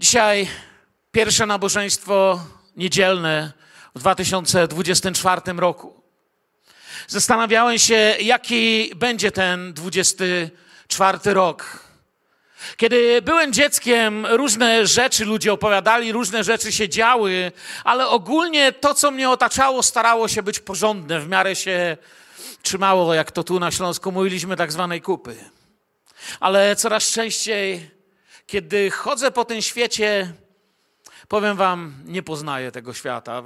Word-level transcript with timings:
Dzisiaj 0.00 0.48
pierwsze 1.12 1.46
nabożeństwo 1.46 2.40
niedzielne 2.76 3.52
w 3.94 3.98
2024 3.98 5.40
roku. 5.56 6.02
Zastanawiałem 7.06 7.78
się, 7.78 8.14
jaki 8.20 8.92
będzie 8.96 9.32
ten 9.32 9.72
24 9.72 11.18
rok. 11.24 11.84
Kiedy 12.76 13.22
byłem 13.22 13.52
dzieckiem, 13.52 14.26
różne 14.26 14.86
rzeczy 14.86 15.24
ludzie 15.24 15.52
opowiadali, 15.52 16.12
różne 16.12 16.44
rzeczy 16.44 16.72
się 16.72 16.88
działy, 16.88 17.52
ale 17.84 18.08
ogólnie 18.08 18.72
to, 18.72 18.94
co 18.94 19.10
mnie 19.10 19.30
otaczało, 19.30 19.82
starało 19.82 20.28
się 20.28 20.42
być 20.42 20.58
porządne, 20.58 21.20
w 21.20 21.28
miarę 21.28 21.56
się 21.56 21.96
trzymało, 22.62 23.14
jak 23.14 23.32
to 23.32 23.44
tu 23.44 23.60
na 23.60 23.70
Śląsku 23.70 24.12
mówiliśmy, 24.12 24.56
tak 24.56 24.72
zwanej 24.72 25.00
kupy. 25.00 25.36
Ale 26.40 26.76
coraz 26.76 27.10
częściej, 27.10 27.99
kiedy 28.50 28.90
chodzę 28.90 29.30
po 29.30 29.44
tym 29.44 29.62
świecie, 29.62 30.32
powiem 31.28 31.56
wam, 31.56 31.94
nie 32.04 32.22
poznaję 32.22 32.72
tego 32.72 32.94
świata. 32.94 33.42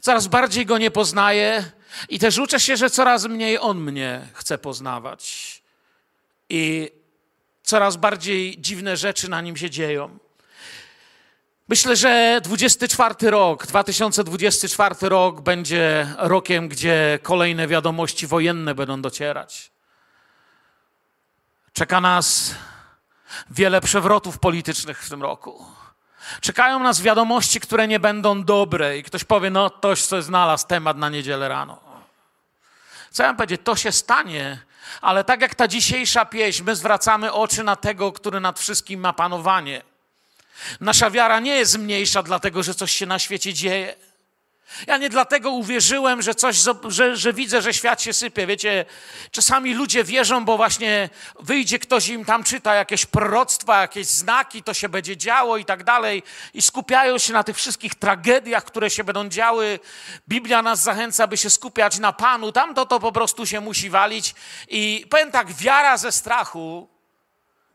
Coraz 0.00 0.26
bardziej 0.26 0.66
go 0.66 0.78
nie 0.78 0.90
poznaję 0.90 1.70
i 2.08 2.18
też 2.18 2.38
uczę 2.38 2.60
się, 2.60 2.76
że 2.76 2.90
coraz 2.90 3.24
mniej 3.24 3.58
on 3.58 3.80
mnie 3.80 4.28
chce 4.32 4.58
poznawać. 4.58 5.62
I 6.48 6.90
coraz 7.62 7.96
bardziej 7.96 8.60
dziwne 8.60 8.96
rzeczy 8.96 9.30
na 9.30 9.40
nim 9.40 9.56
się 9.56 9.70
dzieją. 9.70 10.18
Myślę, 11.68 11.96
że 11.96 12.40
24 12.44 13.30
rok, 13.30 13.66
2024 13.66 14.94
rok 15.00 15.40
będzie 15.40 16.14
rokiem, 16.18 16.68
gdzie 16.68 17.18
kolejne 17.22 17.68
wiadomości 17.68 18.26
wojenne 18.26 18.74
będą 18.74 19.02
docierać. 19.02 19.70
Czeka 21.72 22.00
nas 22.00 22.54
wiele 23.50 23.80
przewrotów 23.80 24.38
politycznych 24.38 25.02
w 25.02 25.10
tym 25.10 25.22
roku. 25.22 25.66
Czekają 26.40 26.78
nas 26.78 27.00
wiadomości, 27.00 27.60
które 27.60 27.88
nie 27.88 28.00
będą 28.00 28.44
dobre 28.44 28.98
i 28.98 29.02
ktoś 29.02 29.24
powie, 29.24 29.50
no 29.50 29.70
ktoś 29.70 30.02
sobie 30.02 30.22
znalazł 30.22 30.66
temat 30.66 30.96
na 30.96 31.08
niedzielę 31.08 31.48
rano. 31.48 31.80
Ja 33.18 33.26
mam 33.26 33.36
powiedzieć? 33.36 33.60
To 33.64 33.76
się 33.76 33.92
stanie, 33.92 34.62
ale 35.00 35.24
tak 35.24 35.40
jak 35.40 35.54
ta 35.54 35.68
dzisiejsza 35.68 36.24
pieśń, 36.24 36.62
my 36.62 36.76
zwracamy 36.76 37.32
oczy 37.32 37.62
na 37.62 37.76
tego, 37.76 38.12
który 38.12 38.40
nad 38.40 38.60
wszystkim 38.60 39.00
ma 39.00 39.12
panowanie. 39.12 39.82
Nasza 40.80 41.10
wiara 41.10 41.40
nie 41.40 41.56
jest 41.56 41.78
mniejsza, 41.78 42.22
dlatego 42.22 42.62
że 42.62 42.74
coś 42.74 42.92
się 42.92 43.06
na 43.06 43.18
świecie 43.18 43.54
dzieje. 43.54 43.96
Ja 44.86 44.96
nie 44.96 45.08
dlatego 45.08 45.50
uwierzyłem, 45.50 46.22
że 46.22 46.34
coś, 46.34 46.56
że, 46.88 47.16
że 47.16 47.32
widzę, 47.32 47.62
że 47.62 47.74
świat 47.74 48.02
się 48.02 48.12
sypie. 48.12 48.46
Wiecie, 48.46 48.84
czasami 49.30 49.74
ludzie 49.74 50.04
wierzą, 50.04 50.44
bo 50.44 50.56
właśnie 50.56 51.10
wyjdzie 51.40 51.78
ktoś 51.78 52.08
im 52.08 52.24
tam 52.24 52.44
czyta 52.44 52.74
jakieś 52.74 53.06
proroctwa, 53.06 53.80
jakieś 53.80 54.06
znaki, 54.06 54.62
to 54.62 54.74
się 54.74 54.88
będzie 54.88 55.16
działo 55.16 55.56
i 55.56 55.64
tak 55.64 55.84
dalej. 55.84 56.22
I 56.54 56.62
skupiają 56.62 57.18
się 57.18 57.32
na 57.32 57.44
tych 57.44 57.56
wszystkich 57.56 57.94
tragediach, 57.94 58.64
które 58.64 58.90
się 58.90 59.04
będą 59.04 59.28
działy. 59.28 59.80
Biblia 60.28 60.62
nas 60.62 60.82
zachęca, 60.82 61.26
by 61.26 61.36
się 61.36 61.50
skupiać 61.50 61.98
na 61.98 62.12
Panu. 62.12 62.52
Tamto 62.52 62.86
to 62.86 63.00
po 63.00 63.12
prostu 63.12 63.46
się 63.46 63.60
musi 63.60 63.90
walić. 63.90 64.34
I 64.68 65.06
powiem 65.10 65.30
tak, 65.30 65.52
wiara 65.52 65.96
ze 65.96 66.12
strachu 66.12 66.88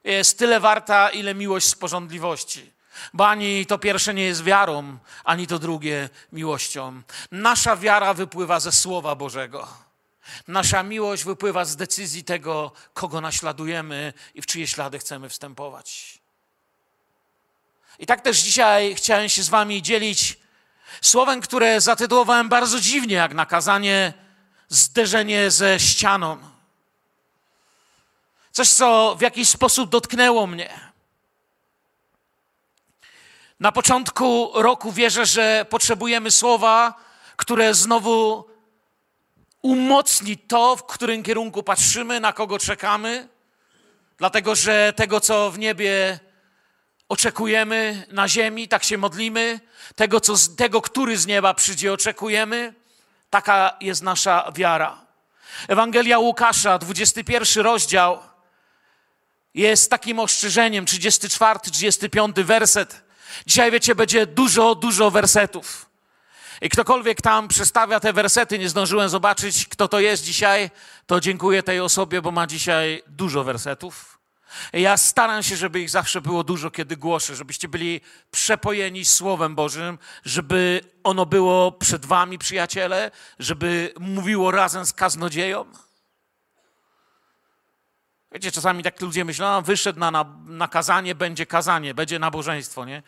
jest 0.03 0.39
tyle 0.39 0.59
warta, 0.59 1.09
ile 1.09 1.36
miłość 1.36 1.67
z 1.67 1.75
porządliwości. 1.75 2.79
Bo 3.14 3.28
ani 3.28 3.66
to 3.66 3.78
pierwsze 3.78 4.14
nie 4.14 4.23
jest 4.23 4.44
wiarą, 4.44 4.97
ani 5.23 5.47
to 5.47 5.59
drugie 5.59 6.09
miłością. 6.31 7.02
Nasza 7.31 7.75
wiara 7.75 8.14
wypływa 8.14 8.59
ze 8.59 8.72
Słowa 8.72 9.16
Bożego. 9.16 9.67
Nasza 10.47 10.83
miłość 10.83 11.23
wypływa 11.23 11.66
z 11.66 11.75
decyzji 11.75 12.23
tego, 12.23 12.72
kogo 12.94 13.22
naśladujemy 13.22 14.14
i 14.36 14.42
w 14.42 14.45
czyje 14.45 14.67
ślady 14.67 15.00
chcemy 15.00 15.30
wstępować. 15.30 16.20
I 18.00 18.05
tak 18.05 18.22
też 18.22 18.39
dzisiaj 18.39 18.95
chciałem 18.95 19.30
się 19.30 19.44
z 19.44 19.50
Wami 19.50 19.81
dzielić 19.81 20.39
słowem, 21.02 21.42
które 21.42 21.81
zatytułowałem 21.81 22.50
bardzo 22.50 22.80
dziwnie, 22.80 23.16
jak 23.16 23.33
nakazanie 23.33 24.14
zderzenie 24.70 25.52
ze 25.52 25.80
ścianą. 25.80 26.38
Coś, 28.52 28.70
co 28.70 29.15
w 29.15 29.21
jakiś 29.21 29.49
sposób 29.49 29.89
dotknęło 29.89 30.48
mnie. 30.48 30.89
Na 33.59 33.71
początku 33.71 34.52
roku 34.53 34.92
wierzę, 34.92 35.25
że 35.25 35.65
potrzebujemy 35.70 36.31
słowa, 36.31 36.93
które 37.36 37.73
znowu 37.73 38.45
umocni 39.61 40.37
to, 40.37 40.75
w 40.75 40.86
którym 40.86 41.23
kierunku 41.23 41.64
patrzymy, 41.64 42.20
na 42.20 42.33
kogo 42.33 42.59
czekamy, 42.59 43.27
dlatego 44.17 44.55
że 44.55 44.93
tego, 44.95 45.20
co 45.20 45.52
w 45.52 45.59
niebie 45.59 46.20
oczekujemy 47.09 48.05
na 48.11 48.27
ziemi, 48.27 48.67
tak 48.67 48.83
się 48.83 48.97
modlimy, 48.97 49.59
tego, 49.95 50.21
co, 50.21 50.33
tego 50.58 50.81
który 50.81 51.17
z 51.17 51.27
nieba 51.27 51.53
przyjdzie, 51.53 51.93
oczekujemy. 51.93 52.73
Taka 53.30 53.77
jest 53.81 54.03
nasza 54.03 54.52
wiara. 54.55 55.05
Ewangelia 55.67 56.20
Łukasza, 56.20 56.77
21 56.77 57.64
rozdział, 57.64 58.20
jest 59.53 59.91
takim 59.91 60.20
ostrzeżeniem, 60.20 60.86
34, 60.86 61.59
35 61.59 62.36
werset. 62.36 63.08
Dzisiaj, 63.45 63.72
wiecie, 63.72 63.95
będzie 63.95 64.26
dużo, 64.26 64.76
dużo 64.76 65.11
wersetów. 65.11 65.89
I 66.61 66.70
ktokolwiek 66.70 67.22
tam 67.22 67.48
przestawia 67.48 68.00
te 68.00 68.14
wersety, 68.14 68.60
nie 68.60 68.70
zdążyłem 68.70 69.10
zobaczyć, 69.10 69.67
kto 69.67 69.88
to 69.88 70.00
jest 70.00 70.23
dzisiaj, 70.23 70.72
to 71.05 71.20
dziękuję 71.20 71.64
tej 71.64 71.80
osobie, 71.80 72.22
bo 72.22 72.32
ma 72.32 72.48
dzisiaj 72.48 73.04
dużo 73.08 73.44
wersetów. 73.44 74.20
I 74.73 74.82
ja 74.82 74.98
staram 74.98 75.44
się, 75.44 75.55
żeby 75.55 75.80
ich 75.80 75.89
zawsze 75.89 76.22
było 76.22 76.44
dużo, 76.44 76.72
kiedy 76.72 76.98
głoszę, 76.98 77.36
żebyście 77.36 77.67
byli 77.67 78.02
przepojeni 78.32 79.05
Słowem 79.05 79.56
Bożym, 79.56 79.98
żeby 80.26 80.82
ono 81.04 81.26
było 81.26 81.71
przed 81.71 82.06
wami, 82.06 82.38
przyjaciele, 82.38 83.11
żeby 83.39 83.94
mówiło 84.00 84.52
razem 84.52 84.86
z 84.86 84.94
kaznodzieją. 84.94 85.66
Wiecie, 88.32 88.52
czasami 88.52 88.83
tak 88.83 89.02
ludzie 89.02 89.26
myślą, 89.26 89.61
wyszedł 89.61 90.00
na, 90.00 90.11
na, 90.11 90.26
na 90.45 90.67
kazanie, 90.67 91.16
będzie 91.16 91.45
kazanie, 91.45 91.94
będzie 91.94 92.20
nabożeństwo, 92.20 92.86
nie? 92.86 93.04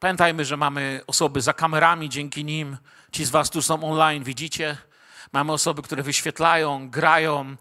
Pamiętajmy, 0.00 0.44
że 0.44 0.56
mamy 0.56 1.00
osoby 1.06 1.40
za 1.40 1.52
kamerami, 1.52 2.08
dzięki 2.08 2.44
nim 2.44 2.76
ci 3.12 3.24
z 3.24 3.30
Was 3.30 3.50
tu 3.50 3.62
są 3.62 3.92
online, 3.92 4.24
widzicie? 4.24 4.76
Mamy 5.32 5.52
osoby, 5.52 5.82
które 5.82 6.02
wyświetlają, 6.02 6.90
grają. 6.90 7.56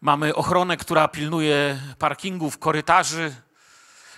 Mamy 0.00 0.34
ochronę, 0.34 0.76
która 0.76 1.08
pilnuje 1.08 1.80
parkingów, 1.98 2.58
korytarzy 2.58 3.34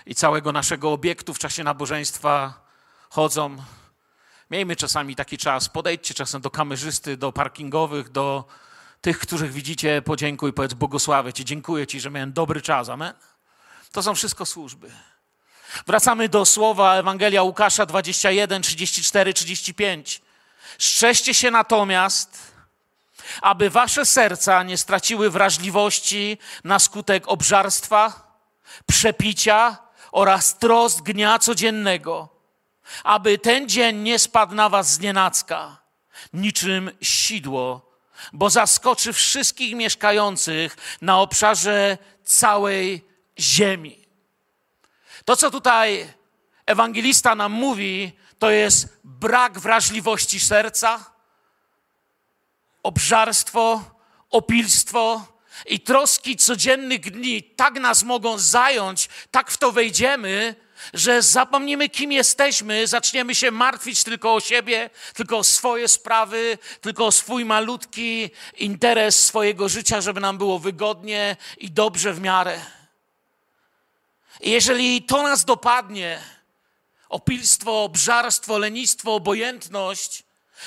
i 0.05 0.15
całego 0.15 0.51
naszego 0.51 0.91
obiektu 0.91 1.33
w 1.33 1.39
czasie 1.39 1.63
nabożeństwa 1.63 2.53
chodzą. 3.09 3.57
Miejmy 4.51 4.75
czasami 4.75 5.15
taki 5.15 5.37
czas, 5.37 5.69
podejdźcie 5.69 6.13
czasem 6.13 6.41
do 6.41 6.51
kamerzysty, 6.51 7.17
do 7.17 7.31
parkingowych, 7.31 8.09
do 8.09 8.45
tych, 9.01 9.19
których 9.19 9.51
widzicie, 9.51 10.01
podziękuj, 10.01 10.53
powiedz 10.53 10.73
błogosławię 10.73 11.33
Ci, 11.33 11.45
dziękuję 11.45 11.87
Ci, 11.87 11.99
że 11.99 12.11
miałem 12.11 12.33
dobry 12.33 12.61
czas, 12.61 12.89
amen. 12.89 13.13
To 13.91 14.03
są 14.03 14.15
wszystko 14.15 14.45
służby. 14.45 14.91
Wracamy 15.85 16.29
do 16.29 16.45
słowa 16.45 16.95
Ewangelia 16.95 17.43
Łukasza 17.43 17.85
21, 17.85 18.61
34, 18.61 19.33
35. 19.33 20.21
Strzeżcie 20.77 21.33
się 21.33 21.51
natomiast, 21.51 22.37
aby 23.41 23.69
wasze 23.69 24.05
serca 24.05 24.63
nie 24.63 24.77
straciły 24.77 25.29
wrażliwości 25.29 26.37
na 26.63 26.79
skutek 26.79 27.27
obżarstwa, 27.27 28.27
przepicia 28.85 29.77
oraz 30.11 30.57
trosk 30.57 31.03
dnia 31.03 31.39
codziennego, 31.39 32.29
aby 33.03 33.37
ten 33.37 33.69
dzień 33.69 33.97
nie 33.97 34.19
spadł 34.19 34.55
na 34.55 34.69
was 34.69 34.93
z 34.93 34.99
nienacka, 34.99 35.77
niczym 36.33 36.91
sidło, 37.01 37.91
bo 38.33 38.49
zaskoczy 38.49 39.13
wszystkich 39.13 39.75
mieszkających 39.75 40.77
na 41.01 41.19
obszarze 41.19 41.97
całej 42.23 43.05
ziemi. 43.39 44.06
To, 45.27 45.35
co 45.35 45.51
tutaj 45.51 46.13
ewangelista 46.65 47.35
nam 47.35 47.51
mówi, 47.51 48.11
to 48.39 48.49
jest 48.49 48.99
brak 49.03 49.59
wrażliwości 49.59 50.39
serca, 50.39 51.05
obżarstwo, 52.83 53.83
opilstwo 54.29 55.25
i 55.65 55.79
troski 55.79 56.37
codziennych 56.37 57.11
dni 57.11 57.43
tak 57.43 57.79
nas 57.79 58.03
mogą 58.03 58.37
zająć, 58.37 59.09
tak 59.31 59.51
w 59.51 59.57
to 59.57 59.71
wejdziemy, 59.71 60.55
że 60.93 61.21
zapomnimy, 61.21 61.89
kim 61.89 62.11
jesteśmy, 62.11 62.87
zaczniemy 62.87 63.35
się 63.35 63.51
martwić 63.51 64.03
tylko 64.03 64.33
o 64.33 64.39
siebie, 64.39 64.89
tylko 65.13 65.37
o 65.37 65.43
swoje 65.43 65.87
sprawy, 65.87 66.57
tylko 66.81 67.05
o 67.05 67.11
swój 67.11 67.45
malutki 67.45 68.29
interes 68.57 69.25
swojego 69.25 69.69
życia, 69.69 70.01
żeby 70.01 70.19
nam 70.19 70.37
było 70.37 70.59
wygodnie 70.59 71.37
i 71.57 71.71
dobrze 71.71 72.13
w 72.13 72.21
miarę. 72.21 72.76
Jeżeli 74.41 75.01
to 75.01 75.23
nas 75.23 75.45
dopadnie, 75.45 76.19
opilstwo, 77.09 77.83
obżarstwo, 77.83 78.57
lenistwo, 78.57 79.15
obojętność, 79.15 80.23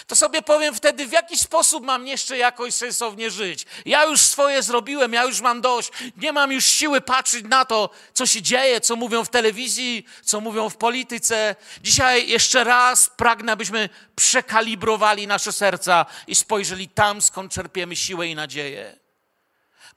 to 0.06 0.16
sobie 0.16 0.42
powiem 0.42 0.74
wtedy, 0.74 1.06
w 1.06 1.12
jaki 1.12 1.38
sposób 1.38 1.84
mam 1.84 2.06
jeszcze 2.06 2.38
jakoś 2.38 2.74
sensownie 2.74 3.30
żyć. 3.30 3.66
Ja 3.84 4.04
już 4.04 4.20
swoje 4.20 4.62
zrobiłem, 4.62 5.12
ja 5.12 5.24
już 5.24 5.40
mam 5.40 5.60
dość. 5.60 5.90
Nie 6.16 6.32
mam 6.32 6.52
już 6.52 6.64
siły 6.64 7.00
patrzeć 7.00 7.44
na 7.48 7.64
to, 7.64 7.90
co 8.14 8.26
się 8.26 8.42
dzieje, 8.42 8.80
co 8.80 8.96
mówią 8.96 9.24
w 9.24 9.28
telewizji, 9.28 10.06
co 10.24 10.40
mówią 10.40 10.70
w 10.70 10.76
polityce. 10.76 11.56
Dzisiaj 11.82 12.28
jeszcze 12.28 12.64
raz 12.64 13.10
pragnę, 13.10 13.52
abyśmy 13.52 13.88
przekalibrowali 14.16 15.26
nasze 15.26 15.52
serca 15.52 16.06
i 16.26 16.34
spojrzeli 16.34 16.88
tam, 16.88 17.22
skąd 17.22 17.52
czerpiemy 17.52 17.96
siłę 17.96 18.26
i 18.26 18.34
nadzieję. 18.34 18.96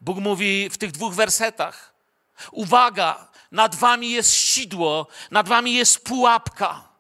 Bóg 0.02 0.18
mówi 0.18 0.70
w 0.70 0.78
tych 0.78 0.92
dwóch 0.92 1.14
wersetach: 1.14 1.94
Uwaga, 2.52 3.28
nad 3.54 3.76
wami 3.76 4.12
jest 4.12 4.34
sidło, 4.34 5.08
nad 5.32 5.48
wami 5.48 5.74
jest 5.74 6.04
pułapka. 6.04 6.94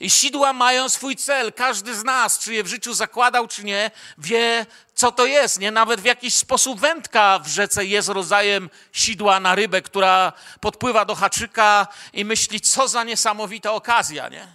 I 0.00 0.10
sidła 0.10 0.52
mają 0.52 0.88
swój 0.88 1.16
cel. 1.16 1.52
Każdy 1.52 1.94
z 1.94 2.04
nas, 2.04 2.38
czy 2.38 2.54
je 2.54 2.64
w 2.64 2.66
życiu 2.66 2.94
zakładał, 2.94 3.48
czy 3.48 3.64
nie, 3.64 3.90
wie, 4.18 4.66
co 4.94 5.12
to 5.12 5.26
jest. 5.26 5.60
Nie? 5.60 5.70
Nawet 5.70 6.00
w 6.00 6.04
jakiś 6.04 6.34
sposób 6.34 6.80
wędka 6.80 7.38
w 7.38 7.48
rzece 7.48 7.84
jest 7.84 8.08
rodzajem 8.08 8.70
sidła 8.92 9.40
na 9.40 9.54
rybę, 9.54 9.82
która 9.82 10.32
podpływa 10.60 11.04
do 11.04 11.14
haczyka 11.14 11.86
i 12.12 12.24
myśli, 12.24 12.60
co 12.60 12.88
za 12.88 13.04
niesamowita 13.04 13.72
okazja. 13.72 14.28
Nie? 14.28 14.48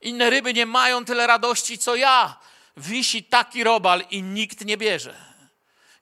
Inne 0.00 0.30
ryby 0.30 0.54
nie 0.54 0.66
mają 0.66 1.04
tyle 1.04 1.26
radości, 1.26 1.78
co 1.78 1.96
ja. 1.96 2.36
Wisi 2.76 3.24
taki 3.24 3.64
robal 3.64 4.04
i 4.10 4.22
nikt 4.22 4.64
nie 4.64 4.76
bierze. 4.76 5.14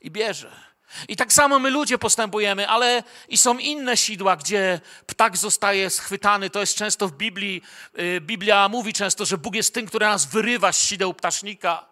I 0.01 0.11
bierze. 0.11 0.64
I 1.09 1.17
tak 1.17 1.33
samo 1.33 1.59
my 1.59 1.71
ludzie 1.71 1.99
postępujemy, 1.99 2.69
ale 2.69 3.03
i 3.29 3.39
są 3.39 3.59
inne 3.59 3.97
sidła, 3.97 4.37
gdzie 4.37 4.81
ptak 5.07 5.37
zostaje 5.37 5.91
schwytany. 5.91 6.51
To 6.51 6.61
jest 6.61 6.75
często 6.75 7.09
w 7.09 7.13
Biblii. 7.13 7.63
Y, 7.99 8.21
Biblia 8.21 8.69
mówi 8.69 8.93
często, 8.93 9.25
że 9.25 9.39
Bóg 9.39 9.55
jest 9.55 9.75
tym, 9.75 9.87
który 9.87 10.07
nas 10.07 10.27
wyrywa 10.27 10.73
z 10.73 10.81
sideł 10.81 11.15
ptasznika. 11.15 11.87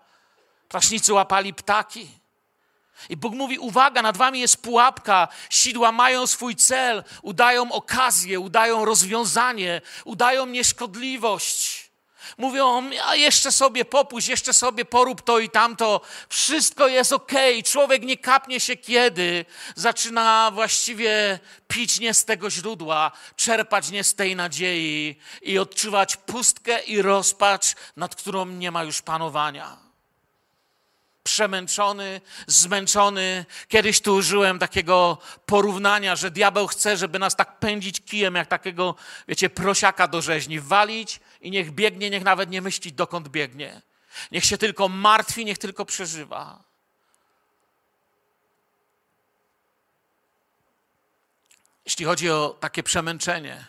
Ptasznicy 0.68 1.12
łapali 1.12 1.54
ptaki. 1.54 2.08
I 3.08 3.16
Bóg 3.16 3.34
mówi: 3.34 3.58
Uwaga, 3.58 4.02
nad 4.02 4.16
wami 4.16 4.40
jest 4.40 4.62
pułapka. 4.62 5.28
Sidła 5.50 5.92
mają 5.92 6.26
swój 6.26 6.56
cel, 6.56 7.04
udają 7.22 7.72
okazję, 7.72 8.40
udają 8.40 8.84
rozwiązanie, 8.84 9.80
udają 10.04 10.46
nieszkodliwość. 10.46 11.81
Mówią, 12.38 12.90
a 13.06 13.16
jeszcze 13.16 13.52
sobie 13.52 13.84
popuść, 13.84 14.28
jeszcze 14.28 14.52
sobie 14.52 14.84
porób 14.84 15.22
to 15.22 15.38
i 15.38 15.50
tamto. 15.50 16.00
Wszystko 16.28 16.88
jest 16.88 17.12
ok. 17.12 17.32
Człowiek 17.64 18.02
nie 18.02 18.16
kapnie 18.16 18.60
się 18.60 18.76
kiedy. 18.76 19.44
Zaczyna 19.74 20.50
właściwie 20.54 21.38
pić 21.68 22.00
nie 22.00 22.14
z 22.14 22.24
tego 22.24 22.50
źródła, 22.50 23.12
czerpać 23.36 23.90
nie 23.90 24.04
z 24.04 24.14
tej 24.14 24.36
nadziei 24.36 25.18
i 25.42 25.58
odczuwać 25.58 26.16
pustkę 26.16 26.82
i 26.82 27.02
rozpacz, 27.02 27.74
nad 27.96 28.14
którą 28.14 28.46
nie 28.46 28.70
ma 28.70 28.84
już 28.84 29.02
panowania 29.02 29.81
przemęczony, 31.22 32.20
zmęczony. 32.46 33.46
Kiedyś 33.68 34.00
tu 34.00 34.14
użyłem 34.14 34.58
takiego 34.58 35.18
porównania, 35.46 36.16
że 36.16 36.30
diabeł 36.30 36.66
chce, 36.66 36.96
żeby 36.96 37.18
nas 37.18 37.36
tak 37.36 37.58
pędzić 37.58 38.00
kijem, 38.00 38.34
jak 38.34 38.48
takiego, 38.48 38.94
wiecie, 39.28 39.50
prosiaka 39.50 40.08
do 40.08 40.22
rzeźni, 40.22 40.60
walić 40.60 41.20
i 41.40 41.50
niech 41.50 41.70
biegnie, 41.70 42.10
niech 42.10 42.24
nawet 42.24 42.50
nie 42.50 42.62
myśli, 42.62 42.92
dokąd 42.92 43.28
biegnie. 43.28 43.82
Niech 44.30 44.44
się 44.44 44.58
tylko 44.58 44.88
martwi, 44.88 45.44
niech 45.44 45.58
tylko 45.58 45.84
przeżywa. 45.84 46.62
Jeśli 51.84 52.04
chodzi 52.04 52.30
o 52.30 52.56
takie 52.60 52.82
przemęczenie, 52.82 53.66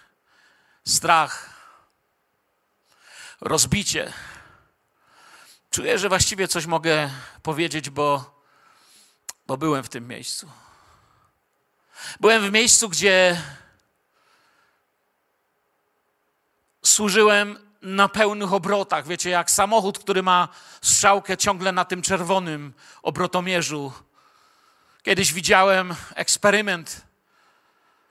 strach, 0.85 1.49
rozbicie, 3.41 4.13
czuję, 5.73 5.99
że 5.99 6.09
właściwie 6.09 6.47
coś 6.47 6.65
mogę 6.65 7.09
powiedzieć, 7.43 7.89
bo, 7.89 8.41
bo 9.47 9.57
byłem 9.57 9.83
w 9.83 9.89
tym 9.89 10.07
miejscu. 10.07 10.49
Byłem 12.19 12.49
w 12.49 12.51
miejscu, 12.51 12.89
gdzie 12.89 13.41
służyłem 16.85 17.59
na 17.81 18.09
pełnych 18.09 18.53
obrotach. 18.53 19.07
Wiecie, 19.07 19.29
jak 19.29 19.51
samochód, 19.51 19.99
który 19.99 20.23
ma 20.23 20.47
strzałkę 20.81 21.37
ciągle 21.37 21.71
na 21.71 21.85
tym 21.85 22.01
czerwonym 22.01 22.73
obrotomierzu. 23.01 23.93
Kiedyś 25.03 25.33
widziałem 25.33 25.95
eksperyment 26.15 27.01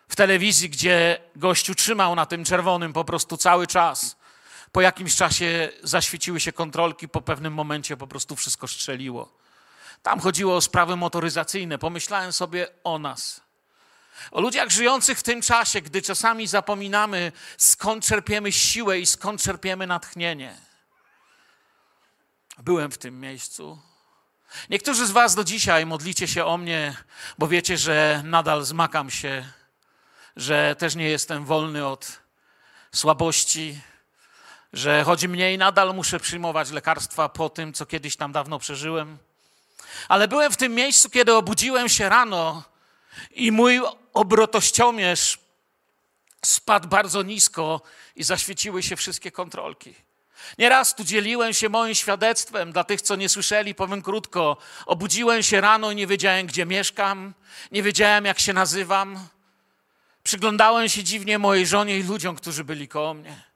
w 0.08 0.16
telewizji, 0.16 0.70
gdzie 0.70 1.20
gościu 1.36 1.74
trzymał 1.74 2.14
na 2.14 2.26
tym 2.26 2.44
czerwonym 2.44 2.92
po 2.92 3.04
prostu 3.04 3.36
cały 3.36 3.66
czas. 3.66 4.21
Po 4.72 4.80
jakimś 4.80 5.16
czasie 5.16 5.69
zaświeciły 5.82 6.40
się 6.40 6.52
kontrolki, 6.52 7.08
po 7.08 7.22
pewnym 7.22 7.52
momencie 7.54 7.96
po 7.96 8.06
prostu 8.06 8.36
wszystko 8.36 8.69
strzeliło. 8.69 9.32
Tam 10.02 10.20
chodziło 10.20 10.56
o 10.56 10.60
sprawy 10.60 10.96
motoryzacyjne. 10.96 11.78
Pomyślałem 11.78 12.32
sobie 12.32 12.69
o 12.84 12.98
nas. 12.98 13.40
O 14.30 14.40
ludziach 14.40 14.70
żyjących 14.70 15.19
w 15.19 15.22
tym 15.22 15.42
czasie, 15.42 15.80
gdy 15.80 16.02
czasami 16.02 16.46
zapominamy, 16.46 17.32
skąd 17.58 18.06
czerpiemy 18.06 18.52
siłę 18.52 18.98
i 18.98 19.06
skąd 19.06 19.42
czerpiemy 19.42 19.86
natchnienie. 19.86 20.56
Byłem 22.58 22.90
w 22.90 22.98
tym 22.98 23.20
miejscu. 23.20 23.78
Niektórzy 24.70 25.06
z 25.06 25.10
Was 25.10 25.34
do 25.34 25.44
dzisiaj 25.44 25.86
modlicie 25.86 26.28
się 26.28 26.44
o 26.44 26.58
mnie, 26.58 26.96
bo 27.38 27.48
wiecie, 27.48 27.78
że 27.78 28.22
nadal 28.24 28.64
zmakam 28.64 29.10
się, 29.10 29.52
że 30.36 30.76
też 30.78 30.94
nie 30.94 31.08
jestem 31.08 31.44
wolny 31.44 31.86
od 31.86 32.20
słabości, 32.92 33.80
że 34.72 35.04
chodzi 35.04 35.28
mnie 35.28 35.54
i 35.54 35.58
nadal 35.58 35.94
muszę 35.94 36.20
przyjmować 36.20 36.70
lekarstwa 36.70 37.28
po 37.28 37.50
tym, 37.50 37.72
co 37.72 37.86
kiedyś 37.86 38.16
tam 38.16 38.32
dawno 38.32 38.58
przeżyłem. 38.58 39.19
Ale 40.08 40.28
byłem 40.28 40.52
w 40.52 40.56
tym 40.56 40.74
miejscu, 40.74 41.10
kiedy 41.10 41.34
obudziłem 41.34 41.88
się 41.88 42.08
rano 42.08 42.62
i 43.30 43.52
mój 43.52 43.80
obrotościomierz 44.12 45.38
spadł 46.44 46.88
bardzo 46.88 47.22
nisko 47.22 47.80
i 48.16 48.24
zaświeciły 48.24 48.82
się 48.82 48.96
wszystkie 48.96 49.30
kontrolki. 49.30 49.94
Nieraz 50.58 50.94
tu 50.94 51.04
dzieliłem 51.04 51.52
się 51.52 51.69
moim 51.69 51.94
świadectwem 51.94 52.72
dla 52.72 52.84
tych, 52.84 53.02
co 53.02 53.16
nie 53.16 53.28
słyszeli, 53.28 53.74
powiem 53.74 54.02
krótko. 54.02 54.56
Obudziłem 54.86 55.42
się 55.42 55.60
rano 55.60 55.90
i 55.90 55.96
nie 55.96 56.06
wiedziałem, 56.06 56.46
gdzie 56.46 56.66
mieszkam, 56.66 57.34
nie 57.72 57.82
wiedziałem, 57.82 58.24
jak 58.24 58.38
się 58.38 58.52
nazywam. 58.52 59.28
Przyglądałem 60.22 60.88
się 60.88 61.04
dziwnie 61.04 61.38
mojej 61.38 61.66
żonie 61.66 61.98
i 61.98 62.02
ludziom, 62.02 62.36
którzy 62.36 62.64
byli 62.64 62.88
koło 62.88 63.14
mnie. 63.14 63.51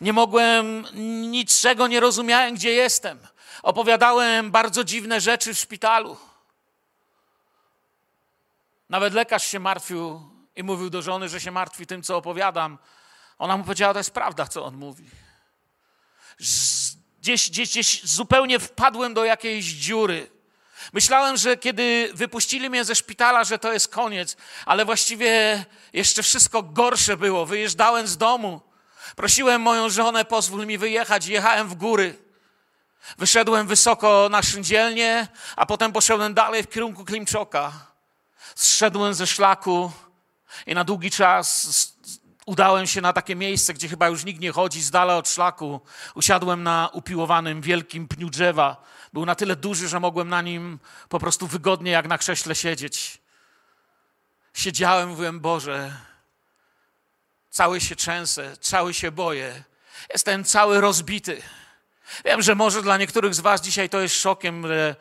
Nie 0.00 0.12
mogłem, 0.12 0.86
niczego 1.30 1.86
nie 1.86 2.00
rozumiałem, 2.00 2.54
gdzie 2.54 2.70
jestem. 2.70 3.18
Opowiadałem 3.62 4.50
bardzo 4.50 4.84
dziwne 4.84 5.20
rzeczy 5.20 5.54
w 5.54 5.58
szpitalu. 5.58 6.16
Nawet 8.88 9.14
lekarz 9.14 9.46
się 9.46 9.60
martwił 9.60 10.30
i 10.56 10.62
mówił 10.62 10.90
do 10.90 11.02
żony, 11.02 11.28
że 11.28 11.40
się 11.40 11.50
martwi 11.50 11.86
tym, 11.86 12.02
co 12.02 12.16
opowiadam. 12.16 12.78
Ona 13.38 13.56
mu 13.56 13.64
powiedziała, 13.64 13.92
to 13.92 14.00
jest 14.00 14.10
prawda, 14.10 14.46
co 14.46 14.64
on 14.64 14.74
mówi. 14.74 15.04
Gdzieś, 17.20 17.50
gdzieś, 17.50 17.70
gdzieś 17.70 18.04
zupełnie 18.04 18.58
wpadłem 18.58 19.14
do 19.14 19.24
jakiejś 19.24 19.64
dziury. 19.64 20.30
Myślałem, 20.92 21.36
że 21.36 21.56
kiedy 21.56 22.10
wypuścili 22.14 22.70
mnie 22.70 22.84
ze 22.84 22.94
szpitala, 22.94 23.44
że 23.44 23.58
to 23.58 23.72
jest 23.72 23.88
koniec, 23.88 24.36
ale 24.66 24.84
właściwie 24.84 25.64
jeszcze 25.92 26.22
wszystko 26.22 26.62
gorsze 26.62 27.16
było. 27.16 27.46
Wyjeżdżałem 27.46 28.06
z 28.06 28.16
domu. 28.16 28.69
Prosiłem 29.16 29.62
moją 29.62 29.88
żonę, 29.88 30.24
pozwól 30.24 30.66
mi 30.66 30.78
wyjechać. 30.78 31.26
Jechałem 31.26 31.68
w 31.68 31.74
góry. 31.74 32.18
Wyszedłem 33.18 33.66
wysoko 33.66 34.28
na 34.30 34.42
szyndzielnię, 34.42 35.28
a 35.56 35.66
potem 35.66 35.92
poszedłem 35.92 36.34
dalej 36.34 36.62
w 36.62 36.68
kierunku 36.68 37.04
Klimczoka. 37.04 37.72
Zszedłem 38.54 39.14
ze 39.14 39.26
szlaku 39.26 39.92
i 40.66 40.74
na 40.74 40.84
długi 40.84 41.10
czas 41.10 41.66
udałem 42.46 42.86
się 42.86 43.00
na 43.00 43.12
takie 43.12 43.36
miejsce, 43.36 43.74
gdzie 43.74 43.88
chyba 43.88 44.08
już 44.08 44.24
nikt 44.24 44.40
nie 44.40 44.52
chodzi, 44.52 44.82
z 44.82 44.90
dala 44.90 45.16
od 45.16 45.28
szlaku. 45.28 45.80
Usiadłem 46.14 46.62
na 46.62 46.90
upiłowanym 46.92 47.60
wielkim 47.60 48.08
pniu 48.08 48.30
drzewa. 48.30 48.76
Był 49.12 49.26
na 49.26 49.34
tyle 49.34 49.56
duży, 49.56 49.88
że 49.88 50.00
mogłem 50.00 50.28
na 50.28 50.42
nim 50.42 50.78
po 51.08 51.18
prostu 51.18 51.46
wygodnie 51.46 51.90
jak 51.90 52.06
na 52.08 52.18
krześle 52.18 52.54
siedzieć. 52.54 53.18
Siedziałem, 54.54 55.08
mówiłem, 55.08 55.40
Boże, 55.40 55.92
cały 57.50 57.80
się 57.80 57.96
trzęsę, 57.96 58.56
cały 58.60 58.94
się 58.94 59.10
boję. 59.10 59.64
Jestem 60.12 60.44
cały 60.44 60.80
rozbity. 60.80 61.42
Wiem, 62.24 62.42
że 62.42 62.54
może 62.54 62.82
dla 62.82 62.96
niektórych 62.96 63.34
z 63.34 63.40
Was 63.40 63.60
dzisiaj 63.60 63.88
to 63.88 64.00
jest 64.00 64.14
szokiem, 64.14 64.66
że 64.66 64.96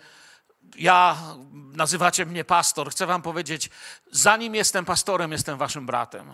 ja, 0.76 1.18
nazywacie 1.54 2.26
mnie 2.26 2.44
pastor. 2.44 2.92
Chcę 2.92 3.06
Wam 3.06 3.22
powiedzieć, 3.22 3.70
zanim 4.12 4.56
jestem 4.56 4.86
pastorem, 4.86 5.32
jestem 5.32 5.58
Waszym 5.58 5.86
bratem. 5.86 6.32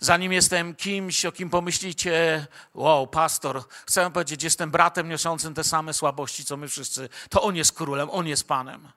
Zanim 0.00 0.32
jestem 0.32 0.74
kimś, 0.74 1.24
o 1.24 1.32
kim 1.32 1.50
pomyślicie, 1.50 2.46
wow, 2.74 3.06
pastor, 3.06 3.62
chcę 3.86 4.02
Wam 4.02 4.12
powiedzieć, 4.12 4.42
jestem 4.42 4.70
bratem 4.70 5.08
niosącym 5.08 5.54
te 5.54 5.64
same 5.64 5.92
słabości, 5.92 6.44
co 6.44 6.56
my 6.56 6.68
wszyscy. 6.68 7.08
To 7.30 7.42
On 7.42 7.56
jest 7.56 7.72
królem, 7.72 8.10
On 8.10 8.26
jest 8.26 8.48
Panem, 8.48 8.88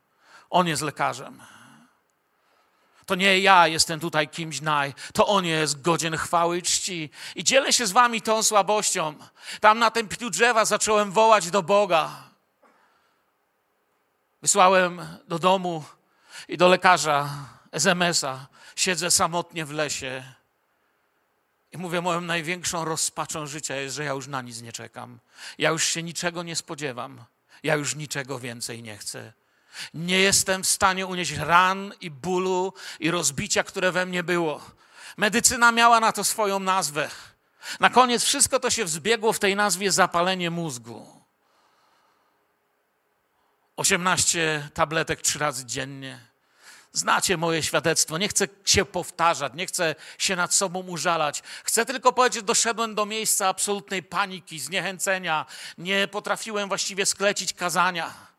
On 0.50 0.68
jest 0.68 0.82
lekarzem. 0.82 1.55
To 3.06 3.16
nie 3.16 3.40
ja 3.40 3.68
jestem 3.68 4.00
tutaj 4.00 4.28
kimś 4.28 4.62
naj, 4.62 4.94
to 5.14 5.28
On 5.28 5.46
jest 5.46 5.82
godzien 5.82 6.18
chwały 6.18 6.58
i 6.58 6.62
czci. 6.62 7.10
I 7.36 7.44
dzielę 7.44 7.74
się 7.74 7.88
z 7.88 7.92
wami 7.92 8.22
tą 8.22 8.44
słabością. 8.44 9.16
Tam 9.60 9.80
na 9.80 9.92
tym 9.92 10.08
pniu 10.08 10.30
drzewa 10.30 10.66
zacząłem 10.66 11.12
wołać 11.12 11.52
do 11.52 11.64
Boga. 11.64 12.24
Wysłałem 14.42 15.02
do 15.28 15.40
domu 15.40 15.84
i 16.48 16.58
do 16.58 16.68
lekarza 16.68 17.30
SMS-a. 17.72 18.48
Siedzę 18.76 19.12
samotnie 19.12 19.66
w 19.66 19.72
lesie. 19.72 20.24
I 21.72 21.78
mówię, 21.78 22.02
moją 22.02 22.22
największą 22.22 22.86
rozpaczą 22.86 23.48
życia 23.48 23.76
jest, 23.76 23.96
że 23.96 24.04
ja 24.04 24.12
już 24.12 24.28
na 24.28 24.42
nic 24.42 24.62
nie 24.62 24.72
czekam. 24.72 25.20
Ja 25.58 25.70
już 25.70 25.84
się 25.84 26.04
niczego 26.04 26.44
nie 26.44 26.56
spodziewam. 26.56 27.26
Ja 27.64 27.76
już 27.76 27.96
niczego 27.96 28.40
więcej 28.40 28.84
nie 28.84 28.98
chcę. 28.98 29.34
Nie 29.94 30.20
jestem 30.20 30.64
w 30.64 30.68
stanie 30.68 31.06
unieść 31.06 31.32
ran 31.32 31.94
i 32.02 32.12
bólu 32.12 32.74
i 33.00 33.12
rozbicia, 33.12 33.64
które 33.64 33.92
we 33.92 34.06
mnie 34.06 34.24
było. 34.24 34.62
Medycyna 35.18 35.72
miała 35.72 36.00
na 36.00 36.12
to 36.12 36.24
swoją 36.24 36.60
nazwę. 36.60 37.10
Na 37.80 37.90
koniec 37.90 38.24
wszystko 38.24 38.60
to 38.60 38.70
się 38.70 38.86
wzbiegło 38.86 39.34
w 39.34 39.40
tej 39.40 39.56
nazwie 39.56 39.92
zapalenie 39.92 40.52
mózgu. 40.52 41.26
18 43.76 44.70
tabletek 44.74 45.22
trzy 45.22 45.40
razy 45.40 45.66
dziennie. 45.66 46.20
Znacie 46.92 47.38
moje 47.38 47.64
świadectwo. 47.64 48.18
Nie 48.18 48.28
chcę 48.28 48.48
się 48.66 48.86
powtarzać, 48.86 49.54
nie 49.56 49.66
chcę 49.66 49.96
się 50.18 50.36
nad 50.36 50.54
sobą 50.54 50.80
użalać. 50.80 51.44
Chcę 51.64 51.86
tylko 51.86 52.14
powiedzieć, 52.14 52.36
że 52.36 52.42
doszedłem 52.42 52.96
do 52.96 53.06
miejsca 53.06 53.48
absolutnej 53.48 54.04
paniki, 54.04 54.60
zniechęcenia. 54.60 55.46
Nie 55.78 56.08
potrafiłem 56.08 56.68
właściwie 56.68 57.06
sklecić 57.06 57.54
kazania. 57.54 58.35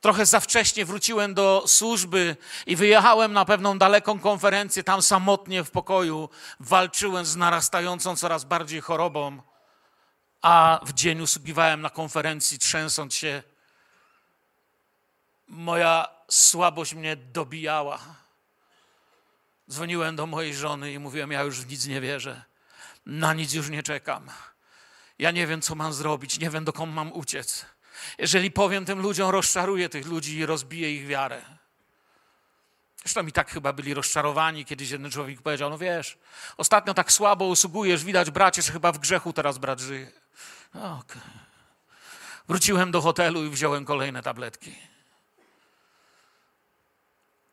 Trochę 0.00 0.26
za 0.26 0.40
wcześnie 0.40 0.84
wróciłem 0.84 1.34
do 1.34 1.64
służby 1.66 2.36
i 2.66 2.76
wyjechałem 2.76 3.32
na 3.32 3.44
pewną 3.44 3.78
daleką 3.78 4.20
konferencję. 4.20 4.84
Tam 4.84 5.02
samotnie 5.02 5.64
w 5.64 5.70
pokoju 5.70 6.28
walczyłem 6.60 7.26
z 7.26 7.36
narastającą 7.36 8.16
coraz 8.16 8.44
bardziej 8.44 8.80
chorobą. 8.80 9.42
A 10.42 10.80
w 10.82 10.92
dzień 10.92 11.20
usługiwałem 11.20 11.80
na 11.80 11.90
konferencji, 11.90 12.58
trzęsąc 12.58 13.14
się. 13.14 13.42
Moja 15.48 16.08
słabość 16.28 16.94
mnie 16.94 17.16
dobijała. 17.16 17.98
Dzwoniłem 19.70 20.16
do 20.16 20.26
mojej 20.26 20.54
żony 20.54 20.92
i 20.92 20.98
mówiłem: 20.98 21.30
Ja 21.30 21.42
już 21.42 21.60
w 21.60 21.70
nic 21.70 21.86
nie 21.86 22.00
wierzę. 22.00 22.42
Na 23.06 23.34
nic 23.34 23.52
już 23.52 23.68
nie 23.68 23.82
czekam. 23.82 24.30
Ja 25.18 25.30
nie 25.30 25.46
wiem, 25.46 25.62
co 25.62 25.74
mam 25.74 25.92
zrobić, 25.92 26.38
nie 26.38 26.50
wiem, 26.50 26.64
dokąd 26.64 26.94
mam 26.94 27.12
uciec. 27.12 27.66
Jeżeli 28.18 28.50
powiem 28.50 28.84
tym 28.84 29.00
ludziom, 29.00 29.30
rozczaruję 29.30 29.88
tych 29.88 30.06
ludzi 30.06 30.38
i 30.38 30.46
rozbiję 30.46 30.94
ich 30.94 31.06
wiarę. 31.06 31.42
Zresztą 33.02 33.22
mi 33.22 33.32
tak 33.32 33.50
chyba 33.50 33.72
byli 33.72 33.94
rozczarowani. 33.94 34.64
Kiedyś 34.64 34.90
jeden 34.90 35.10
człowiek 35.10 35.42
powiedział: 35.42 35.70
No 35.70 35.78
wiesz, 35.78 36.18
ostatnio 36.56 36.94
tak 36.94 37.12
słabo 37.12 37.44
usługujesz, 37.44 38.04
widać, 38.04 38.30
bracie, 38.30 38.62
że 38.62 38.72
chyba 38.72 38.92
w 38.92 38.98
grzechu 38.98 39.32
teraz 39.32 39.58
brat 39.58 39.80
żyje. 39.80 40.12
Okay. 40.74 41.22
Wróciłem 42.48 42.90
do 42.90 43.00
hotelu 43.00 43.44
i 43.44 43.50
wziąłem 43.50 43.84
kolejne 43.84 44.22
tabletki. 44.22 44.76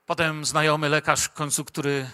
Potem 0.05 0.45
znajomy 0.45 0.89
lekarz 0.89 1.23
w 1.23 1.33
końcu, 1.33 1.65
który 1.65 2.09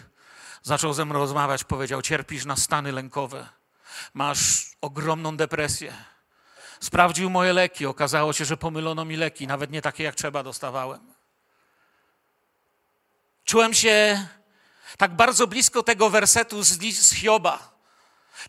zaczął 0.64 0.94
ze 0.94 1.06
mną 1.06 1.14
rozmawiać, 1.14 1.64
powiedział: 1.64 2.02
Cierpisz 2.02 2.46
na 2.46 2.56
stany 2.56 2.92
lękowe, 2.92 3.50
masz 4.14 4.72
ogromną 4.82 5.38
depresję. 5.38 5.94
Sprawdził 6.84 7.30
moje 7.30 7.54
leki, 7.54 7.86
okazało 7.86 8.34
się, 8.34 8.46
że 8.46 8.58
pomylono 8.58 9.06
mi 9.06 9.16
leki, 9.16 9.48
nawet 9.48 9.72
nie 9.72 9.82
takie 9.82 10.04
jak 10.04 10.16
trzeba 10.16 10.44
dostawałem. 10.44 11.14
Czułem 13.46 13.74
się 13.74 14.28
tak 14.98 15.16
bardzo 15.16 15.48
blisko 15.48 15.84
tego 15.84 16.10
wersetu 16.10 16.64
z, 16.64 16.80
z 16.96 17.14
Hioba. 17.14 17.74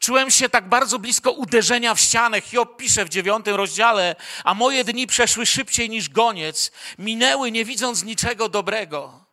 Czułem 0.01 0.31
się 0.31 0.49
tak 0.49 0.69
bardzo 0.69 0.99
blisko 0.99 1.31
uderzenia 1.31 1.95
w 1.95 2.01
ścianę. 2.01 2.41
Hiob 2.41 2.77
pisze 2.77 3.05
w 3.05 3.09
dziewiątym 3.09 3.55
rozdziale, 3.55 4.17
a 4.45 4.55
moje 4.55 4.85
dni 4.85 5.07
przeszły 5.07 5.47
szybciej 5.47 5.91
niż 5.91 6.09
goniec, 6.09 6.73
minęły 6.99 7.51
nie 7.51 7.65
widząc 7.65 8.03
niczego 8.03 8.49
dobrego. 8.49 9.24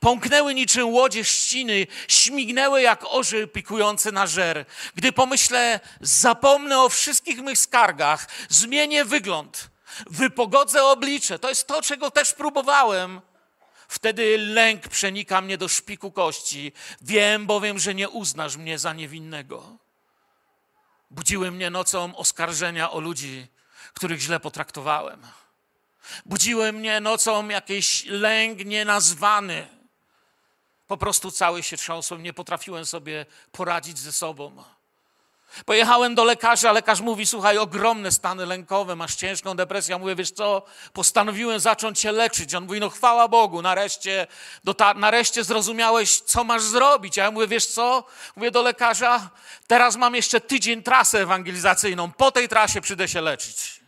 Pąknęły 0.00 0.54
niczym 0.54 0.88
łodzie 0.88 1.24
ściny, 1.24 1.86
śmignęły 2.08 2.82
jak 2.82 3.04
orzeł 3.08 3.48
pikujący 3.48 4.12
na 4.12 4.26
żer. 4.26 4.66
Gdy 4.94 5.12
pomyślę, 5.12 5.80
zapomnę 6.00 6.80
o 6.80 6.88
wszystkich 6.88 7.42
mych 7.42 7.58
skargach, 7.58 8.26
zmienię 8.48 9.04
wygląd, 9.04 9.70
wypogodzę 10.10 10.84
oblicze. 10.84 11.38
To 11.38 11.48
jest 11.48 11.66
to, 11.66 11.82
czego 11.82 12.10
też 12.10 12.32
próbowałem. 12.32 13.20
Wtedy 13.88 14.38
lęk 14.38 14.88
przenika 14.88 15.40
mnie 15.40 15.58
do 15.58 15.68
szpiku 15.68 16.12
kości. 16.12 16.72
Wiem 17.00 17.46
bowiem, 17.46 17.78
że 17.78 17.94
nie 17.94 18.08
uznasz 18.08 18.56
mnie 18.56 18.78
za 18.78 18.92
niewinnego. 18.92 19.78
Budziły 21.10 21.50
mnie 21.50 21.70
nocą 21.70 22.16
oskarżenia 22.16 22.90
o 22.90 23.00
ludzi, 23.00 23.46
których 23.94 24.20
źle 24.20 24.40
potraktowałem. 24.40 25.26
Budziły 26.26 26.72
mnie 26.72 27.00
nocą 27.00 27.48
jakiś 27.48 28.04
lęk 28.06 28.64
nienazwany. 28.64 29.73
Po 30.86 30.96
prostu 30.96 31.30
cały 31.30 31.62
się 31.62 31.76
trząsłem, 31.76 32.22
nie 32.22 32.32
potrafiłem 32.32 32.86
sobie 32.86 33.26
poradzić 33.52 33.98
ze 33.98 34.12
sobą. 34.12 34.64
Pojechałem 35.64 36.14
do 36.14 36.24
lekarza, 36.24 36.72
lekarz 36.72 37.00
mówi, 37.00 37.26
słuchaj, 37.26 37.58
ogromne 37.58 38.12
stany 38.12 38.46
lękowe, 38.46 38.96
masz 38.96 39.14
ciężką 39.14 39.54
depresję. 39.54 39.92
Ja 39.92 39.98
mówię, 39.98 40.14
wiesz 40.14 40.30
co, 40.30 40.62
postanowiłem 40.92 41.60
zacząć 41.60 42.00
się 42.00 42.12
leczyć. 42.12 42.54
On 42.54 42.64
mówi, 42.64 42.80
no 42.80 42.90
chwała 42.90 43.28
Bogu, 43.28 43.62
nareszcie, 43.62 44.26
ta, 44.76 44.94
nareszcie 44.94 45.44
zrozumiałeś, 45.44 46.20
co 46.20 46.44
masz 46.44 46.62
zrobić. 46.62 47.16
Ja 47.16 47.30
mówię, 47.30 47.46
wiesz 47.46 47.66
co, 47.66 48.04
mówię 48.36 48.50
do 48.50 48.62
lekarza, 48.62 49.30
teraz 49.66 49.96
mam 49.96 50.14
jeszcze 50.14 50.40
tydzień 50.40 50.82
trasę 50.82 51.20
ewangelizacyjną, 51.20 52.12
po 52.12 52.32
tej 52.32 52.48
trasie 52.48 52.80
przyjdę 52.80 53.08
się 53.08 53.20
leczyć. 53.20 53.80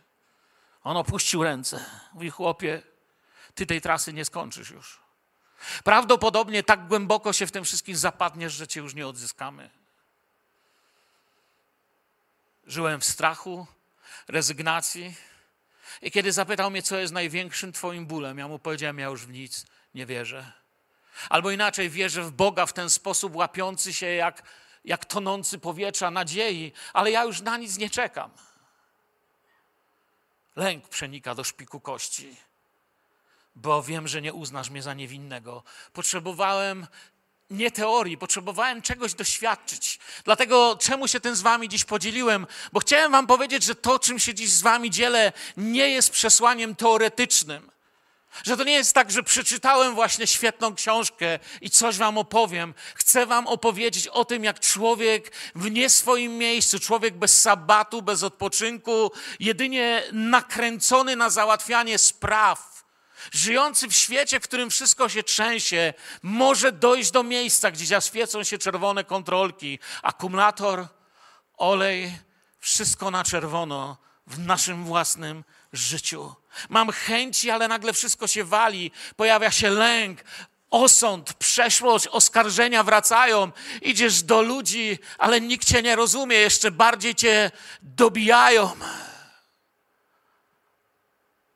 On 0.83 0.97
opuścił 0.97 1.43
ręce. 1.43 1.85
Mówi, 2.13 2.29
chłopie, 2.29 2.81
ty 3.55 3.65
tej 3.65 3.81
trasy 3.81 4.13
nie 4.13 4.25
skończysz 4.25 4.69
już. 4.69 5.06
Prawdopodobnie 5.83 6.63
tak 6.63 6.87
głęboko 6.87 7.33
się 7.33 7.47
w 7.47 7.51
tym 7.51 7.63
wszystkim 7.63 7.95
zapadniesz, 7.95 8.53
że 8.53 8.67
cię 8.67 8.79
już 8.79 8.95
nie 8.95 9.07
odzyskamy. 9.07 9.69
Żyłem 12.67 13.01
w 13.01 13.05
strachu, 13.05 13.67
rezygnacji. 14.27 15.15
I 16.01 16.11
kiedy 16.11 16.31
zapytał 16.31 16.71
mnie, 16.71 16.83
co 16.83 16.97
jest 16.97 17.13
największym 17.13 17.71
Twoim 17.71 18.05
bólem, 18.05 18.37
ja 18.37 18.47
mu 18.47 18.59
powiedziałem, 18.59 18.99
ja 18.99 19.07
już 19.07 19.25
w 19.25 19.29
nic 19.29 19.65
nie 19.95 20.05
wierzę. 20.05 20.51
Albo 21.29 21.51
inaczej, 21.51 21.89
wierzę 21.89 22.21
w 22.21 22.31
Boga 22.31 22.65
w 22.65 22.73
ten 22.73 22.89
sposób 22.89 23.35
łapiący 23.35 23.93
się 23.93 24.05
jak, 24.05 24.43
jak 24.85 25.05
tonący 25.05 25.59
powietrza 25.59 26.11
nadziei, 26.11 26.73
ale 26.93 27.11
ja 27.11 27.23
już 27.23 27.41
na 27.41 27.57
nic 27.57 27.77
nie 27.77 27.89
czekam. 27.89 28.31
Lęk 30.55 30.87
przenika 30.87 31.35
do 31.35 31.43
szpiku 31.43 31.79
kości, 31.79 32.37
bo 33.61 33.83
wiem, 33.83 34.07
że 34.07 34.21
nie 34.21 34.33
uznasz 34.33 34.69
mnie 34.69 34.81
za 34.81 34.93
niewinnego. 34.93 35.63
Potrzebowałem 35.93 36.87
nie 37.49 37.71
teorii, 37.71 38.17
potrzebowałem 38.17 38.81
czegoś 38.81 39.13
doświadczyć. 39.13 39.99
Dlatego 40.23 40.77
czemu 40.81 41.07
się 41.07 41.19
tym 41.19 41.35
z 41.35 41.41
wami 41.41 41.69
dziś 41.69 41.85
podzieliłem? 41.85 42.47
Bo 42.73 42.79
chciałem 42.79 43.11
wam 43.11 43.27
powiedzieć, 43.27 43.63
że 43.63 43.75
to, 43.75 43.99
czym 43.99 44.19
się 44.19 44.33
dziś 44.33 44.49
z 44.49 44.61
wami 44.61 44.91
dzielę, 44.91 45.33
nie 45.57 45.89
jest 45.89 46.09
przesłaniem 46.09 46.75
teoretycznym. 46.75 47.71
Że 48.43 48.57
to 48.57 48.63
nie 48.63 48.71
jest 48.73 48.93
tak, 48.93 49.11
że 49.11 49.23
przeczytałem 49.23 49.95
właśnie 49.95 50.27
świetną 50.27 50.75
książkę 50.75 51.39
i 51.61 51.69
coś 51.69 51.97
wam 51.97 52.17
opowiem. 52.17 52.73
Chcę 52.95 53.25
wam 53.25 53.47
opowiedzieć 53.47 54.07
o 54.07 54.25
tym, 54.25 54.43
jak 54.43 54.59
człowiek 54.59 55.31
w 55.55 55.71
nie 55.71 55.89
swoim 55.89 56.37
miejscu, 56.37 56.79
człowiek 56.79 57.17
bez 57.17 57.41
sabatu, 57.41 58.01
bez 58.01 58.23
odpoczynku, 58.23 59.11
jedynie 59.39 60.03
nakręcony 60.11 61.15
na 61.15 61.29
załatwianie 61.29 61.97
spraw, 61.97 62.76
żyjący 63.31 63.87
w 63.87 63.93
świecie, 63.93 64.39
w 64.39 64.43
którym 64.43 64.69
wszystko 64.69 65.09
się 65.09 65.23
trzęsie, 65.23 65.93
może 66.21 66.71
dojść 66.71 67.11
do 67.11 67.23
miejsca, 67.23 67.71
gdzie 67.71 67.85
zaświecą 67.85 68.43
się 68.43 68.57
czerwone 68.57 69.03
kontrolki, 69.03 69.79
akumulator, 70.03 70.87
olej, 71.57 72.11
wszystko 72.59 73.11
na 73.11 73.23
czerwono 73.23 73.97
w 74.27 74.39
naszym 74.39 74.83
własnym 74.83 75.43
życiu. 75.73 76.35
Mam 76.69 76.91
chęci, 76.91 77.49
ale 77.49 77.67
nagle 77.67 77.93
wszystko 77.93 78.27
się 78.27 78.43
wali, 78.43 78.91
pojawia 79.15 79.51
się 79.51 79.69
lęk, 79.69 80.23
osąd, 80.69 81.33
przeszłość, 81.33 82.07
oskarżenia 82.07 82.83
wracają. 82.83 83.51
Idziesz 83.81 84.23
do 84.23 84.41
ludzi, 84.41 84.99
ale 85.17 85.41
nikt 85.41 85.67
cię 85.67 85.81
nie 85.81 85.95
rozumie, 85.95 86.35
jeszcze 86.35 86.71
bardziej 86.71 87.15
cię 87.15 87.51
dobijają. 87.81 88.71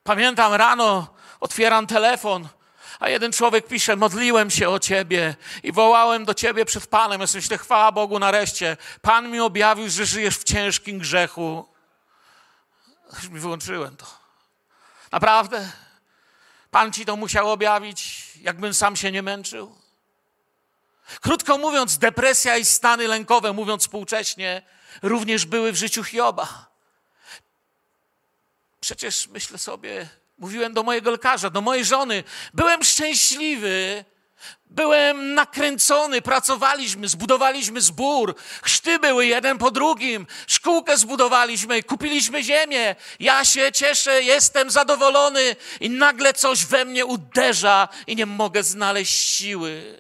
Pamiętam 0.04 0.54
rano, 0.54 1.14
otwieram 1.42 1.88
telefon, 1.88 2.48
a 3.00 3.10
jeden 3.10 3.32
człowiek 3.32 3.68
pisze: 3.68 3.96
Modliłem 3.96 4.50
się 4.50 4.70
o 4.70 4.80
ciebie 4.80 5.36
i 5.64 5.72
wołałem 5.72 6.26
do 6.26 6.34
ciebie 6.34 6.66
przed 6.66 6.88
Panem. 6.88 7.22
Ja 7.22 7.28
myślę, 7.34 7.58
chwała 7.58 7.92
Bogu, 7.92 8.20
nareszcie. 8.20 8.78
Pan 9.02 9.32
mi 9.32 9.40
objawił, 9.40 9.90
że 9.90 10.06
żyjesz 10.06 10.38
w 10.38 10.44
ciężkim 10.44 11.00
grzechu. 11.00 11.66
Już 13.14 13.30
mi 13.30 13.40
wyłączyłem 13.40 13.98
to. 13.98 14.06
Naprawdę? 15.12 15.72
Pan 16.72 16.94
ci 16.94 17.06
to 17.06 17.16
musiał 17.16 17.52
objawić, 17.52 18.30
jakbym 18.36 18.74
sam 18.74 18.96
się 18.96 19.12
nie 19.12 19.22
męczył? 19.22 19.76
Krótko 21.22 21.58
mówiąc, 21.58 21.98
depresja 21.98 22.58
i 22.58 22.66
stany 22.66 23.08
lękowe, 23.08 23.54
mówiąc 23.54 23.82
współcześnie, 23.82 24.62
również 25.02 25.46
były 25.46 25.72
w 25.72 25.76
życiu 25.76 26.04
Hioba. 26.04 26.72
Przecież 28.80 29.28
myślę 29.28 29.58
sobie, 29.58 30.10
mówiłem 30.42 30.74
do 30.74 30.84
mojego 30.84 31.12
lekarza, 31.12 31.50
do 31.50 31.62
mojej 31.62 31.86
żony, 31.86 32.24
byłem 32.54 32.84
szczęśliwy, 32.84 34.06
Byłem 34.66 35.34
nakręcony, 35.34 36.22
pracowaliśmy, 36.22 37.08
zbudowaliśmy 37.08 37.82
zbór, 37.82 38.36
chrzty 38.62 39.00
były 39.00 39.26
jeden 39.26 39.58
po 39.58 39.72
drugim, 39.72 40.28
szkółkę 40.48 40.98
zbudowaliśmy, 40.98 41.84
kupiliśmy 41.84 42.44
ziemię. 42.44 42.96
Ja 43.20 43.46
się 43.46 43.72
cieszę, 43.72 44.24
jestem 44.24 44.72
zadowolony 44.72 45.56
i 45.80 45.90
nagle 45.90 46.34
coś 46.34 46.66
we 46.66 46.86
mnie 46.86 47.06
uderza 47.06 47.88
i 48.08 48.16
nie 48.16 48.26
mogę 48.26 48.64
znaleźć 48.64 49.14
siły. 49.14 50.00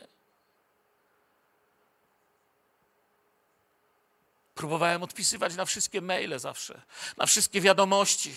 Próbowałem 4.56 5.04
odpisywać 5.04 5.56
na 5.56 5.66
wszystkie 5.66 6.02
maile 6.02 6.40
zawsze, 6.40 6.82
na 7.18 7.26
wszystkie 7.26 7.62
wiadomości. 7.62 8.36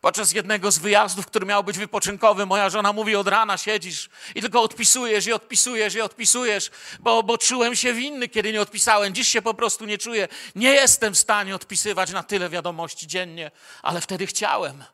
Podczas 0.00 0.32
jednego 0.32 0.70
z 0.70 0.78
wyjazdów, 0.78 1.26
który 1.26 1.46
miał 1.46 1.64
być 1.64 1.78
wypoczynkowy, 1.78 2.46
moja 2.46 2.70
żona 2.70 2.92
mówi: 2.92 3.16
Od 3.16 3.28
rana 3.28 3.58
siedzisz 3.58 4.10
i 4.34 4.40
tylko 4.40 4.62
odpisujesz 4.62 5.26
i 5.26 5.32
odpisujesz 5.32 5.94
i 5.94 6.00
odpisujesz, 6.00 6.70
bo, 7.00 7.22
bo 7.22 7.38
czułem 7.38 7.76
się 7.76 7.94
winny, 7.94 8.28
kiedy 8.28 8.52
nie 8.52 8.60
odpisałem. 8.60 9.14
Dziś 9.14 9.28
się 9.28 9.42
po 9.42 9.54
prostu 9.54 9.84
nie 9.84 9.98
czuję. 9.98 10.28
Nie 10.54 10.70
jestem 10.70 11.14
w 11.14 11.18
stanie 11.18 11.54
odpisywać 11.54 12.10
na 12.10 12.22
tyle 12.22 12.48
wiadomości 12.48 13.06
dziennie, 13.06 13.50
ale 13.82 14.00
wtedy 14.00 14.26
chciałem. 14.26 14.84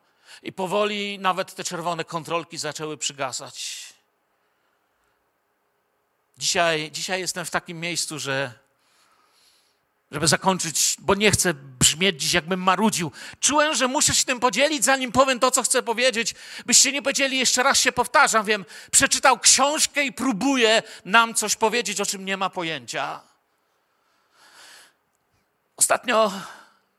I 0.43 0.53
powoli 0.53 1.19
nawet 1.19 1.55
te 1.55 1.63
czerwone 1.63 2.05
kontrolki 2.05 2.57
zaczęły 2.57 2.97
przygasać. 2.97 3.85
Dzisiaj, 6.37 6.91
dzisiaj 6.91 7.19
jestem 7.19 7.45
w 7.45 7.49
takim 7.49 7.79
miejscu, 7.79 8.19
że 8.19 8.60
żeby 10.11 10.27
zakończyć, 10.27 10.95
bo 10.99 11.15
nie 11.15 11.31
chcę 11.31 11.53
brzmieć 11.53 12.21
dziś, 12.21 12.33
jakbym 12.33 12.63
marudził. 12.63 13.11
Czułem, 13.39 13.75
że 13.75 13.87
muszę 13.87 14.15
się 14.15 14.25
tym 14.25 14.39
podzielić, 14.39 14.85
zanim 14.85 15.11
powiem 15.11 15.39
to, 15.39 15.51
co 15.51 15.63
chcę 15.63 15.83
powiedzieć. 15.83 16.35
Byście 16.65 16.91
nie 16.91 17.01
powiedzieli, 17.01 17.37
jeszcze 17.37 17.63
raz 17.63 17.79
się 17.79 17.91
powtarzam, 17.91 18.45
wiem, 18.45 18.65
przeczytał 18.91 19.39
książkę 19.39 20.03
i 20.03 20.13
próbuje 20.13 20.83
nam 21.05 21.33
coś 21.33 21.55
powiedzieć, 21.55 22.01
o 22.01 22.05
czym 22.05 22.25
nie 22.25 22.37
ma 22.37 22.49
pojęcia. 22.49 23.21
Ostatnio, 25.77 26.31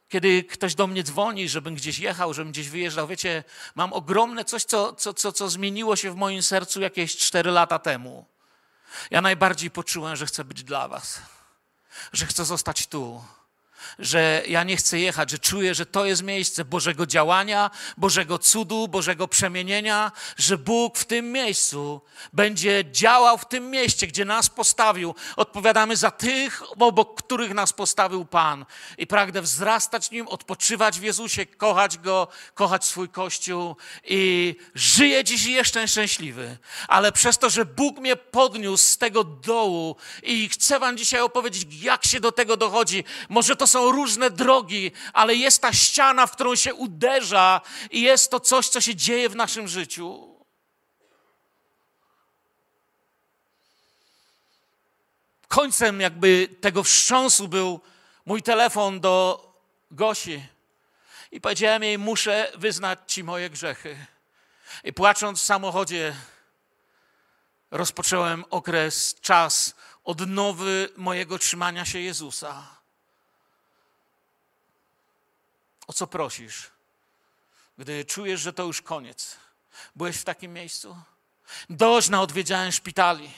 kiedy 0.08 0.44
ktoś 0.44 0.74
do 0.74 0.86
mnie 0.86 1.02
dzwoni, 1.02 1.48
żebym 1.48 1.74
gdzieś 1.74 1.98
jechał, 1.98 2.34
żebym 2.34 2.52
gdzieś 2.52 2.68
wyjeżdżał, 2.68 3.06
wiecie, 3.06 3.44
mam 3.74 3.92
ogromne 3.92 4.44
coś, 4.44 4.64
co, 4.64 4.92
co, 4.92 5.14
co, 5.14 5.32
co 5.32 5.48
zmieniło 5.48 5.96
się 5.96 6.10
w 6.10 6.16
moim 6.16 6.42
sercu 6.42 6.80
jakieś 6.80 7.16
cztery 7.16 7.50
lata 7.50 7.78
temu. 7.78 8.24
Ja 9.10 9.20
najbardziej 9.20 9.70
poczułem, 9.70 10.16
że 10.16 10.26
chcę 10.26 10.44
być 10.44 10.64
dla 10.64 10.88
Was 10.88 11.20
że 12.12 12.26
chcę 12.26 12.44
zostać 12.44 12.86
tu 12.86 13.24
że 13.98 14.42
ja 14.48 14.64
nie 14.64 14.76
chcę 14.76 14.98
jechać, 14.98 15.30
że 15.30 15.38
czuję, 15.38 15.74
że 15.74 15.86
to 15.86 16.04
jest 16.04 16.22
miejsce 16.22 16.64
Bożego 16.64 17.06
działania, 17.06 17.70
Bożego 17.96 18.38
cudu, 18.38 18.88
Bożego 18.88 19.28
przemienienia, 19.28 20.12
że 20.36 20.58
Bóg 20.58 20.98
w 20.98 21.04
tym 21.04 21.32
miejscu 21.32 22.00
będzie 22.32 22.84
działał 22.92 23.38
w 23.38 23.48
tym 23.48 23.70
mieście, 23.70 24.06
gdzie 24.06 24.24
nas 24.24 24.50
postawił. 24.50 25.14
Odpowiadamy 25.36 25.96
za 25.96 26.10
tych, 26.10 26.62
obok 26.80 27.22
których 27.22 27.54
nas 27.54 27.72
postawił 27.72 28.24
Pan. 28.24 28.66
I 28.98 29.06
pragnę 29.06 29.42
wzrastać 29.42 30.10
Nim, 30.10 30.28
odpoczywać 30.28 31.00
w 31.00 31.02
Jezusie, 31.02 31.46
kochać 31.46 31.98
Go, 31.98 32.28
kochać 32.54 32.84
swój 32.84 33.08
Kościół 33.08 33.76
i 34.04 34.54
żyję 34.74 35.24
dziś 35.24 35.46
jestem 35.46 35.88
szczęśliwy. 35.88 36.58
Ale 36.88 37.12
przez 37.12 37.38
to, 37.38 37.50
że 37.50 37.64
Bóg 37.64 37.98
mnie 37.98 38.16
podniósł 38.16 38.84
z 38.84 38.98
tego 38.98 39.24
dołu 39.24 39.96
i 40.22 40.48
chcę 40.48 40.78
Wam 40.78 40.96
dzisiaj 40.96 41.20
opowiedzieć, 41.20 41.82
jak 41.82 42.06
się 42.06 42.20
do 42.20 42.32
tego 42.32 42.56
dochodzi. 42.56 43.04
Może 43.28 43.56
to 43.56 43.66
są 43.72 43.92
różne 43.92 44.30
drogi, 44.30 44.92
ale 45.12 45.34
jest 45.34 45.62
ta 45.62 45.72
ściana, 45.72 46.26
w 46.26 46.32
którą 46.32 46.56
się 46.56 46.74
uderza 46.74 47.60
i 47.90 48.02
jest 48.02 48.30
to 48.30 48.40
coś, 48.40 48.68
co 48.68 48.80
się 48.80 48.94
dzieje 48.94 49.28
w 49.28 49.36
naszym 49.36 49.68
życiu. 49.68 50.32
Końcem 55.48 56.00
jakby 56.00 56.48
tego 56.60 56.82
wstrząsu 56.82 57.48
był 57.48 57.80
mój 58.26 58.42
telefon 58.42 59.00
do 59.00 59.52
Gosi. 59.90 60.42
I 61.32 61.40
powiedziałem 61.40 61.82
jej, 61.82 61.98
muszę 61.98 62.52
wyznać 62.54 62.98
Ci 63.06 63.24
moje 63.24 63.50
grzechy. 63.50 64.06
I 64.84 64.92
płacząc 64.92 65.40
w 65.40 65.44
samochodzie, 65.44 66.14
rozpocząłem 67.70 68.44
okres, 68.50 69.14
czas 69.20 69.74
odnowy 70.04 70.88
mojego 70.96 71.38
trzymania 71.38 71.84
się 71.84 72.00
Jezusa. 72.00 72.81
O 75.86 75.92
co 75.92 76.06
prosisz, 76.06 76.70
gdy 77.78 78.04
czujesz, 78.04 78.40
że 78.40 78.52
to 78.52 78.62
już 78.62 78.82
koniec? 78.82 79.36
Byłeś 79.96 80.16
w 80.16 80.24
takim 80.24 80.52
miejscu? 80.52 80.96
Dość 81.70 82.08
na 82.08 82.22
odwiedzałem 82.22 82.72
szpitali. 82.72 83.30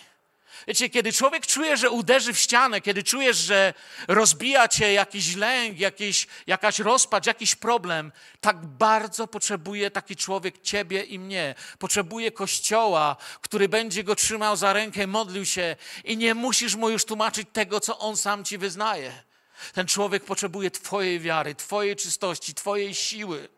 Wiecie, 0.68 0.90
kiedy 0.90 1.12
człowiek 1.12 1.46
czuje, 1.46 1.76
że 1.76 1.90
uderzy 1.90 2.32
w 2.32 2.38
ścianę, 2.38 2.80
kiedy 2.80 3.02
czujesz, 3.02 3.36
że 3.36 3.74
rozbija 4.08 4.68
cię 4.68 4.92
jakiś 4.92 5.36
lęk, 5.36 5.78
jakiś, 5.78 6.26
jakaś 6.46 6.78
rozpacz, 6.78 7.26
jakiś 7.26 7.54
problem, 7.54 8.12
tak 8.40 8.66
bardzo 8.66 9.26
potrzebuje 9.26 9.90
taki 9.90 10.16
człowiek 10.16 10.62
ciebie 10.62 11.02
i 11.02 11.18
mnie. 11.18 11.54
Potrzebuje 11.78 12.32
kościoła, 12.32 13.16
który 13.40 13.68
będzie 13.68 14.04
go 14.04 14.16
trzymał 14.16 14.56
za 14.56 14.72
rękę, 14.72 15.06
modlił 15.06 15.46
się 15.46 15.76
i 16.04 16.16
nie 16.16 16.34
musisz 16.34 16.74
mu 16.74 16.90
już 16.90 17.04
tłumaczyć 17.04 17.48
tego, 17.52 17.80
co 17.80 17.98
on 17.98 18.16
sam 18.16 18.44
ci 18.44 18.58
wyznaje. 18.58 19.22
Ten 19.72 19.86
człowiek 19.86 20.24
potrzebuje 20.24 20.70
Twojej 20.70 21.20
wiary, 21.20 21.54
Twojej 21.54 21.96
czystości, 21.96 22.54
Twojej 22.54 22.94
siły. 22.94 23.48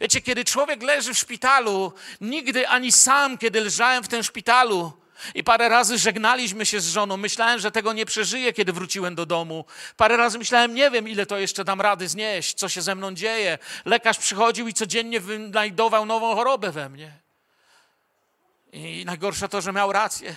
Wiecie, 0.00 0.20
kiedy 0.20 0.44
człowiek 0.44 0.82
leży 0.82 1.14
w 1.14 1.18
szpitalu, 1.18 1.92
nigdy 2.20 2.68
ani 2.68 2.92
sam, 2.92 3.38
kiedy 3.38 3.60
leżałem 3.60 4.04
w 4.04 4.08
tym 4.08 4.22
szpitalu 4.22 4.92
i 5.34 5.44
parę 5.44 5.68
razy 5.68 5.98
żegnaliśmy 5.98 6.66
się 6.66 6.80
z 6.80 6.88
żoną, 6.88 7.16
myślałem, 7.16 7.60
że 7.60 7.70
tego 7.70 7.92
nie 7.92 8.06
przeżyję, 8.06 8.52
kiedy 8.52 8.72
wróciłem 8.72 9.14
do 9.14 9.26
domu. 9.26 9.64
Parę 9.96 10.16
razy 10.16 10.38
myślałem, 10.38 10.74
nie 10.74 10.90
wiem, 10.90 11.08
ile 11.08 11.26
to 11.26 11.38
jeszcze 11.38 11.64
dam 11.64 11.80
rady 11.80 12.08
znieść, 12.08 12.54
co 12.54 12.68
się 12.68 12.82
ze 12.82 12.94
mną 12.94 13.14
dzieje. 13.14 13.58
Lekarz 13.84 14.18
przychodził 14.18 14.68
i 14.68 14.74
codziennie 14.74 15.20
wynajdował 15.20 16.06
nową 16.06 16.34
chorobę 16.34 16.72
we 16.72 16.88
mnie. 16.88 17.12
I 18.72 19.04
najgorsze 19.06 19.48
to, 19.48 19.60
że 19.60 19.72
miał 19.72 19.92
rację. 19.92 20.36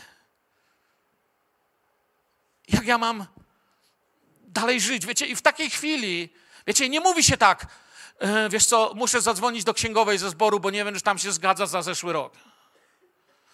Jak 2.68 2.86
ja 2.86 2.98
mam 2.98 3.26
dalej 4.56 4.82
żyć. 4.82 5.06
Wiecie, 5.06 5.26
i 5.26 5.36
w 5.36 5.42
takiej 5.42 5.70
chwili, 5.70 6.34
wiecie, 6.68 6.90
nie 6.90 7.00
mówi 7.00 7.24
się 7.24 7.38
tak, 7.38 7.68
e, 8.20 8.50
wiesz 8.50 8.66
co, 8.66 8.92
muszę 8.96 9.22
zadzwonić 9.22 9.64
do 9.64 9.74
księgowej 9.74 10.18
ze 10.18 10.30
zboru, 10.30 10.60
bo 10.60 10.70
nie 10.70 10.86
wiem, 10.86 10.96
czy 10.96 11.02
tam 11.02 11.18
się 11.18 11.32
zgadza 11.32 11.66
za 11.66 11.82
zeszły 11.82 12.14
rok. 12.14 12.34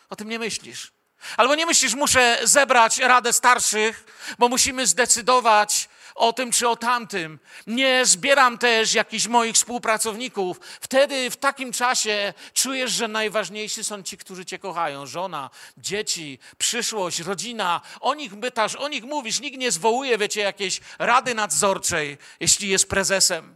O 0.10 0.16
tym 0.16 0.30
nie 0.30 0.40
myślisz. 0.40 0.92
Albo 1.38 1.56
nie 1.56 1.66
myślisz, 1.66 1.94
muszę 1.96 2.40
zebrać 2.44 2.98
radę 2.98 3.34
starszych, 3.34 4.06
bo 4.40 4.50
musimy 4.50 4.88
zdecydować, 4.88 5.90
o 6.22 6.34
tym 6.34 6.52
czy 6.52 6.70
o 6.70 6.76
tamtym. 6.76 7.40
Nie 7.68 8.06
zbieram 8.06 8.58
też 8.58 8.94
jakichś 8.94 9.28
moich 9.28 9.56
współpracowników. 9.56 10.60
Wtedy, 10.82 11.30
w 11.30 11.38
takim 11.38 11.72
czasie 11.72 12.34
czujesz, 12.54 12.92
że 12.92 13.08
najważniejsi 13.08 13.84
są 13.84 14.04
ci, 14.04 14.18
którzy 14.18 14.46
cię 14.46 14.60
kochają. 14.60 15.06
Żona, 15.06 15.50
dzieci, 15.78 16.40
przyszłość, 16.58 17.20
rodzina. 17.20 17.82
O 18.02 18.16
nich 18.16 18.40
pytasz, 18.40 18.76
o 18.76 18.88
nich 18.88 19.04
mówisz. 19.04 19.40
Nikt 19.40 19.58
nie 19.58 19.72
zwołuje, 19.72 20.18
wiecie, 20.18 20.42
jakiejś 20.42 20.80
rady 21.00 21.36
nadzorczej, 21.36 22.18
jeśli 22.40 22.70
jest 22.70 22.90
prezesem. 22.90 23.56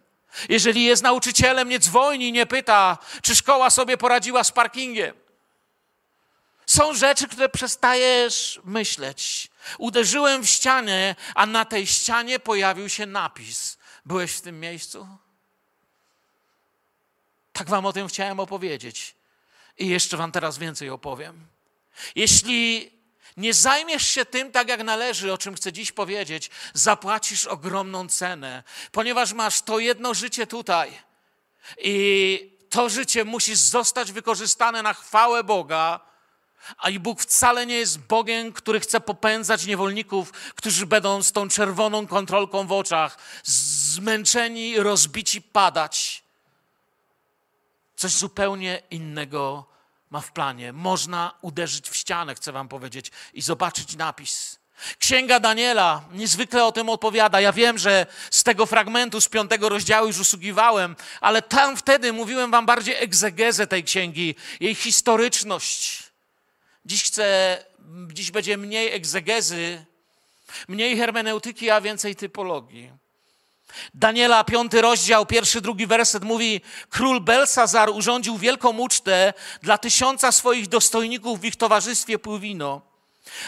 Jeżeli 0.50 0.84
jest 0.84 1.04
nauczycielem, 1.04 1.70
nie 1.70 1.80
dzwoni, 1.80 2.32
nie 2.32 2.46
pyta, 2.46 2.98
czy 3.22 3.36
szkoła 3.36 3.70
sobie 3.70 3.98
poradziła 3.98 4.44
z 4.44 4.52
parkingiem. 4.52 5.16
Są 6.66 6.94
rzeczy, 6.94 7.28
które 7.28 7.50
przestajesz 7.50 8.62
myśleć. 8.64 9.50
Uderzyłem 9.78 10.44
w 10.44 10.50
ścianę, 10.50 11.16
a 11.36 11.46
na 11.46 11.66
tej 11.66 11.88
ścianie 11.88 12.40
pojawił 12.40 12.90
się 12.90 13.06
napis. 13.06 13.78
Byłeś 14.06 14.32
w 14.32 14.42
tym 14.42 14.60
miejscu? 14.60 15.08
Tak 17.54 17.70
wam 17.70 17.86
o 17.86 17.94
tym 17.94 18.08
chciałem 18.08 18.40
opowiedzieć. 18.40 19.16
I 19.78 19.88
jeszcze 19.88 20.18
wam 20.18 20.32
teraz 20.32 20.58
więcej 20.58 20.90
opowiem. 20.90 21.48
Jeśli 22.16 22.92
nie 23.38 23.54
zajmiesz 23.54 24.08
się 24.08 24.26
tym 24.26 24.52
tak, 24.52 24.68
jak 24.68 24.84
należy, 24.84 25.34
o 25.34 25.38
czym 25.38 25.56
chcę 25.56 25.74
dziś 25.74 25.92
powiedzieć, 25.92 26.50
zapłacisz 26.74 27.46
ogromną 27.46 28.08
cenę, 28.08 28.64
ponieważ 28.92 29.34
masz 29.34 29.62
to 29.62 29.80
jedno 29.80 30.14
życie 30.14 30.48
tutaj. 30.48 31.02
I 31.78 32.58
to 32.70 32.90
życie 32.90 33.26
musisz 33.26 33.58
zostać 33.58 34.12
wykorzystane 34.12 34.82
na 34.82 34.94
chwałę 34.94 35.44
Boga 35.44 36.15
a 36.78 36.90
i 36.90 37.00
Bóg 37.00 37.22
wcale 37.22 37.66
nie 37.66 37.76
jest 37.76 38.00
Bogiem, 38.00 38.54
który 38.54 38.80
chce 38.80 39.02
popędzać 39.02 39.66
niewolników, 39.66 40.32
którzy 40.32 40.86
będą 40.86 41.24
z 41.24 41.32
tą 41.32 41.48
czerwoną 41.50 42.08
kontrolką 42.08 42.68
w 42.68 42.72
oczach, 42.72 43.18
zmęczeni, 43.44 44.80
rozbici, 44.80 45.42
padać. 45.42 46.24
Coś 47.96 48.12
zupełnie 48.12 48.82
innego 48.92 49.66
ma 50.10 50.22
w 50.22 50.32
planie. 50.32 50.74
Można 50.74 51.34
uderzyć 51.42 51.90
w 51.90 51.96
ścianę, 51.96 52.36
chcę 52.36 52.52
Wam 52.52 52.68
powiedzieć, 52.68 53.12
i 53.34 53.42
zobaczyć 53.42 53.96
napis. 53.96 54.60
Księga 55.00 55.40
Daniela 55.40 56.02
niezwykle 56.12 56.66
o 56.66 56.72
tym 56.72 56.90
opowiada. 56.90 57.42
Ja 57.42 57.54
wiem, 57.54 57.78
że 57.78 58.06
z 58.32 58.44
tego 58.44 58.66
fragmentu, 58.66 59.22
z 59.22 59.28
piątego 59.28 59.70
rozdziału 59.70 60.08
już 60.08 60.20
usługiwałem, 60.20 60.96
ale 61.22 61.42
tam 61.42 61.78
wtedy 61.78 62.14
mówiłem 62.14 62.52
wam 62.52 62.66
bardziej 62.66 62.96
egzegezę 62.96 63.68
tej 63.68 63.84
księgi, 63.84 64.36
jej 64.60 64.76
historyczność. 64.76 66.05
Dziś 66.86 67.04
chcę, 67.04 67.58
dziś 68.14 68.32
będzie 68.32 68.58
mniej 68.58 68.94
egzegezy, 68.94 69.86
mniej 70.68 70.98
hermeneutyki, 70.98 71.70
a 71.70 71.82
więcej 71.82 72.16
typologii. 72.16 72.92
Daniela, 73.94 74.44
piąty 74.44 74.82
rozdział, 74.82 75.26
pierwszy, 75.26 75.62
drugi 75.62 75.88
werset 75.88 76.24
mówi: 76.24 76.62
Król 76.90 77.22
Belsazar 77.22 77.90
urządził 77.90 78.38
wielką 78.38 78.78
ucztę 78.78 79.34
dla 79.62 79.78
tysiąca 79.78 80.32
swoich 80.32 80.68
dostojników 80.68 81.40
w 81.40 81.46
ich 81.46 81.56
towarzystwie 81.56 82.20
pił 82.20 82.40
wino. 82.40 82.82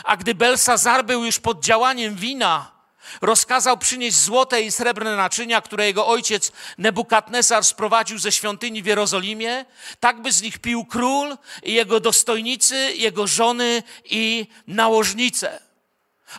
A 0.03 0.17
gdy 0.17 0.35
Belsazar 0.35 1.05
był 1.05 1.25
już 1.25 1.39
pod 1.39 1.63
działaniem 1.63 2.15
wina, 2.15 2.76
rozkazał 3.21 3.77
przynieść 3.77 4.17
złote 4.17 4.61
i 4.61 4.71
srebrne 4.71 5.15
naczynia, 5.15 5.61
które 5.61 5.85
jego 5.85 6.07
ojciec 6.07 6.51
Nebukadnesar 6.77 7.65
sprowadził 7.65 8.19
ze 8.19 8.31
świątyni 8.31 8.83
w 8.83 8.85
Jerozolimie, 8.85 9.65
tak 9.99 10.21
by 10.21 10.31
z 10.31 10.41
nich 10.41 10.59
pił 10.59 10.85
król 10.85 11.37
i 11.63 11.73
jego 11.73 11.99
dostojnicy, 11.99 12.75
jego 12.95 13.27
żony 13.27 13.83
i 14.05 14.47
nałożnice. 14.67 15.59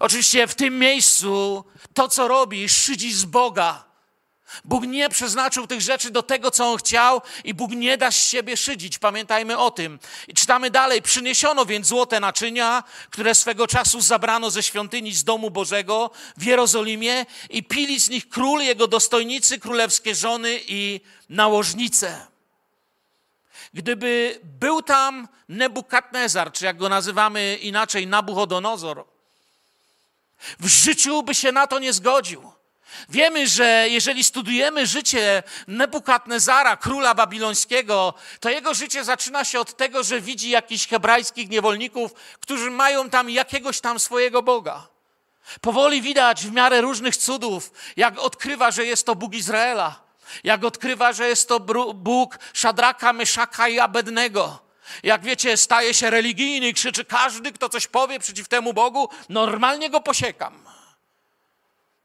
Oczywiście 0.01 0.47
w 0.47 0.55
tym 0.55 0.79
miejscu 0.79 1.65
to, 1.95 2.09
co 2.09 2.29
robi, 2.29 2.69
szydzi 2.69 3.13
z 3.13 3.25
Boga. 3.25 3.88
Bóg 4.65 4.85
nie 4.87 5.09
przeznaczył 5.09 5.67
tych 5.67 5.81
rzeczy 5.81 6.11
do 6.11 6.23
tego, 6.23 6.51
co 6.51 6.73
On 6.73 6.79
chciał 6.79 7.23
i 7.45 7.55
Bóg 7.55 7.71
nie 7.71 7.99
da 7.99 8.11
z 8.11 8.17
siebie 8.17 8.57
szydzić. 8.57 8.99
Pamiętajmy 8.99 9.59
o 9.59 9.71
tym. 9.71 9.99
I 10.29 10.35
czytamy 10.35 10.71
dalej. 10.71 11.03
Przyniesiono 11.03 11.67
więc 11.67 11.87
złote 11.87 12.21
naczynia, 12.21 12.85
które 13.11 13.35
swego 13.35 13.67
czasu 13.67 14.01
zabrano 14.01 14.51
ze 14.51 14.63
świątyni 14.63 15.15
z 15.15 15.25
domu 15.25 15.51
Bożego 15.51 16.11
w 16.37 16.45
Jerozolimie 16.45 17.27
i 17.51 17.63
pili 17.63 18.01
z 18.01 18.09
nich 18.09 18.29
król, 18.29 18.61
jego 18.61 18.87
dostojnicy, 18.87 19.59
królewskie 19.59 20.15
żony 20.15 20.61
i 20.67 21.01
nałożnice. 21.29 22.27
Gdyby 23.75 24.41
był 24.43 24.83
tam 24.83 25.29
Nebukadnezar, 25.49 26.53
czy 26.53 26.65
jak 26.65 26.77
go 26.77 26.89
nazywamy 26.89 27.57
inaczej, 27.57 28.07
Nabuchodonozor, 28.07 29.05
w 30.61 30.67
życiu 30.67 31.23
by 31.23 31.35
się 31.35 31.53
na 31.53 31.67
to 31.67 31.79
nie 31.79 31.93
zgodził. 31.93 32.58
Wiemy, 33.09 33.49
że 33.49 33.87
jeżeli 33.89 34.25
studujemy 34.25 34.87
życie 34.87 35.43
Nebukadnezara, 35.67 36.77
króla 36.77 37.15
babilońskiego, 37.15 38.15
to 38.41 38.51
jego 38.51 38.75
życie 38.75 39.05
zaczyna 39.05 39.45
się 39.45 39.61
od 39.61 39.77
tego, 39.77 40.03
że 40.03 40.21
widzi 40.21 40.51
jakichś 40.51 40.87
hebrajskich 40.87 41.49
niewolników, 41.49 42.13
którzy 42.41 42.71
mają 42.71 43.11
tam 43.11 43.31
jakiegoś 43.31 43.81
tam 43.81 44.01
swojego 44.01 44.43
Boga. 44.43 44.89
Powoli 45.61 46.03
widać 46.03 46.47
w 46.47 46.53
miarę 46.53 46.81
różnych 46.81 47.17
cudów, 47.17 47.73
jak 47.97 48.19
odkrywa, 48.19 48.71
że 48.71 48.85
jest 48.87 49.07
to 49.07 49.15
Bóg 49.15 49.35
Izraela, 49.35 50.01
jak 50.45 50.65
odkrywa, 50.65 51.13
że 51.13 51.29
jest 51.29 51.49
to 51.49 51.61
Bóg 51.95 52.39
Szadraka, 52.53 53.13
Myszaka 53.13 53.69
i 53.69 53.79
Abednego. 53.79 54.59
Jak 55.03 55.23
wiecie, 55.23 55.57
staje 55.57 55.95
się 55.95 56.11
religijny 56.11 56.69
i 56.69 56.75
krzyczy 56.75 57.05
każdy, 57.05 57.53
kto 57.53 57.69
coś 57.69 57.87
powie 57.87 58.19
przeciw 58.19 58.49
temu 58.49 58.73
Bogu, 58.73 59.09
normalnie 59.29 59.91
go 59.91 60.01
posiekam. 60.01 60.68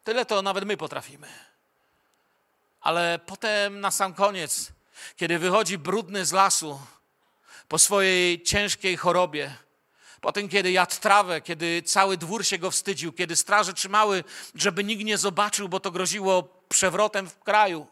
Tyle 0.04 0.26
to 0.26 0.42
nawet 0.42 0.66
my 0.66 0.78
potrafimy. 0.78 1.28
Ale 2.82 3.20
potem 3.26 3.80
na 3.80 3.92
sam 3.92 4.13
koniec, 4.13 4.72
kiedy 5.16 5.39
wychodzi 5.39 5.78
brudny 5.78 6.26
z 6.26 6.32
lasu 6.32 6.80
po 7.68 7.80
swojej 7.80 8.44
ciężkiej 8.44 8.98
chorobie, 8.98 9.56
potem 10.22 10.50
kiedy 10.50 10.72
jadł 10.72 10.96
trawę, 10.96 11.42
kiedy 11.42 11.82
cały 11.82 12.18
dwór 12.18 12.46
się 12.46 12.58
go 12.58 12.72
wstydził, 12.72 13.13
kiedy 13.13 13.36
straże 13.36 13.74
trzymały, 13.74 14.24
żeby 14.56 14.84
nikt 14.84 15.04
nie 15.04 15.18
zobaczył, 15.18 15.70
bo 15.70 15.80
to 15.80 15.92
groziło 15.92 16.44
przewrotem 16.70 17.30
w 17.30 17.39
kraju, 17.39 17.88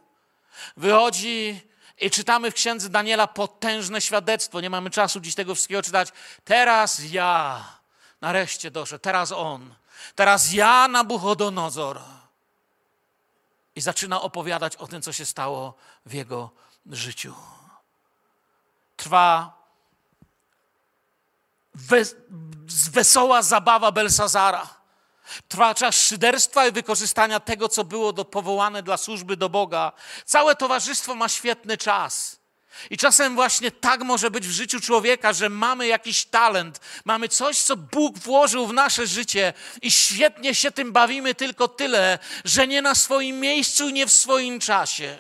wychodzi 0.78 1.62
i 2.02 2.12
czytamy 2.12 2.52
w 2.52 2.54
księdze 2.54 2.90
Daniela 2.90 3.28
potężne 3.28 4.02
świadectwo. 4.02 4.62
Nie 4.62 4.70
mamy 4.70 4.90
czasu 4.90 5.20
dziś 5.20 5.36
tego 5.36 5.56
wszystkiego 5.56 5.84
czytać. 5.84 6.10
Teraz 6.44 7.12
ja, 7.12 7.64
nareszcie 8.22 8.72
doszedł, 8.72 9.02
teraz 9.02 9.32
on. 9.32 9.81
Teraz 10.16 10.54
ja, 10.54 10.88
Nabuchodonozor. 10.88 12.02
I 13.76 13.82
zaczyna 13.82 14.22
opowiadać 14.22 14.76
o 14.76 14.88
tym, 14.88 15.02
co 15.02 15.14
się 15.14 15.26
stało 15.26 15.74
w 16.06 16.14
jego 16.14 16.50
życiu. 16.86 17.36
Trwa 18.96 19.62
wesoła 22.92 23.42
zabawa 23.42 23.92
Belsazara. 23.92 24.82
Trwa 25.48 25.76
czas 25.76 25.96
szyderstwa 25.96 26.68
i 26.68 26.72
wykorzystania 26.72 27.40
tego, 27.40 27.70
co 27.70 27.84
było 27.84 28.14
do, 28.14 28.26
powołane 28.26 28.84
dla 28.84 28.98
służby 28.98 29.38
do 29.38 29.50
Boga. 29.50 29.92
Całe 30.26 30.56
towarzystwo 30.56 31.16
ma 31.16 31.30
świetny 31.30 31.78
czas. 31.78 32.41
I 32.90 32.98
czasem 32.98 33.36
właśnie 33.36 33.72
tak 33.72 34.04
może 34.04 34.32
być 34.32 34.48
w 34.48 34.52
życiu 34.52 34.80
człowieka, 34.80 35.34
że 35.34 35.50
mamy 35.50 35.88
jakiś 35.88 36.26
talent, 36.26 36.80
mamy 37.06 37.30
coś, 37.30 37.58
co 37.58 37.78
Bóg 37.78 38.18
włożył 38.18 38.68
w 38.68 38.74
nasze 38.74 39.08
życie 39.08 39.54
i 39.82 39.92
świetnie 39.92 40.56
się 40.56 40.72
tym 40.72 40.92
bawimy, 40.92 41.36
tylko 41.36 41.68
tyle, 41.68 42.20
że 42.46 42.68
nie 42.68 42.82
na 42.82 42.96
swoim 42.96 43.40
miejscu 43.40 43.90
nie 43.90 44.06
w 44.06 44.12
swoim 44.12 44.60
czasie. 44.60 45.18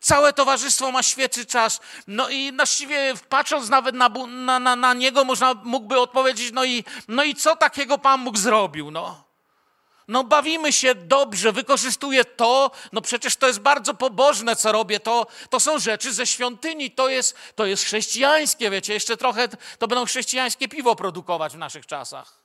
Całe 0.00 0.32
towarzystwo 0.32 0.92
ma 0.92 1.02
świetny 1.02 1.46
czas. 1.46 1.80
No 2.06 2.28
i 2.28 2.52
właściwie 2.56 3.14
patrząc 3.28 3.68
nawet 3.68 3.94
na, 3.94 4.08
na, 4.28 4.58
na, 4.58 4.76
na 4.76 4.94
niego, 4.94 5.24
można 5.24 5.54
mógłby 5.54 6.00
odpowiedzieć, 6.00 6.50
no 6.52 6.64
i, 6.64 6.84
no 7.08 7.24
i 7.24 7.34
co 7.34 7.56
takiego 7.56 7.98
Pan 7.98 8.24
Bóg 8.24 8.38
zrobił? 8.38 8.90
No. 8.90 9.23
No 10.08 10.24
bawimy 10.24 10.72
się 10.72 10.94
dobrze, 10.94 11.52
wykorzystuję 11.52 12.24
to, 12.24 12.70
no 12.92 13.00
przecież 13.00 13.36
to 13.36 13.46
jest 13.46 13.60
bardzo 13.60 13.94
pobożne, 13.94 14.56
co 14.56 14.72
robię, 14.72 15.00
to, 15.00 15.26
to 15.50 15.60
są 15.60 15.78
rzeczy 15.78 16.12
ze 16.12 16.26
świątyni, 16.26 16.90
to 16.90 17.08
jest, 17.08 17.36
to 17.54 17.66
jest 17.66 17.84
chrześcijańskie, 17.84 18.70
wiecie, 18.70 18.94
jeszcze 18.94 19.16
trochę 19.16 19.48
to 19.78 19.88
będą 19.88 20.04
chrześcijańskie 20.04 20.68
piwo 20.68 20.96
produkować 20.96 21.52
w 21.52 21.58
naszych 21.58 21.86
czasach. 21.86 22.44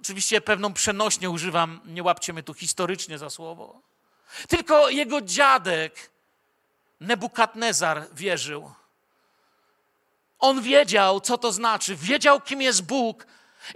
Oczywiście 0.00 0.40
pewną 0.40 0.72
przenośnie 0.72 1.30
używam, 1.30 1.80
nie 1.84 2.02
łapcie 2.02 2.32
mnie 2.32 2.42
tu 2.42 2.54
historycznie 2.54 3.18
za 3.18 3.30
słowo. 3.30 3.80
Tylko 4.48 4.88
jego 4.88 5.20
dziadek 5.20 6.12
Nebukadnezar 7.02 8.06
wierzył. 8.12 8.72
On 10.38 10.62
wiedział, 10.62 11.20
co 11.20 11.38
to 11.38 11.52
znaczy, 11.52 11.96
wiedział, 11.96 12.40
kim 12.40 12.62
jest 12.62 12.82
Bóg 12.82 13.26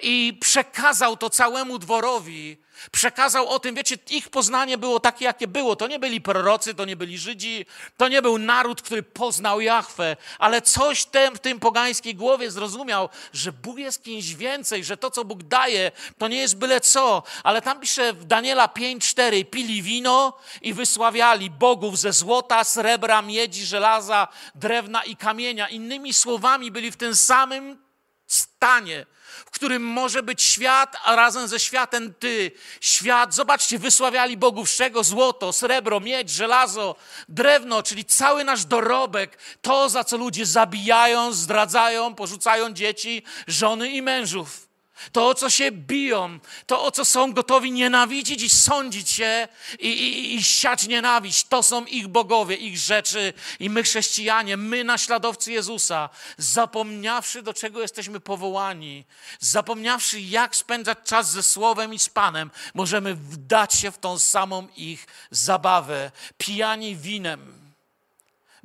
i 0.03 0.39
przekazał 0.41 1.17
to 1.17 1.31
całemu 1.31 1.79
dworowi, 1.79 2.59
Przekazał 2.93 3.49
o 3.49 3.59
tym, 3.59 3.75
wiecie, 3.75 3.97
ich 4.11 4.29
poznanie 4.29 4.79
było 4.79 5.01
takie, 5.01 5.25
jakie 5.25 5.47
było. 5.47 5.77
To 5.77 5.87
nie 5.87 5.99
byli 5.99 6.21
prorocy, 6.21 6.75
to 6.75 6.85
nie 6.85 6.97
byli 6.97 7.19
Żydzi, 7.19 7.67
to 7.97 8.09
nie 8.09 8.23
był 8.23 8.39
naród, 8.39 8.83
który 8.83 9.03
poznał 9.03 9.61
Jahwe, 9.61 10.17
ale 10.39 10.63
coś 10.63 11.05
tem, 11.05 11.35
w 11.35 11.39
tym 11.39 11.61
pogańskiej 11.61 12.15
głowie 12.15 12.51
zrozumiał, 12.51 13.09
że 13.33 13.53
Bóg 13.53 13.79
jest 13.79 14.05
kimś 14.05 14.35
więcej, 14.35 14.85
że 14.85 14.97
to, 14.97 15.11
co 15.11 15.25
Bóg 15.25 15.43
daje, 15.43 15.93
to 16.19 16.29
nie 16.29 16.39
jest 16.39 16.57
byle 16.57 16.81
co. 16.81 17.23
Ale 17.43 17.63
tam 17.63 17.81
pisze 17.81 18.13
w 18.13 18.25
Daniela 18.25 18.67
5:4, 18.67 19.45
pili 19.45 19.83
wino 19.83 20.39
i 20.63 20.75
wysławiali 20.75 21.51
bogów 21.51 21.99
ze 21.99 22.13
złota, 22.13 22.65
srebra, 22.65 23.23
miedzi, 23.23 23.67
żelaza, 23.67 24.29
drewna 24.55 25.05
i 25.05 25.17
kamienia. 25.17 25.69
Innymi 25.69 26.15
słowami 26.15 26.71
byli 26.71 26.91
w 26.91 26.97
tym 26.97 27.17
samym 27.17 27.87
stanie, 28.27 29.07
w 29.47 29.51
którym 29.51 29.83
może 29.83 30.23
być 30.23 30.43
świat, 30.43 30.97
a 31.05 31.17
razem 31.17 31.49
ze 31.49 31.61
światem 31.61 32.15
ty. 32.15 32.51
Świat, 32.81 33.35
zobaczcie, 33.35 33.79
wysławiali 33.79 34.37
bogów 34.37 34.71
czego? 34.71 35.05
Złoto, 35.05 35.53
srebro, 35.53 36.01
miedź, 36.01 36.31
żelazo, 36.31 36.97
drewno, 37.29 37.83
czyli 37.83 38.05
cały 38.05 38.45
nasz 38.45 38.65
dorobek, 38.65 39.39
to 39.63 39.89
za 39.89 40.05
co 40.05 40.17
ludzie 40.17 40.47
zabijają, 40.47 41.33
zdradzają, 41.33 42.15
porzucają 42.15 42.73
dzieci, 42.73 43.23
żony 43.47 43.91
i 43.91 44.03
mężów. 44.03 44.66
To, 45.13 45.29
o 45.29 45.35
co 45.35 45.51
się 45.51 45.73
biją, 45.73 46.39
to, 46.67 46.85
o 46.85 46.91
co 46.91 47.05
są 47.05 47.33
gotowi 47.33 47.73
nienawidzić 47.73 48.43
i 48.43 48.51
sądzić 48.51 49.11
się 49.11 49.49
i, 49.79 49.89
i, 49.89 50.35
i 50.35 50.43
siać 50.43 50.87
nienawiść, 50.87 51.45
to 51.45 51.63
są 51.63 51.85
ich 51.85 52.09
bogowie, 52.09 52.57
ich 52.57 52.79
rzeczy. 52.79 53.33
I 53.61 53.71
my, 53.71 53.83
chrześcijanie, 53.83 54.57
my, 54.57 54.85
naśladowcy 54.85 55.53
Jezusa, 55.53 56.09
zapomniawszy, 56.39 57.43
do 57.43 57.55
czego 57.55 57.81
jesteśmy 57.81 58.21
powołani, 58.21 59.05
zapomniawszy, 59.41 60.21
jak 60.21 60.57
spędzać 60.57 60.99
czas 61.05 61.31
ze 61.31 61.43
Słowem 61.43 61.95
i 61.95 61.99
z 61.99 62.09
Panem, 62.09 62.51
możemy 62.75 63.15
wdać 63.15 63.75
się 63.75 63.91
w 63.91 63.99
tą 63.99 64.19
samą 64.19 64.69
ich 64.77 65.07
zabawę, 65.31 66.11
pijani 66.39 66.97
winem 66.97 67.56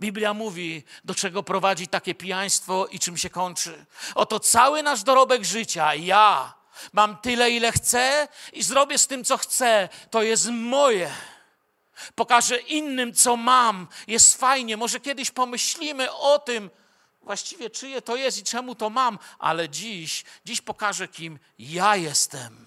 Biblia 0.02 0.34
mówi, 0.34 0.84
do 1.04 1.16
czego 1.16 1.44
prowadzi 1.44 1.88
takie 1.88 2.16
pijaństwo 2.16 2.88
i 2.88 3.00
czym 3.00 3.18
się 3.18 3.30
kończy. 3.30 3.86
Oto 4.16 4.40
cały 4.40 4.84
nasz 4.84 5.04
dorobek 5.04 5.44
życia, 5.44 5.96
ja 5.96 6.54
mam 6.94 7.18
tyle, 7.18 7.52
ile 7.52 7.72
chcę 7.72 8.28
i 8.54 8.64
zrobię 8.64 8.98
z 8.98 9.08
tym, 9.08 9.24
co 9.24 9.38
chcę. 9.38 9.90
To 10.10 10.24
jest 10.24 10.50
moje. 10.52 11.12
Pokażę 12.16 12.58
innym, 12.58 13.14
co 13.14 13.36
mam. 13.38 13.88
Jest 14.08 14.38
fajnie. 14.38 14.78
Może 14.78 15.00
kiedyś 15.00 15.32
pomyślimy 15.32 16.12
o 16.12 16.40
tym, 16.40 16.70
właściwie 17.22 17.70
czyje 17.70 18.02
to 18.02 18.16
jest 18.16 18.38
i 18.38 18.44
czemu 18.44 18.76
to 18.76 18.90
mam, 18.90 19.20
ale 19.40 19.70
dziś, 19.70 20.24
dziś 20.46 20.62
pokażę, 20.62 21.08
kim 21.08 21.40
ja 21.60 21.96
jestem. 21.96 22.66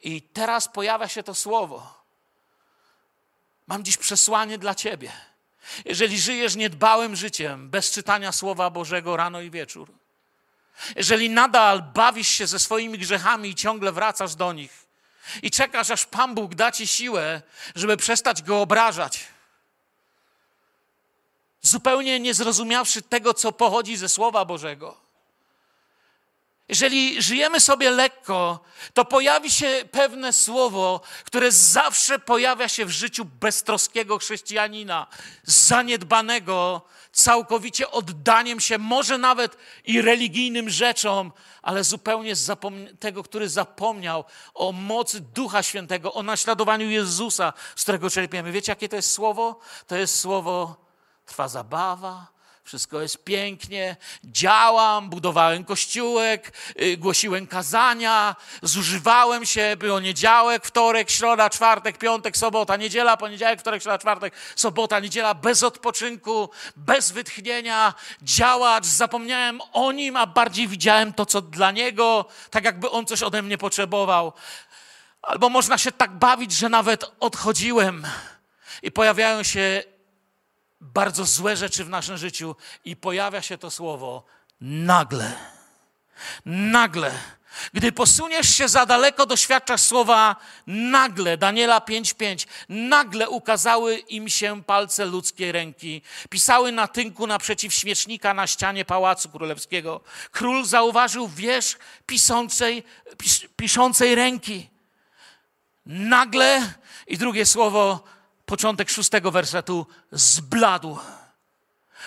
I 0.00 0.22
teraz 0.22 0.68
pojawia 0.68 1.08
się 1.08 1.22
to 1.22 1.34
słowo. 1.34 2.04
Mam 3.66 3.84
dziś 3.84 3.96
przesłanie 3.96 4.58
dla 4.58 4.74
ciebie. 4.74 5.12
Jeżeli 5.84 6.20
żyjesz 6.20 6.56
niedbałym 6.56 7.16
życiem, 7.16 7.70
bez 7.70 7.90
czytania 7.90 8.32
Słowa 8.32 8.70
Bożego 8.70 9.16
rano 9.16 9.40
i 9.40 9.50
wieczór, 9.50 9.92
jeżeli 10.96 11.30
nadal 11.30 11.82
bawisz 11.82 12.28
się 12.28 12.46
ze 12.46 12.58
swoimi 12.58 12.98
grzechami 12.98 13.48
i 13.48 13.54
ciągle 13.54 13.92
wracasz 13.92 14.34
do 14.34 14.52
nich 14.52 14.86
i 15.42 15.50
czekasz, 15.50 15.90
aż 15.90 16.06
Pan 16.06 16.34
Bóg 16.34 16.54
da 16.54 16.72
ci 16.72 16.86
siłę, 16.86 17.42
żeby 17.74 17.96
przestać 17.96 18.42
go 18.42 18.60
obrażać, 18.60 19.20
zupełnie 21.62 22.20
nie 22.20 22.34
zrozumiawszy 22.34 23.02
tego, 23.02 23.34
co 23.34 23.52
pochodzi 23.52 23.96
ze 23.96 24.08
Słowa 24.08 24.44
Bożego, 24.44 25.03
jeżeli 26.68 27.22
żyjemy 27.22 27.60
sobie 27.60 27.90
lekko, 27.90 28.60
to 28.94 29.04
pojawi 29.04 29.50
się 29.50 29.84
pewne 29.90 30.32
słowo, 30.32 31.00
które 31.24 31.52
zawsze 31.52 32.18
pojawia 32.18 32.68
się 32.68 32.84
w 32.84 32.90
życiu 32.90 33.24
beztroskiego 33.24 34.18
chrześcijanina, 34.18 35.06
zaniedbanego, 35.42 36.82
całkowicie 37.12 37.90
oddaniem 37.90 38.60
się, 38.60 38.78
może 38.78 39.18
nawet 39.18 39.56
i 39.84 40.02
religijnym 40.02 40.70
rzeczom, 40.70 41.32
ale 41.62 41.84
zupełnie 41.84 42.32
tego, 43.00 43.22
który 43.22 43.48
zapomniał 43.48 44.24
o 44.54 44.72
mocy 44.72 45.20
Ducha 45.20 45.62
Świętego, 45.62 46.12
o 46.12 46.22
naśladowaniu 46.22 46.90
Jezusa, 46.90 47.52
z 47.76 47.82
którego 47.82 48.10
czerpiemy. 48.10 48.52
Wiecie, 48.52 48.72
jakie 48.72 48.88
to 48.88 48.96
jest 48.96 49.10
słowo? 49.10 49.60
To 49.86 49.96
jest 49.96 50.20
słowo 50.20 50.76
trwa 51.26 51.48
zabawa, 51.48 52.33
wszystko 52.64 53.00
jest 53.00 53.24
pięknie, 53.24 53.96
działam, 54.24 55.10
budowałem 55.10 55.64
kościółek, 55.64 56.52
y, 56.82 56.96
głosiłem 56.96 57.46
kazania, 57.46 58.36
zużywałem 58.62 59.46
się, 59.46 59.76
było 59.78 60.00
niedziałek, 60.00 60.66
wtorek, 60.66 61.10
środa, 61.10 61.50
czwartek, 61.50 61.98
piątek, 61.98 62.36
sobota, 62.36 62.76
niedziela, 62.76 63.16
poniedziałek, 63.16 63.60
wtorek, 63.60 63.82
środa, 63.82 63.98
czwartek, 63.98 64.34
sobota, 64.56 65.00
niedziela, 65.00 65.34
bez 65.34 65.62
odpoczynku, 65.62 66.50
bez 66.76 67.12
wytchnienia, 67.12 67.94
działać, 68.22 68.86
zapomniałem 68.86 69.60
o 69.72 69.92
nim, 69.92 70.16
a 70.16 70.26
bardziej 70.26 70.68
widziałem 70.68 71.12
to, 71.12 71.26
co 71.26 71.42
dla 71.42 71.70
niego, 71.70 72.24
tak 72.50 72.64
jakby 72.64 72.90
on 72.90 73.06
coś 73.06 73.22
ode 73.22 73.42
mnie 73.42 73.58
potrzebował. 73.58 74.32
Albo 75.22 75.48
można 75.48 75.78
się 75.78 75.92
tak 75.92 76.10
bawić, 76.10 76.52
że 76.52 76.68
nawet 76.68 77.04
odchodziłem. 77.20 78.06
I 78.82 78.92
pojawiają 78.92 79.42
się 79.42 79.93
bardzo 80.84 81.24
złe 81.24 81.56
rzeczy 81.56 81.84
w 81.84 81.88
naszym 81.88 82.16
życiu 82.16 82.56
i 82.84 82.96
pojawia 82.96 83.42
się 83.42 83.58
to 83.58 83.70
słowo 83.70 84.24
nagle. 84.60 85.32
Nagle. 86.44 87.12
Gdy 87.72 87.92
posuniesz 87.92 88.56
się 88.56 88.68
za 88.68 88.86
daleko, 88.86 89.26
doświadczasz 89.26 89.80
słowa 89.80 90.36
nagle, 90.66 91.36
Daniela 91.36 91.78
5:5. 91.80 92.46
Nagle 92.68 93.28
ukazały 93.28 93.96
im 93.96 94.28
się 94.28 94.62
palce 94.62 95.04
ludzkiej 95.04 95.52
ręki. 95.52 96.02
Pisały 96.30 96.72
na 96.72 96.88
tynku 96.88 97.26
naprzeciw 97.26 97.74
świecznika 97.74 98.34
na 98.34 98.46
ścianie 98.46 98.84
pałacu 98.84 99.28
królewskiego. 99.28 100.00
Król 100.30 100.64
zauważył 100.64 101.28
wierzch 101.28 101.78
piszącej, 102.06 102.84
pis, 103.18 103.40
piszącej 103.56 104.14
ręki. 104.14 104.70
Nagle 105.86 106.74
i 107.06 107.18
drugie 107.18 107.46
słowo 107.46 108.13
początek 108.46 108.90
szóstego 108.90 109.30
wersetu, 109.30 109.86
zbladł. 110.12 110.98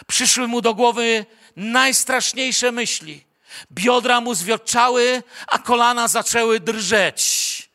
Przyszły 0.08 0.48
mu 0.48 0.62
do 0.62 0.74
głowy 0.74 1.26
najstraszniejsze 1.56 2.72
myśli. 2.72 3.26
Biodra 3.72 4.22
mu 4.22 4.34
zwiotczały, 4.34 5.24
a 5.48 5.60
kolana 5.60 6.08
zaczęły 6.08 6.60
drżeć. 6.60 7.70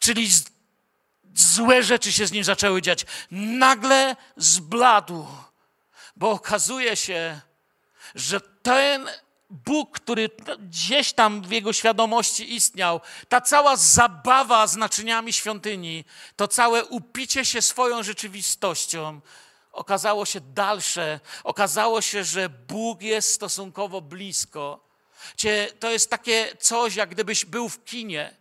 Czyli 0.00 0.30
złe 1.34 1.82
rzeczy 1.82 2.12
się 2.12 2.26
z 2.26 2.32
nim 2.32 2.44
zaczęły 2.44 2.82
dziać. 2.82 3.06
Nagle 3.30 4.16
zbladł, 4.36 5.26
bo 6.16 6.30
okazuje 6.30 6.96
się, 6.96 7.40
że 8.14 8.40
ten 8.40 9.08
Bóg, 9.54 9.90
który 9.90 10.30
gdzieś 10.58 11.12
tam 11.12 11.42
w 11.42 11.50
jego 11.50 11.72
świadomości 11.72 12.54
istniał, 12.54 13.00
ta 13.28 13.40
cała 13.40 13.76
zabawa 13.76 14.66
z 14.66 14.76
naczyniami 14.76 15.32
świątyni, 15.32 16.04
to 16.36 16.48
całe 16.48 16.84
upicie 16.84 17.44
się 17.44 17.62
swoją 17.62 18.02
rzeczywistością, 18.02 19.20
okazało 19.72 20.26
się 20.26 20.40
dalsze. 20.40 21.20
Okazało 21.44 22.00
się, 22.00 22.24
że 22.24 22.48
Bóg 22.48 23.02
jest 23.02 23.32
stosunkowo 23.32 24.00
blisko. 24.00 24.80
Cie, 25.36 25.68
to 25.80 25.90
jest 25.90 26.10
takie 26.10 26.56
coś, 26.60 26.96
jak 26.96 27.10
gdybyś 27.10 27.44
był 27.44 27.68
w 27.68 27.84
kinie. 27.84 28.36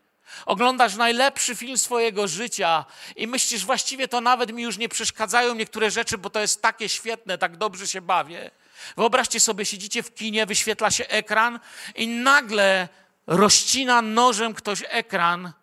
Oglądasz 0.45 0.95
najlepszy 0.95 1.55
film 1.55 1.77
swojego 1.77 2.27
życia 2.27 2.85
i 3.15 3.27
myślisz, 3.27 3.65
właściwie 3.65 4.07
to 4.07 4.21
nawet 4.21 4.51
mi 4.51 4.63
już 4.63 4.77
nie 4.77 4.89
przeszkadzają 4.89 5.55
niektóre 5.55 5.91
rzeczy, 5.91 6.17
bo 6.17 6.29
to 6.29 6.39
jest 6.39 6.61
takie 6.61 6.89
świetne, 6.89 7.37
tak 7.37 7.57
dobrze 7.57 7.87
się 7.87 8.01
bawię. 8.01 8.51
Wyobraźcie 8.97 9.39
sobie, 9.39 9.65
siedzicie 9.65 10.03
w 10.03 10.13
kinie, 10.13 10.45
wyświetla 10.45 10.91
się 10.91 11.07
ekran 11.07 11.59
i 11.95 12.07
nagle 12.07 12.89
rozcina 13.27 14.01
nożem 14.01 14.53
ktoś 14.53 14.83
ekran 14.87 15.53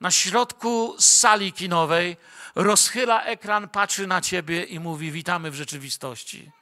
na 0.00 0.10
środku 0.10 0.96
sali 0.98 1.52
kinowej, 1.52 2.16
rozchyla 2.54 3.24
ekran, 3.24 3.68
patrzy 3.68 4.06
na 4.06 4.20
ciebie 4.20 4.64
i 4.64 4.80
mówi: 4.80 5.12
Witamy 5.12 5.50
w 5.50 5.54
rzeczywistości. 5.54 6.52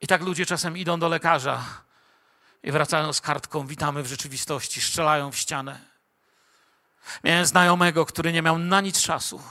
I 0.00 0.06
tak 0.06 0.22
ludzie 0.22 0.46
czasem 0.46 0.76
idą 0.76 1.00
do 1.00 1.08
lekarza 1.08 1.64
i 2.62 2.72
wracają 2.72 3.12
z 3.12 3.20
kartką: 3.20 3.66
Witamy 3.66 4.02
w 4.02 4.06
rzeczywistości, 4.06 4.80
strzelają 4.80 5.32
w 5.32 5.36
ścianę. 5.36 5.80
Miałem 7.24 7.46
znajomego, 7.46 8.06
który 8.06 8.32
nie 8.32 8.42
miał 8.42 8.58
na 8.58 8.80
nic 8.80 9.02
czasu, 9.02 9.42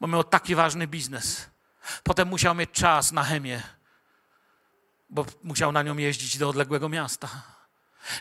bo 0.00 0.06
miał 0.06 0.24
taki 0.24 0.54
ważny 0.54 0.86
biznes 0.86 1.46
Potem 2.02 2.28
musiał 2.28 2.54
mieć 2.54 2.70
czas 2.70 3.12
na 3.12 3.24
chemię, 3.24 3.62
bo 5.10 5.26
musiał 5.42 5.72
na 5.72 5.82
nią 5.82 5.96
jeździć 5.96 6.38
do 6.38 6.48
odległego 6.48 6.88
miasta. 6.88 7.28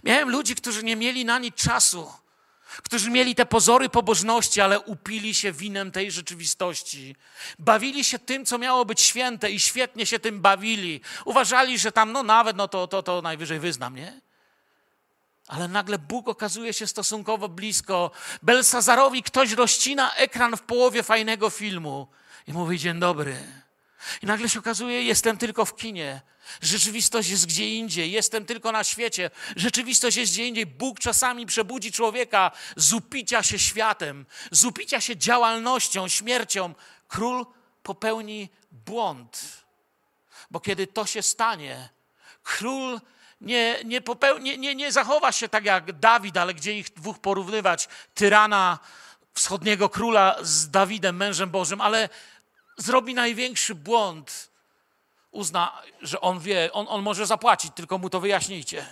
Miałem 0.03 0.29
ludzi, 0.29 0.55
którzy 0.55 0.83
nie 0.83 0.95
mieli 0.95 1.25
na 1.25 1.39
nic 1.39 1.55
czasu, 1.55 2.13
którzy 2.83 3.09
mieli 3.09 3.35
te 3.35 3.45
pozory 3.45 3.89
pobożności, 3.89 4.61
ale 4.61 4.79
upili 4.79 5.33
się 5.33 5.51
winem 5.51 5.91
tej 5.91 6.11
rzeczywistości. 6.11 7.15
Bawili 7.59 8.03
się 8.03 8.19
tym, 8.19 8.45
co 8.45 8.57
miało 8.57 8.85
być 8.85 9.01
święte 9.01 9.51
i 9.51 9.59
świetnie 9.59 10.05
się 10.05 10.19
tym 10.19 10.41
bawili. 10.41 11.01
Uważali, 11.25 11.79
że 11.79 11.91
tam, 11.91 12.11
no 12.11 12.23
nawet, 12.23 12.57
no 12.57 12.67
to, 12.67 12.87
to, 12.87 13.03
to 13.03 13.21
najwyżej 13.21 13.59
wyznam, 13.59 13.95
nie? 13.95 14.21
Ale 15.47 15.67
nagle 15.67 15.99
Bóg 15.99 16.27
okazuje 16.27 16.73
się 16.73 16.87
stosunkowo 16.87 17.49
blisko. 17.49 18.11
Belsazarowi 18.43 19.23
ktoś 19.23 19.51
rozcina 19.51 20.15
ekran 20.15 20.57
w 20.57 20.61
połowie 20.61 21.03
fajnego 21.03 21.49
filmu 21.49 22.07
i 22.47 22.53
mówi: 22.53 22.79
Dzień 22.79 22.99
dobry. 22.99 23.37
I 24.21 24.25
nagle 24.25 24.49
się 24.49 24.59
okazuje, 24.59 25.03
jestem 25.03 25.37
tylko 25.37 25.65
w 25.65 25.75
kinie. 25.75 26.21
Rzeczywistość 26.61 27.29
jest 27.29 27.45
gdzie 27.45 27.69
indziej, 27.69 28.11
jestem 28.11 28.45
tylko 28.45 28.71
na 28.71 28.83
świecie. 28.83 29.31
Rzeczywistość 29.55 30.17
jest 30.17 30.31
gdzie 30.31 30.47
indziej. 30.47 30.65
Bóg 30.65 30.99
czasami 30.99 31.45
przebudzi 31.45 31.91
człowieka 31.91 32.51
z 32.75 32.93
upicia 32.93 33.43
się 33.43 33.59
światem, 33.59 34.25
z 34.51 34.65
upicia 34.65 35.01
się 35.01 35.17
działalnością, 35.17 36.07
śmiercią. 36.07 36.73
Król 37.07 37.45
popełni 37.83 38.49
błąd. 38.71 39.65
Bo 40.51 40.59
kiedy 40.59 40.87
to 40.87 41.05
się 41.05 41.21
stanie, 41.21 41.89
król 42.43 43.01
nie, 43.41 43.79
nie, 43.85 44.01
popełni, 44.01 44.59
nie, 44.59 44.75
nie 44.75 44.91
zachowa 44.91 45.31
się 45.31 45.49
tak 45.49 45.65
jak 45.65 45.99
Dawid, 45.99 46.37
ale 46.37 46.53
gdzie 46.53 46.77
ich 46.77 46.89
dwóch 46.89 47.19
porównywać, 47.19 47.87
tyrana 48.13 48.79
wschodniego 49.33 49.89
króla 49.89 50.35
z 50.41 50.69
Dawidem, 50.69 51.15
mężem 51.17 51.49
Bożym, 51.49 51.81
ale 51.81 52.09
zrobi 52.77 53.13
największy 53.13 53.75
błąd, 53.75 54.51
uzna, 55.31 55.81
że 56.01 56.21
on 56.21 56.39
wie, 56.39 56.69
on, 56.73 56.85
on 56.89 57.01
może 57.01 57.25
zapłacić, 57.25 57.71
tylko 57.75 57.97
mu 57.97 58.09
to 58.09 58.19
wyjaśnijcie. 58.19 58.87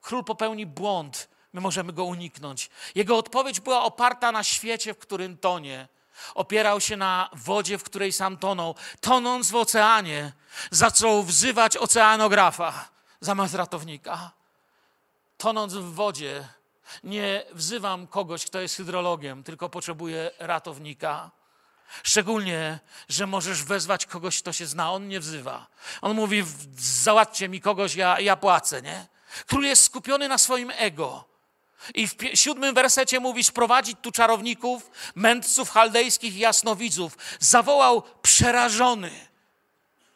Król 0.00 0.24
popełni 0.24 0.66
błąd, 0.66 1.28
my 1.52 1.60
możemy 1.60 1.92
go 1.92 2.04
uniknąć. 2.04 2.70
Jego 2.94 3.16
odpowiedź 3.16 3.60
była 3.60 3.82
oparta 3.82 4.32
na 4.32 4.44
świecie, 4.44 4.94
w 4.94 4.98
którym 4.98 5.36
tonie. 5.36 5.88
Opierał 6.34 6.80
się 6.80 6.96
na 6.96 7.30
wodzie, 7.32 7.78
w 7.78 7.82
której 7.82 8.12
sam 8.12 8.36
tonął. 8.36 8.74
Tonąc 9.00 9.50
w 9.50 9.56
oceanie, 9.56 10.32
zaczął 10.70 11.22
wzywać 11.22 11.76
oceanografa 11.76 12.88
zamiast 13.20 13.54
ratownika. 13.54 14.30
Tonąc 15.38 15.74
w 15.74 15.94
wodzie, 15.94 16.48
nie 17.04 17.44
wzywam 17.52 18.06
kogoś, 18.06 18.46
kto 18.46 18.60
jest 18.60 18.76
hydrologiem, 18.76 19.44
tylko 19.44 19.68
potrzebuję 19.68 20.30
ratownika. 20.38 21.30
Szczególnie, 22.02 22.78
że 23.08 23.26
możesz 23.26 23.62
wezwać 23.62 24.06
kogoś, 24.06 24.42
kto 24.42 24.52
się 24.52 24.66
zna. 24.66 24.92
On 24.92 25.08
nie 25.08 25.20
wzywa. 25.20 25.66
On 26.02 26.16
mówi, 26.16 26.44
załatwcie 26.78 27.48
mi 27.48 27.60
kogoś, 27.60 27.94
ja, 27.94 28.20
ja 28.20 28.36
płacę, 28.36 28.82
nie? 28.82 29.06
Król 29.46 29.64
jest 29.64 29.84
skupiony 29.84 30.28
na 30.28 30.38
swoim 30.38 30.72
ego. 30.76 31.24
I 31.94 32.08
w 32.08 32.14
siódmym 32.34 32.74
wersecie 32.74 33.20
mówi, 33.20 33.44
sprowadzić 33.44 33.98
tu 34.02 34.12
czarowników, 34.12 34.90
mędrców 35.14 35.70
chaldejskich 35.70 36.36
i 36.36 36.38
jasnowidzów. 36.38 37.18
Zawołał 37.40 38.02
przerażony. 38.22 39.10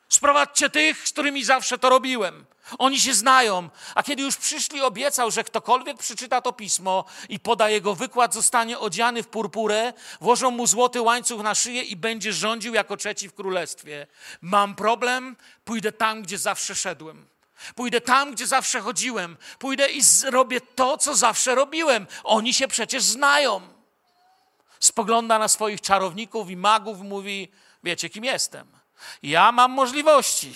Sprowadźcie 0.09 0.71
tych, 0.71 1.09
z 1.09 1.13
którymi 1.13 1.45
zawsze 1.45 1.79
to 1.79 1.89
robiłem. 1.89 2.47
Oni 2.79 3.01
się 3.01 3.15
znają. 3.15 3.71
A 3.95 4.03
kiedy 4.03 4.23
już 4.23 4.37
przyszli, 4.37 4.81
obiecał, 4.81 5.31
że 5.31 5.45
ktokolwiek 5.45 5.99
przeczyta 5.99 6.41
to 6.41 6.53
pismo 6.53 7.05
i 7.29 7.41
poda 7.41 7.71
jego 7.71 7.95
wykład, 7.95 8.35
zostanie 8.35 8.79
odziany 8.79 9.23
w 9.23 9.29
purpurę, 9.29 9.93
włożą 10.21 10.51
mu 10.51 10.67
złoty 10.67 11.03
łańcuch 11.03 11.43
na 11.43 11.55
szyję 11.55 11.83
i 11.83 11.97
będzie 11.97 12.33
rządził 12.33 12.75
jako 12.75 12.97
trzeci 12.97 13.29
w 13.29 13.35
królestwie. 13.35 14.07
Mam 14.41 14.75
problem, 14.75 15.37
pójdę 15.65 15.93
tam, 15.93 16.23
gdzie 16.23 16.39
zawsze 16.39 16.75
szedłem. 16.75 17.27
Pójdę 17.75 18.01
tam, 18.01 18.33
gdzie 18.33 18.47
zawsze 18.47 18.81
chodziłem. 18.81 19.37
Pójdę 19.59 19.89
i 19.91 20.03
zrobię 20.03 20.61
to, 20.61 20.99
co 20.99 21.17
zawsze 21.17 21.55
robiłem. 21.55 22.07
Oni 22.25 22.55
się 22.55 22.69
przecież 22.69 23.03
znają. 23.03 23.61
Spogląda 24.81 25.39
na 25.39 25.49
swoich 25.49 25.81
czarowników 25.81 26.51
i 26.51 26.57
magów, 26.57 27.01
mówi: 27.01 27.49
Wiecie, 27.85 28.11
kim 28.11 28.25
jestem? 28.25 28.78
Ja 29.23 29.53
mam 29.53 29.71
możliwości 29.71 30.55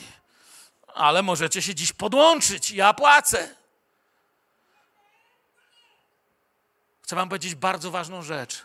ale 0.94 1.22
możecie 1.22 1.62
się 1.62 1.74
dziś 1.74 1.92
podłączyć. 1.92 2.70
Ja 2.70 2.94
płacę. 2.94 3.55
Chcę 7.02 7.16
Wam 7.16 7.28
powiedzieć 7.28 7.55
bardzo 7.55 7.90
ważną 7.90 8.22
rzecz. 8.22 8.62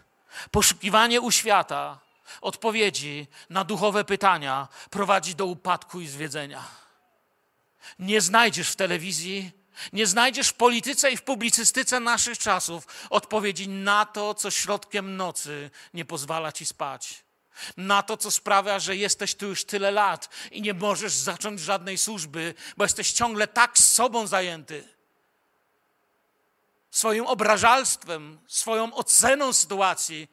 Poszukiwanie 0.52 1.22
u 1.22 1.32
świata 1.32 2.00
odpowiedzi 2.42 3.28
na 3.50 3.64
duchowe 3.64 4.04
pytania 4.04 4.68
prowadzi 4.90 5.36
do 5.36 5.46
upadku 5.46 6.02
i 6.02 6.08
zwiedzenia. 6.08 6.64
Nie 8.00 8.22
znajdziesz 8.22 8.70
w 8.70 8.76
telewizji, 8.76 9.52
nie 9.94 10.08
znajdziesz 10.08 10.50
w 10.50 10.54
polityce 10.54 11.12
i 11.12 11.18
w 11.18 11.24
publicystyce 11.24 12.00
naszych 12.00 12.38
czasów 12.38 12.88
odpowiedzi 13.10 13.70
na 13.70 14.06
to, 14.06 14.34
co 14.34 14.52
środkiem 14.52 15.18
nocy 15.18 15.72
nie 15.94 16.06
pozwala 16.06 16.52
ci 16.52 16.66
spać 16.66 17.27
na 17.78 18.04
to, 18.04 18.18
co 18.18 18.32
sprawia, 18.32 18.80
że 18.80 18.96
jesteś 18.96 19.36
tu 19.36 19.48
już 19.48 19.66
tyle 19.66 19.92
lat 19.92 20.30
i 20.52 20.62
nie 20.62 20.74
możesz 20.74 21.14
zacząć 21.14 21.60
żadnej 21.60 21.98
służby, 21.98 22.54
bo 22.78 22.86
jesteś 22.86 23.12
ciągle 23.12 23.48
tak 23.48 23.78
z 23.78 23.94
sobą 23.94 24.28
zajęty. 24.28 24.88
Swoim 26.92 27.26
obrażalstwem, 27.26 28.40
swoją 28.48 28.94
oceną 28.94 29.54
sytuacji, 29.54 30.28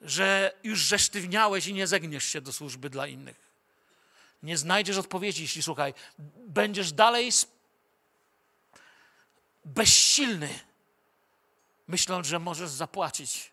że 0.00 0.52
już 0.62 0.78
żesztywniałeś 0.78 1.66
i 1.66 1.74
nie 1.74 1.86
zegniesz 1.86 2.24
się 2.24 2.40
do 2.40 2.52
służby 2.52 2.90
dla 2.90 3.06
innych. 3.06 3.52
Nie 4.42 4.58
znajdziesz 4.58 4.96
odpowiedzi, 4.96 5.42
jeśli 5.42 5.62
słuchaj, 5.62 5.94
będziesz 6.48 6.92
dalej 6.92 7.30
bezsilny, 9.64 10.60
myśląc, 11.88 12.26
że 12.26 12.38
możesz 12.38 12.70
zapłacić. 12.70 13.52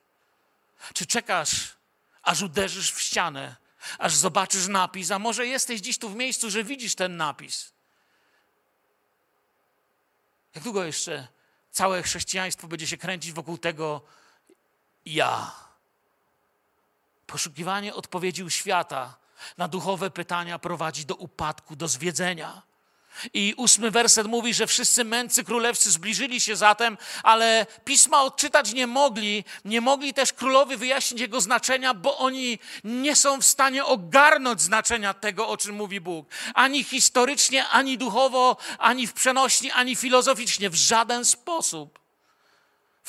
Czy 0.94 1.06
czekasz 1.06 1.79
aż 2.24 2.42
uderzysz 2.42 2.92
w 2.92 3.02
ścianę, 3.02 3.56
aż 3.98 4.16
zobaczysz 4.16 4.68
napis, 4.68 5.12
a 5.12 5.20
może 5.20 5.48
jesteś 5.48 5.82
dziś 5.82 5.98
tu 5.98 6.10
w 6.10 6.16
miejscu, 6.16 6.50
że 6.50 6.64
widzisz 6.64 6.96
ten 6.96 7.18
napis. 7.18 7.74
Jak 10.56 10.64
długo 10.64 10.84
jeszcze 10.84 11.28
całe 11.72 12.04
chrześcijaństwo 12.04 12.68
będzie 12.68 12.88
się 12.88 12.98
kręcić 12.98 13.32
wokół 13.32 13.58
tego 13.58 14.02
ja? 15.06 15.56
Poszukiwanie 17.28 17.96
odpowiedzi 17.96 18.44
u 18.44 18.50
świata 18.50 19.18
na 19.58 19.68
duchowe 19.68 20.12
pytania 20.12 20.60
prowadzi 20.60 21.06
do 21.06 21.16
upadku, 21.16 21.76
do 21.76 21.88
zwiedzenia. 21.88 22.62
I 23.34 23.54
ósmy 23.58 23.92
werset 23.92 24.28
mówi, 24.28 24.54
że 24.54 24.68
wszyscy 24.68 25.04
mędrcy 25.04 25.44
królewscy 25.44 25.92
zbliżyli 25.92 26.42
się 26.42 26.56
zatem, 26.56 26.98
ale 27.24 27.66
pisma 27.86 28.24
odczytać 28.24 28.74
nie 28.74 28.88
mogli, 28.88 29.44
nie 29.66 29.82
mogli 29.82 30.14
też 30.14 30.34
królowi 30.34 30.78
wyjaśnić 30.78 31.22
jego 31.22 31.42
znaczenia, 31.42 31.94
bo 31.94 32.18
oni 32.18 32.60
nie 32.84 33.16
są 33.16 33.42
w 33.42 33.46
stanie 33.46 33.86
ogarnąć 33.86 34.62
znaczenia 34.62 35.14
tego, 35.14 35.48
o 35.48 35.58
czym 35.58 35.76
mówi 35.76 36.02
Bóg. 36.02 36.28
Ani 36.54 36.84
historycznie, 36.84 37.68
ani 37.68 37.98
duchowo, 37.98 38.58
ani 38.78 39.08
w 39.08 39.14
przenośni, 39.14 39.72
ani 39.72 39.96
filozoficznie, 39.96 40.70
w 40.70 40.76
żaden 40.76 41.26
sposób. 41.26 42.09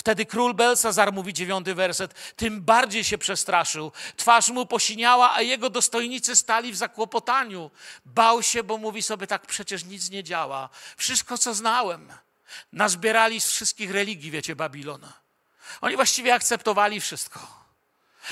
Wtedy 0.01 0.27
król 0.27 0.55
Belsazar, 0.55 1.13
mówi 1.13 1.33
dziewiąty 1.33 1.75
werset, 1.75 2.15
tym 2.37 2.63
bardziej 2.63 3.05
się 3.05 3.19
przestraszył. 3.19 3.93
Twarz 4.17 4.49
mu 4.49 4.67
posiniała, 4.67 5.35
a 5.35 5.43
jego 5.43 5.71
dostojnicy 5.71 6.37
stali 6.37 6.73
w 6.73 6.77
zakłopotaniu. 6.77 7.71
Bał 8.05 8.43
się, 8.43 8.63
bo 8.63 8.79
mówi 8.79 9.03
sobie 9.03 9.27
tak, 9.27 9.47
przecież 9.47 9.85
nic 9.85 10.11
nie 10.11 10.25
działa. 10.25 10.69
Wszystko, 10.97 11.39
co 11.39 11.55
znałem, 11.55 12.13
nazbierali 12.73 13.41
z 13.41 13.51
wszystkich 13.51 13.91
religii, 13.91 14.31
wiecie, 14.31 14.57
Babilona. 14.57 15.13
Oni 15.81 15.97
właściwie 15.97 16.35
akceptowali 16.35 17.01
wszystko. 17.01 17.41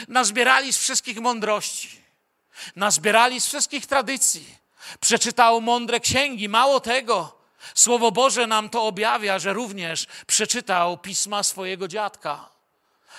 Nazbierali 0.08 0.72
z 0.72 0.78
wszystkich 0.78 1.20
mądrości. 1.20 2.02
Nazbierali 2.76 3.40
z 3.40 3.46
wszystkich 3.46 3.86
tradycji. 3.86 4.56
Przeczytał 5.00 5.60
mądre 5.60 6.00
księgi. 6.00 6.48
Mało 6.48 6.80
tego, 6.80 7.37
Słowo 7.74 8.12
Boże 8.12 8.46
nam 8.46 8.70
to 8.70 8.86
objawia, 8.86 9.38
że 9.38 9.52
również 9.52 10.06
przeczytał 10.26 10.98
pisma 10.98 11.42
swojego 11.42 11.88
dziadka. 11.88 12.48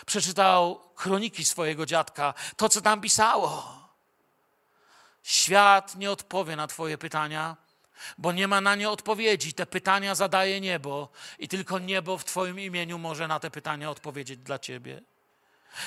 Przeczytał 0.05 0.79
kroniki 0.95 1.45
swojego 1.45 1.85
dziadka, 1.85 2.33
to 2.57 2.69
co 2.69 2.81
tam 2.81 3.01
pisało. 3.01 3.79
Świat 5.23 5.95
nie 5.95 6.11
odpowie 6.11 6.55
na 6.55 6.67
Twoje 6.67 6.97
pytania, 6.97 7.57
bo 8.17 8.31
nie 8.31 8.47
ma 8.47 8.61
na 8.61 8.75
nie 8.75 8.89
odpowiedzi. 8.89 9.53
Te 9.53 9.65
pytania 9.65 10.15
zadaje 10.15 10.61
niebo 10.61 11.09
i 11.39 11.47
tylko 11.47 11.79
niebo 11.79 12.17
w 12.17 12.25
Twoim 12.25 12.59
imieniu 12.59 12.97
może 12.97 13.27
na 13.27 13.39
te 13.39 13.51
pytania 13.51 13.89
odpowiedzieć 13.89 14.39
dla 14.39 14.59
Ciebie. 14.59 15.01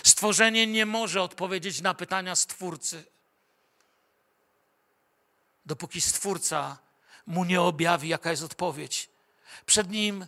Stworzenie 0.03 0.67
nie 0.67 0.87
może 0.87 1.23
odpowiedzieć 1.23 1.81
na 1.81 1.95
pytania 1.95 2.37
Stwórcy, 2.37 3.05
dopóki 5.67 6.01
Stwórca 6.01 6.79
mu 7.27 7.45
nie 7.45 7.61
objawi, 7.61 8.09
jaka 8.09 8.31
jest 8.31 8.43
odpowiedź. 8.43 9.09
Przed 9.67 9.91
nim, 9.91 10.27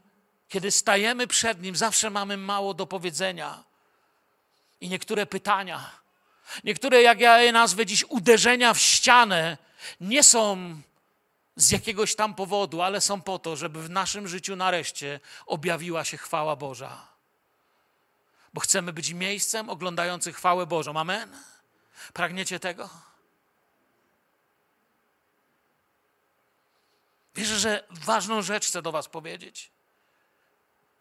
kiedy 0.49 0.71
stajemy 0.71 1.27
przed 1.27 1.63
nim, 1.63 1.77
zawsze 1.77 2.11
mamy 2.11 2.37
mało 2.37 2.75
do 2.75 2.87
powiedzenia. 2.87 3.65
I 4.81 4.89
niektóre 4.89 5.27
pytania, 5.27 5.91
niektóre, 6.65 7.03
jak 7.03 7.21
ja 7.21 7.39
je 7.39 7.53
nazwę 7.53 7.87
dziś, 7.87 8.05
uderzenia 8.09 8.75
w 8.75 8.79
ścianę, 8.79 9.59
nie 10.01 10.23
są 10.23 10.75
z 11.57 11.71
jakiegoś 11.71 12.17
tam 12.17 12.35
powodu, 12.35 12.83
ale 12.83 13.01
są 13.01 13.21
po 13.21 13.39
to, 13.39 13.57
żeby 13.57 13.83
w 13.83 13.91
naszym 13.91 14.29
życiu 14.29 14.57
nareszcie 14.57 15.21
objawiła 15.47 16.05
się 16.05 16.17
chwała 16.17 16.57
Boża. 16.57 17.09
Bo 18.55 18.61
chcemy 18.61 18.93
być 18.93 19.13
miejscem 19.13 19.71
oglądającym 19.71 20.33
chwałę 20.33 20.67
Bożą. 20.67 21.01
Amen? 21.01 21.37
Pragniecie 22.13 22.61
tego? 22.61 22.91
Wierzę, 27.35 27.59
że 27.59 27.85
ważną 27.91 28.43
rzecz 28.43 28.67
chcę 28.67 28.83
do 28.83 28.93
Was 28.93 29.09
powiedzieć. 29.09 29.71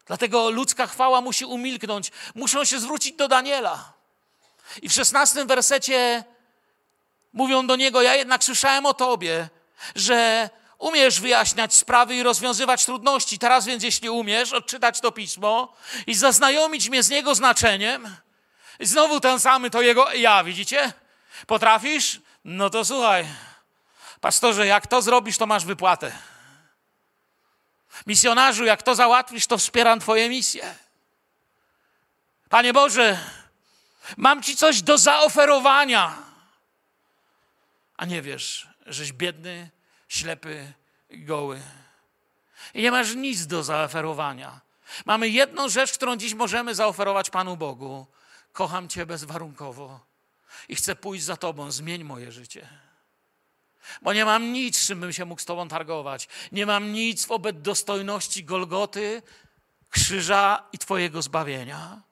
Dlatego 0.06 0.50
ludzka 0.50 0.86
chwała 0.86 1.20
musi 1.20 1.44
umilknąć. 1.44 2.10
Muszą 2.34 2.64
się 2.64 2.80
zwrócić 2.80 3.16
do 3.16 3.28
Daniela. 3.28 3.92
I 4.82 4.88
w 4.88 4.92
szesnastym 4.92 5.48
wersecie 5.48 6.24
mówią 7.32 7.66
do 7.66 7.76
niego: 7.76 8.02
Ja 8.02 8.14
jednak 8.14 8.44
słyszałem 8.44 8.86
o 8.86 8.94
Tobie, 8.94 9.48
że 9.94 10.50
umiesz 10.78 11.20
wyjaśniać 11.20 11.74
sprawy 11.74 12.14
i 12.16 12.22
rozwiązywać 12.22 12.84
trudności. 12.84 13.38
Teraz 13.38 13.66
więc, 13.66 13.82
jeśli 13.82 14.10
umiesz, 14.10 14.52
odczytać 14.52 15.00
to 15.00 15.12
pismo 15.12 15.76
i 16.06 16.14
zaznajomić 16.14 16.88
mnie 16.88 17.02
z 17.02 17.10
niego 17.10 17.34
znaczeniem, 17.34 18.16
i 18.78 18.86
znowu 18.86 19.20
ten 19.20 19.40
samy 19.40 19.70
to 19.70 19.82
jego 19.82 20.12
ja, 20.12 20.44
widzicie? 20.44 20.92
Potrafisz? 21.46 22.20
No 22.44 22.70
to 22.70 22.84
słuchaj. 22.84 23.26
Pastorze, 24.24 24.66
jak 24.66 24.86
to 24.86 25.02
zrobisz, 25.02 25.38
to 25.38 25.46
masz 25.46 25.64
wypłatę. 25.64 26.12
Misjonarzu, 28.06 28.64
jak 28.64 28.82
to 28.82 28.94
załatwisz, 28.94 29.46
to 29.46 29.58
wspieram 29.58 30.00
Twoje 30.00 30.28
misje. 30.28 30.74
Panie 32.48 32.72
Boże, 32.72 33.18
mam 34.16 34.42
Ci 34.42 34.56
coś 34.56 34.82
do 34.82 34.98
zaoferowania. 34.98 36.18
A 37.96 38.04
nie 38.04 38.22
wiesz, 38.22 38.68
żeś 38.86 39.12
biedny, 39.12 39.70
ślepy 40.08 40.72
goły. 41.10 41.62
I 42.74 42.82
nie 42.82 42.90
masz 42.90 43.14
nic 43.14 43.46
do 43.46 43.62
zaoferowania. 43.62 44.60
Mamy 45.04 45.28
jedną 45.28 45.68
rzecz, 45.68 45.92
którą 45.92 46.16
dziś 46.16 46.34
możemy 46.34 46.74
zaoferować 46.74 47.30
Panu 47.30 47.56
Bogu. 47.56 48.06
Kocham 48.52 48.88
Cię 48.88 49.06
bezwarunkowo 49.06 50.00
i 50.68 50.76
chcę 50.76 50.96
pójść 50.96 51.24
za 51.24 51.36
Tobą. 51.36 51.70
Zmień 51.70 52.04
moje 52.04 52.32
życie. 52.32 52.83
Bo 54.02 54.12
nie 54.12 54.24
mam 54.24 54.52
nic, 54.52 54.86
czym 54.86 55.00
bym 55.00 55.12
się 55.12 55.24
mógł 55.24 55.40
z 55.40 55.44
Tobą 55.44 55.68
targować. 55.68 56.28
Nie 56.52 56.66
mam 56.66 56.92
nic 56.92 57.26
wobec 57.26 57.56
dostojności 57.60 58.44
Golgoty, 58.44 59.22
krzyża 59.90 60.68
i 60.72 60.78
Twojego 60.78 61.22
zbawienia. 61.22 62.02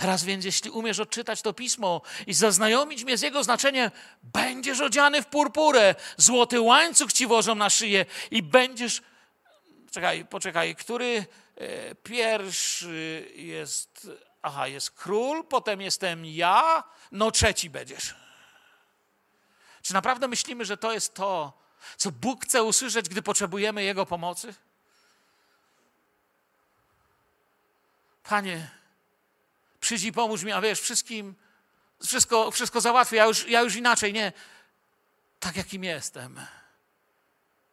Teraz 0.00 0.24
więc, 0.24 0.44
jeśli 0.44 0.70
umiesz 0.70 0.98
odczytać 0.98 1.42
to 1.42 1.52
pismo 1.52 2.02
i 2.26 2.34
zaznajomić 2.34 3.04
mnie 3.04 3.18
z 3.18 3.22
jego 3.22 3.44
znaczeniem, 3.44 3.90
będziesz 4.22 4.80
odziany 4.80 5.22
w 5.22 5.26
purpurę, 5.26 5.94
złoty 6.16 6.60
łańcuch 6.60 7.12
ci 7.12 7.26
włożą 7.26 7.54
na 7.54 7.70
szyję 7.70 8.06
i 8.30 8.42
będziesz. 8.42 9.02
Czekaj, 9.90 10.26
poczekaj, 10.30 10.76
który 10.76 11.26
e, 11.56 11.94
pierwszy 11.94 13.32
jest. 13.34 14.10
Aha, 14.42 14.68
jest 14.68 14.90
król, 14.90 15.44
potem 15.44 15.80
jestem 15.80 16.26
ja, 16.26 16.84
no 17.12 17.30
trzeci 17.30 17.70
będziesz. 17.70 18.14
Czy 19.82 19.94
naprawdę 19.94 20.28
myślimy, 20.28 20.64
że 20.64 20.76
to 20.76 20.92
jest 20.92 21.14
to, 21.14 21.52
co 21.96 22.10
Bóg 22.10 22.44
chce 22.44 22.62
usłyszeć, 22.62 23.08
gdy 23.08 23.22
potrzebujemy 23.22 23.84
Jego 23.84 24.06
pomocy? 24.06 24.54
Panie, 28.22 28.70
przyjdź 29.80 30.04
i 30.04 30.12
pomóż 30.12 30.42
mi, 30.42 30.52
a 30.52 30.60
wiesz, 30.60 30.80
wszystkim, 30.80 31.34
wszystko, 32.06 32.50
wszystko 32.50 32.80
załatwię, 32.80 33.16
ja 33.16 33.24
już, 33.24 33.48
ja 33.48 33.60
już 33.60 33.74
inaczej, 33.74 34.12
nie. 34.12 34.32
Tak, 35.40 35.56
jakim 35.56 35.84
jestem. 35.84 36.40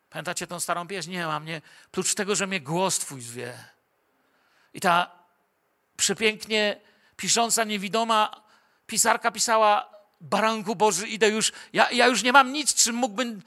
Pamiętacie 0.10 0.47
tą 0.47 0.60
starą 0.60 0.88
pieśń? 0.88 1.12
Nie 1.12 1.26
mam, 1.26 1.45
nie. 1.45 1.62
Prócz 1.91 2.16
tego, 2.16 2.36
że 2.36 2.47
mnie 2.47 2.62
głos 2.62 2.99
Twój 2.99 3.22
zwie. 3.22 3.64
I 4.74 4.82
ta 4.82 5.12
przepięknie 5.97 6.82
pisząca, 7.18 7.64
niewidoma 7.64 8.41
pisarka 8.88 9.32
pisała, 9.32 9.96
baranku 10.22 10.76
Boży, 10.76 11.07
idę 11.07 11.30
już, 11.30 11.51
ja, 11.74 11.91
ja 11.91 12.07
już 12.07 12.24
nie 12.24 12.32
mam 12.32 12.53
nic, 12.53 12.74
czym 12.74 12.95
mógłbym 12.95 13.41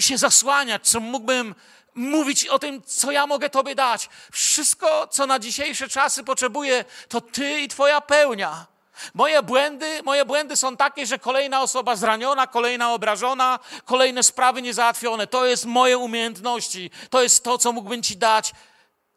się 0.00 0.18
zasłaniać, 0.18 0.82
czym 0.82 1.02
mógłbym 1.02 1.54
mówić 1.94 2.46
o 2.46 2.58
tym, 2.58 2.82
co 2.82 3.10
ja 3.10 3.26
mogę 3.26 3.50
Tobie 3.50 3.74
dać. 3.74 4.08
Wszystko, 4.32 5.06
co 5.06 5.26
na 5.26 5.38
dzisiejsze 5.38 5.88
czasy 5.88 6.24
potrzebuję, 6.24 6.84
to 7.08 7.20
Ty 7.20 7.60
i 7.60 7.68
Twoja 7.68 8.00
pełnia. 8.00 8.66
Moje 9.14 9.42
błędy, 9.42 10.02
moje 10.02 10.24
błędy 10.24 10.56
są 10.56 10.76
takie, 10.76 11.06
że 11.06 11.18
kolejna 11.18 11.62
osoba 11.62 11.96
zraniona, 11.96 12.46
kolejna 12.46 12.92
obrażona, 12.92 13.58
kolejne 13.84 14.22
sprawy 14.22 14.62
niezałatwione. 14.62 15.26
To 15.26 15.46
jest 15.46 15.64
moje 15.64 15.98
umiejętności, 15.98 16.90
to 17.10 17.22
jest 17.22 17.44
to, 17.44 17.58
co 17.58 17.72
mógłbym 17.72 18.02
Ci 18.02 18.16
dać. 18.16 18.52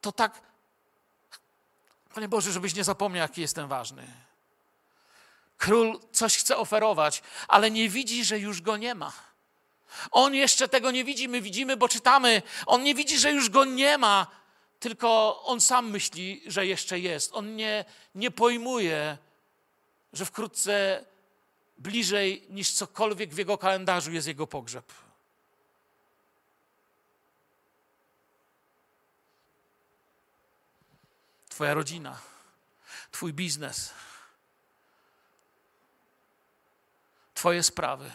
To 0.01 0.11
tak, 0.11 0.41
Panie 2.13 2.27
Boże, 2.27 2.51
żebyś 2.51 2.75
nie 2.75 2.83
zapomniał, 2.83 3.21
jaki 3.21 3.41
jestem 3.41 3.67
ważny. 3.67 4.24
Król 5.57 5.99
coś 6.11 6.37
chce 6.37 6.57
oferować, 6.57 7.23
ale 7.47 7.71
nie 7.71 7.89
widzi, 7.89 8.25
że 8.25 8.39
już 8.39 8.61
go 8.61 8.77
nie 8.77 8.95
ma. 8.95 9.13
On 10.11 10.35
jeszcze 10.35 10.67
tego 10.67 10.91
nie 10.91 11.03
widzi, 11.03 11.27
my 11.27 11.41
widzimy, 11.41 11.77
bo 11.77 11.89
czytamy. 11.89 12.41
On 12.65 12.83
nie 12.83 12.95
widzi, 12.95 13.19
że 13.19 13.31
już 13.31 13.49
go 13.49 13.65
nie 13.65 13.97
ma, 13.97 14.27
tylko 14.79 15.41
on 15.43 15.61
sam 15.61 15.89
myśli, 15.89 16.41
że 16.47 16.65
jeszcze 16.65 16.99
jest. 16.99 17.33
On 17.33 17.55
nie, 17.55 17.85
nie 18.15 18.31
pojmuje, 18.31 19.17
że 20.13 20.25
wkrótce 20.25 21.05
bliżej 21.77 22.45
niż 22.49 22.71
cokolwiek 22.71 23.33
w 23.33 23.37
jego 23.37 23.57
kalendarzu 23.57 24.11
jest 24.11 24.27
jego 24.27 24.47
pogrzeb. 24.47 24.93
Twoja 31.49 31.73
rodzina, 31.73 32.19
Twój 33.11 33.33
biznes, 33.33 33.93
Twoje 37.45 37.63
sprawy. 37.63 38.11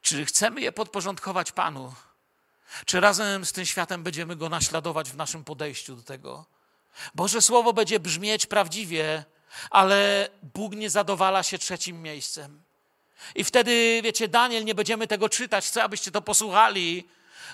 Czy 0.00 0.24
chcemy 0.24 0.60
je 0.60 0.72
podporządkować 0.72 1.52
Panu? 1.52 1.94
Czy 2.86 3.00
razem 3.00 3.46
z 3.46 3.52
tym 3.52 3.66
światem 3.66 4.02
będziemy 4.02 4.36
go 4.36 4.48
naśladować 4.48 5.10
w 5.10 5.16
naszym 5.16 5.44
podejściu 5.44 5.96
do 5.96 6.02
tego? 6.02 6.44
Boże 7.14 7.42
Słowo 7.42 7.72
będzie 7.72 8.00
brzmieć 8.00 8.46
prawdziwie, 8.46 9.24
ale 9.70 10.28
Bóg 10.54 10.74
nie 10.74 10.90
zadowala 10.90 11.42
się 11.42 11.58
trzecim 11.58 12.02
miejscem. 12.02 12.62
I 13.34 13.44
wtedy, 13.44 14.00
wiecie, 14.04 14.28
Daniel, 14.28 14.64
nie 14.64 14.74
będziemy 14.74 15.06
tego 15.06 15.28
czytać, 15.28 15.66
chcę, 15.66 15.84
abyście 15.84 16.10
to 16.10 16.22
posłuchali, 16.22 17.08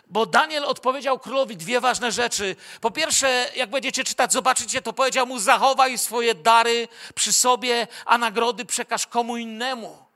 bo 0.07 0.27
Daniel 0.27 0.65
odpowiedział 0.65 1.19
królowi 1.19 1.57
dwie 1.57 1.81
ważne 1.81 2.13
rzeczy. 2.13 2.57
Po 2.81 2.91
pierwsze, 2.91 3.51
jak 3.57 3.71
będziecie 3.71 4.05
czytać, 4.05 4.33
zobaczycie, 4.33 4.83
to 4.83 4.93
powiedział 4.93 5.27
mu: 5.27 5.39
zachowaj 5.39 5.99
swoje 5.99 6.35
dary 6.35 6.89
przy 7.15 7.33
sobie, 7.33 7.87
a 8.05 8.19
nagrody 8.19 8.65
przekaż 8.65 9.07
komu 9.07 9.37
innemu. 9.37 10.08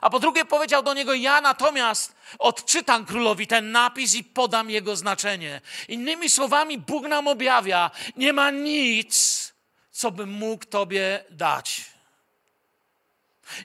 A 0.00 0.10
po 0.10 0.20
drugie 0.20 0.44
powiedział 0.44 0.82
do 0.82 0.94
niego: 0.94 1.14
Ja 1.14 1.40
natomiast 1.40 2.14
odczytam 2.38 3.06
królowi 3.06 3.46
ten 3.46 3.72
napis 3.72 4.14
i 4.14 4.24
podam 4.24 4.70
jego 4.70 4.96
znaczenie. 4.96 5.60
Innymi 5.88 6.30
słowami, 6.30 6.78
Bóg 6.78 7.04
nam 7.04 7.28
objawia: 7.28 7.90
Nie 8.16 8.32
ma 8.32 8.50
nic, 8.50 9.52
co 9.90 10.10
bym 10.10 10.30
mógł 10.30 10.64
Tobie 10.64 11.24
dać. 11.30 11.92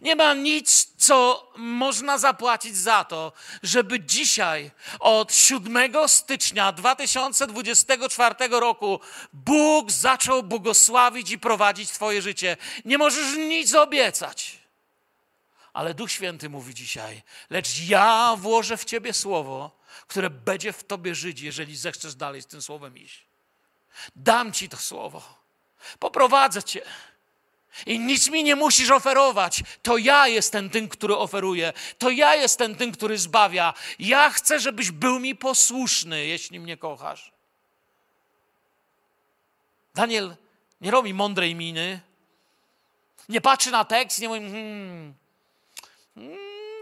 Nie 0.01 0.15
ma 0.15 0.34
nic, 0.34 0.88
co 0.97 1.47
można 1.57 2.18
zapłacić 2.18 2.78
za 2.78 3.03
to, 3.03 3.34
żeby 3.63 3.99
dzisiaj, 3.99 4.72
od 4.99 5.34
7 5.34 6.07
stycznia 6.07 6.72
2024 6.72 8.36
roku, 8.49 8.99
Bóg 9.34 9.91
zaczął 9.91 10.43
błogosławić 10.43 11.32
i 11.32 11.39
prowadzić 11.39 11.89
Twoje 11.89 12.22
życie. 12.22 12.57
Nie 12.86 12.97
możesz 12.97 13.36
nic 13.36 13.76
obiecać. 13.76 14.66
Ale 15.78 15.93
Duch 15.93 16.11
Święty 16.11 16.49
mówi 16.49 16.73
dzisiaj, 16.73 17.21
lecz 17.49 17.80
ja 17.80 18.36
włożę 18.38 18.78
w 18.78 18.86
Ciebie 18.86 19.13
słowo, 19.13 19.80
które 20.07 20.30
będzie 20.30 20.73
w 20.73 20.84
Tobie 20.84 21.15
żyć, 21.15 21.41
jeżeli 21.41 21.75
zechcesz 21.75 22.15
dalej 22.15 22.41
z 22.41 22.47
tym 22.47 22.61
słowem 22.61 22.97
iść. 22.97 23.25
Dam 24.15 24.53
Ci 24.53 24.69
to 24.69 24.78
słowo. 24.78 25.21
Poprowadzę 25.99 26.63
Cię. 26.63 26.82
I 27.86 27.99
nic 27.99 28.30
mi 28.30 28.43
nie 28.43 28.55
musisz 28.55 28.91
oferować. 28.91 29.63
To 29.82 29.97
ja 29.97 30.28
jestem 30.28 30.69
tym, 30.69 30.89
który 30.89 31.15
oferuje. 31.15 31.73
To 31.97 32.09
ja 32.09 32.36
jestem 32.36 32.75
tym, 32.75 32.91
który 32.91 33.17
zbawia. 33.17 33.73
Ja 33.99 34.30
chcę, 34.30 34.59
żebyś 34.59 34.91
był 34.91 35.19
mi 35.19 35.36
posłuszny, 35.36 36.25
jeśli 36.25 36.59
mnie 36.59 36.78
kochasz. 36.78 37.32
Daniel 39.95 40.36
nie 40.82 40.91
robi 40.91 41.13
mądrej 41.13 41.55
miny. 41.55 42.01
Nie 43.30 43.41
patrzy 43.41 43.71
na 43.71 43.86
tekst, 43.86 44.19
nie 44.19 44.28
mówi, 44.28 44.39
hmm, 44.39 45.13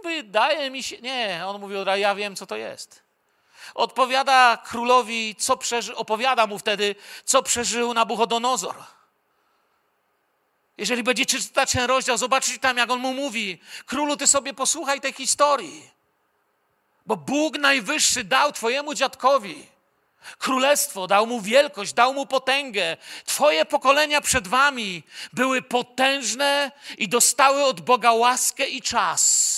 wydaje 0.03 0.69
mi 0.69 0.83
się. 0.83 0.97
Nie, 1.01 1.43
on 1.45 1.61
mówi, 1.61 1.75
ja 1.95 2.15
wiem, 2.15 2.35
co 2.35 2.45
to 2.45 2.55
jest. 2.55 3.03
Odpowiada 3.75 4.57
królowi, 4.65 5.35
co 5.35 5.57
przeżył, 5.57 5.95
opowiada 5.95 6.47
mu 6.47 6.59
wtedy, 6.59 6.95
co 7.25 7.43
przeżył 7.43 7.93
Nabuchodonozor. 7.93 8.75
Jeżeli 10.77 11.03
będziecie 11.03 11.39
czytać 11.39 11.71
ten 11.71 11.85
rozdział, 11.85 12.17
zobaczycie 12.17 12.59
tam, 12.59 12.77
jak 12.77 12.91
on 12.91 12.99
mu 12.99 13.13
mówi: 13.13 13.61
Królu, 13.85 14.17
ty 14.17 14.27
sobie 14.27 14.53
posłuchaj 14.53 15.01
tej 15.01 15.13
historii. 15.13 15.91
Bo 17.05 17.15
Bóg 17.15 17.57
Najwyższy 17.57 18.23
dał 18.23 18.51
Twojemu 18.51 18.93
dziadkowi 18.93 19.74
królestwo, 20.37 21.07
dał 21.07 21.27
mu 21.27 21.41
wielkość, 21.41 21.93
dał 21.93 22.13
mu 22.13 22.25
potęgę. 22.25 22.97
Twoje 23.25 23.65
pokolenia 23.65 24.21
przed 24.21 24.47
Wami 24.47 25.03
były 25.33 25.61
potężne 25.61 26.71
i 26.97 27.09
dostały 27.09 27.63
od 27.63 27.81
Boga 27.81 28.11
łaskę 28.11 28.67
i 28.67 28.81
czas. 28.81 29.55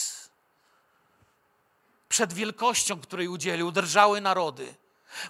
Przed 2.10 2.34
wielkością, 2.34 3.02
której 3.02 3.28
udzielił, 3.28 3.72
drżały 3.72 4.22
narody 4.22 4.76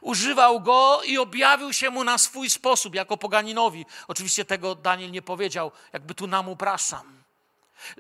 używał 0.02 0.60
go 0.62 1.02
i 1.06 1.18
objawił 1.18 1.74
się 1.74 1.90
mu 1.90 2.04
na 2.04 2.18
swój 2.18 2.50
sposób, 2.50 2.96
jako 2.96 3.18
poganinowi. 3.18 3.86
Oczywiście 4.08 4.46
tego 4.46 4.76
Daniel 4.76 5.12
nie 5.12 5.22
powiedział, 5.22 5.72
jakby 5.94 6.16
tu 6.16 6.28
nam 6.28 6.50
upraszam. 6.50 7.24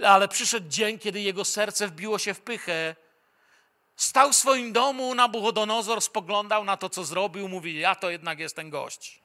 Ale 0.05 0.27
przyszedł 0.27 0.69
dzień, 0.69 0.99
kiedy 0.99 1.21
jego 1.21 1.45
serce 1.45 1.87
wbiło 1.87 2.19
się 2.19 2.33
w 2.33 2.41
pychę. 2.41 2.95
Stał 3.97 4.33
w 4.33 4.35
swoim 4.35 4.73
domu, 4.73 5.15
Nabuchodonozor 5.15 6.01
spoglądał 6.01 6.63
na 6.63 6.77
to, 6.77 6.89
co 6.89 7.03
zrobił, 7.03 7.47
mówi, 7.47 7.79
ja 7.79 7.95
to 7.95 8.09
jednak 8.09 8.39
jestem 8.39 8.69
gość. 8.69 9.21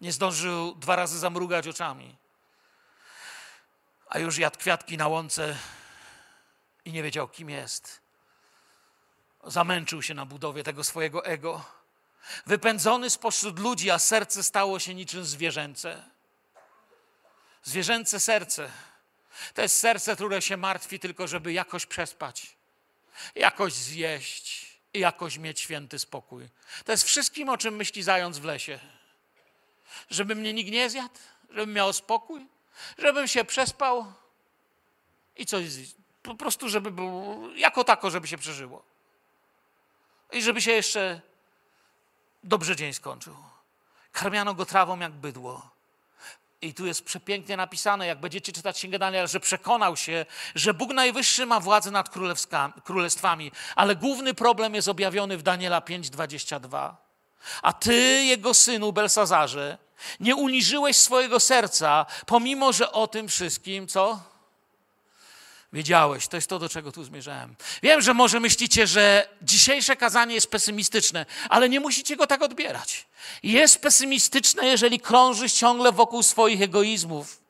Nie 0.00 0.12
zdążył 0.12 0.74
dwa 0.74 0.96
razy 0.96 1.18
zamrugać 1.18 1.68
oczami. 1.68 2.16
A 4.08 4.18
już 4.18 4.38
jadł 4.38 4.58
kwiatki 4.58 4.96
na 4.96 5.08
łące 5.08 5.56
i 6.84 6.92
nie 6.92 7.02
wiedział, 7.02 7.28
kim 7.28 7.50
jest 7.50 8.00
zamęczył 9.44 10.02
się 10.02 10.14
na 10.14 10.26
budowie 10.26 10.62
tego 10.62 10.84
swojego 10.84 11.24
ego. 11.24 11.64
Wypędzony 12.46 13.10
spośród 13.10 13.58
ludzi, 13.58 13.90
a 13.90 13.98
serce 13.98 14.42
stało 14.42 14.78
się 14.78 14.94
niczym 14.94 15.24
zwierzęce. 15.24 16.02
Zwierzęce 17.62 18.20
serce. 18.20 18.70
To 19.54 19.62
jest 19.62 19.78
serce, 19.78 20.14
które 20.14 20.42
się 20.42 20.56
martwi 20.56 21.00
tylko, 21.00 21.28
żeby 21.28 21.52
jakoś 21.52 21.86
przespać, 21.86 22.56
jakoś 23.34 23.72
zjeść 23.72 24.66
i 24.94 24.98
jakoś 24.98 25.38
mieć 25.38 25.60
święty 25.60 25.98
spokój. 25.98 26.48
To 26.84 26.92
jest 26.92 27.04
wszystkim, 27.04 27.48
o 27.48 27.58
czym 27.58 27.76
myśli 27.76 28.02
zając 28.02 28.38
w 28.38 28.44
lesie. 28.44 28.78
Żeby 30.10 30.34
mnie 30.34 30.52
nikt 30.52 30.70
nie 30.70 30.90
zjadł, 30.90 31.18
żebym 31.50 31.72
miał 31.72 31.92
spokój, 31.92 32.46
żebym 32.98 33.28
się 33.28 33.44
przespał 33.44 34.12
i 35.36 35.46
coś, 35.46 35.64
po 36.22 36.34
prostu, 36.34 36.68
żeby 36.68 36.90
było 36.90 37.48
jako 37.54 37.84
tako, 37.84 38.10
żeby 38.10 38.28
się 38.28 38.38
przeżyło 38.38 38.82
i 40.32 40.42
żeby 40.42 40.60
się 40.60 40.72
jeszcze 40.72 41.20
dobrze 42.44 42.76
dzień 42.76 42.92
skończył. 42.92 43.36
Karmiano 44.12 44.54
go 44.54 44.66
trawą 44.66 44.98
jak 44.98 45.12
bydło. 45.12 45.70
I 46.62 46.74
tu 46.74 46.86
jest 46.86 47.04
przepięknie 47.04 47.56
napisane, 47.56 48.06
jak 48.06 48.20
będziecie 48.20 48.52
czytać 48.52 48.76
Księgę 48.76 48.98
Daniela, 48.98 49.26
że 49.26 49.40
przekonał 49.40 49.96
się, 49.96 50.26
że 50.54 50.74
Bóg 50.74 50.92
Najwyższy 50.92 51.46
ma 51.46 51.60
władzę 51.60 51.90
nad 51.90 52.10
królestwami, 52.84 53.52
ale 53.76 53.96
główny 53.96 54.34
problem 54.34 54.74
jest 54.74 54.88
objawiony 54.88 55.38
w 55.38 55.42
Daniela 55.42 55.80
5:22. 55.80 56.94
A 57.62 57.72
ty, 57.72 57.94
jego 58.24 58.54
synu 58.54 58.92
Belsazarze, 58.92 59.78
nie 60.20 60.36
uniżyłeś 60.36 60.96
swojego 60.96 61.40
serca, 61.40 62.06
pomimo 62.26 62.72
że 62.72 62.92
o 62.92 63.06
tym 63.06 63.28
wszystkim, 63.28 63.88
co? 63.88 64.20
Wiedziałeś. 65.72 66.28
To 66.28 66.36
jest 66.36 66.48
to, 66.48 66.58
do 66.58 66.68
czego 66.68 66.92
tu 66.92 67.04
zmierzałem. 67.04 67.56
Wiem, 67.82 68.02
że 68.02 68.14
może 68.14 68.40
myślicie, 68.40 68.86
że 68.86 69.28
dzisiejsze 69.42 69.96
kazanie 69.96 70.34
jest 70.34 70.50
pesymistyczne, 70.50 71.26
ale 71.48 71.68
nie 71.68 71.80
musicie 71.80 72.16
go 72.16 72.26
tak 72.26 72.42
odbierać. 72.42 73.06
Jest 73.42 73.78
pesymistyczne, 73.78 74.66
jeżeli 74.66 75.00
krążysz 75.00 75.52
ciągle 75.52 75.92
wokół 75.92 76.22
swoich 76.22 76.62
egoizmów. 76.62 77.40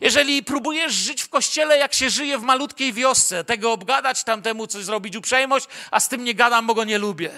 Jeżeli 0.00 0.42
próbujesz 0.42 0.92
żyć 0.92 1.22
w 1.22 1.28
kościele, 1.28 1.78
jak 1.78 1.94
się 1.94 2.10
żyje 2.10 2.38
w 2.38 2.42
malutkiej 2.42 2.92
wiosce, 2.92 3.44
tego 3.44 3.72
obgadać, 3.72 4.24
tamtemu 4.24 4.66
coś 4.66 4.84
zrobić 4.84 5.16
uprzejmość, 5.16 5.66
a 5.90 6.00
z 6.00 6.08
tym 6.08 6.24
nie 6.24 6.34
gadam, 6.34 6.66
bo 6.66 6.74
go 6.74 6.84
nie 6.84 6.98
lubię. 6.98 7.30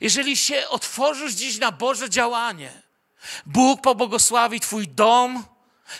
Jeżeli 0.00 0.36
się 0.36 0.68
otworzysz 0.68 1.32
dziś 1.32 1.58
na 1.58 1.72
Boże 1.72 2.10
działanie, 2.10 2.82
Bóg 3.46 3.80
pobłogosławi 3.80 4.60
Twój 4.60 4.88
dom, 4.88 5.44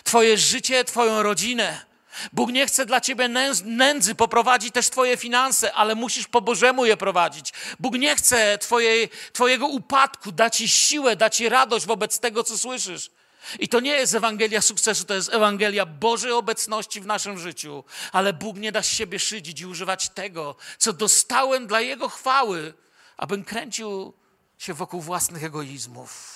Twoje 0.03 0.37
życie, 0.37 0.83
Twoją 0.83 1.23
rodzinę. 1.23 1.92
Bóg 2.33 2.51
nie 2.51 2.67
chce 2.67 2.85
dla 2.85 3.01
ciebie 3.01 3.29
nędzy, 3.65 4.15
poprowadzi 4.15 4.71
też 4.71 4.89
twoje 4.89 5.17
finanse, 5.17 5.73
ale 5.73 5.95
musisz 5.95 6.27
po 6.27 6.41
Bożemu 6.41 6.85
je 6.85 6.97
prowadzić. 6.97 7.53
Bóg 7.79 7.95
nie 7.95 8.15
chce 8.15 8.57
twojej, 8.57 9.09
twojego 9.33 9.67
upadku, 9.67 10.31
da 10.31 10.49
ci 10.49 10.67
siłę, 10.69 11.15
da 11.15 11.29
ci 11.29 11.49
radość 11.49 11.85
wobec 11.85 12.19
tego, 12.19 12.43
co 12.43 12.57
słyszysz. 12.57 13.11
I 13.59 13.69
to 13.69 13.79
nie 13.79 13.91
jest 13.91 14.15
Ewangelia 14.15 14.61
sukcesu, 14.61 15.05
to 15.05 15.13
jest 15.13 15.33
Ewangelia 15.33 15.85
Bożej 15.85 16.31
obecności 16.31 17.01
w 17.01 17.05
naszym 17.05 17.39
życiu. 17.39 17.83
Ale 18.11 18.33
Bóg 18.33 18.57
nie 18.57 18.71
da 18.71 18.83
z 18.83 18.87
siebie 18.87 19.19
szydzić 19.19 19.61
i 19.61 19.65
używać 19.65 20.09
tego, 20.09 20.55
co 20.77 20.93
dostałem 20.93 21.67
dla 21.67 21.81
Jego 21.81 22.09
chwały, 22.09 22.73
abym 23.17 23.43
kręcił 23.43 24.13
się 24.57 24.73
wokół 24.73 25.01
własnych 25.01 25.43
egoizmów. 25.43 26.32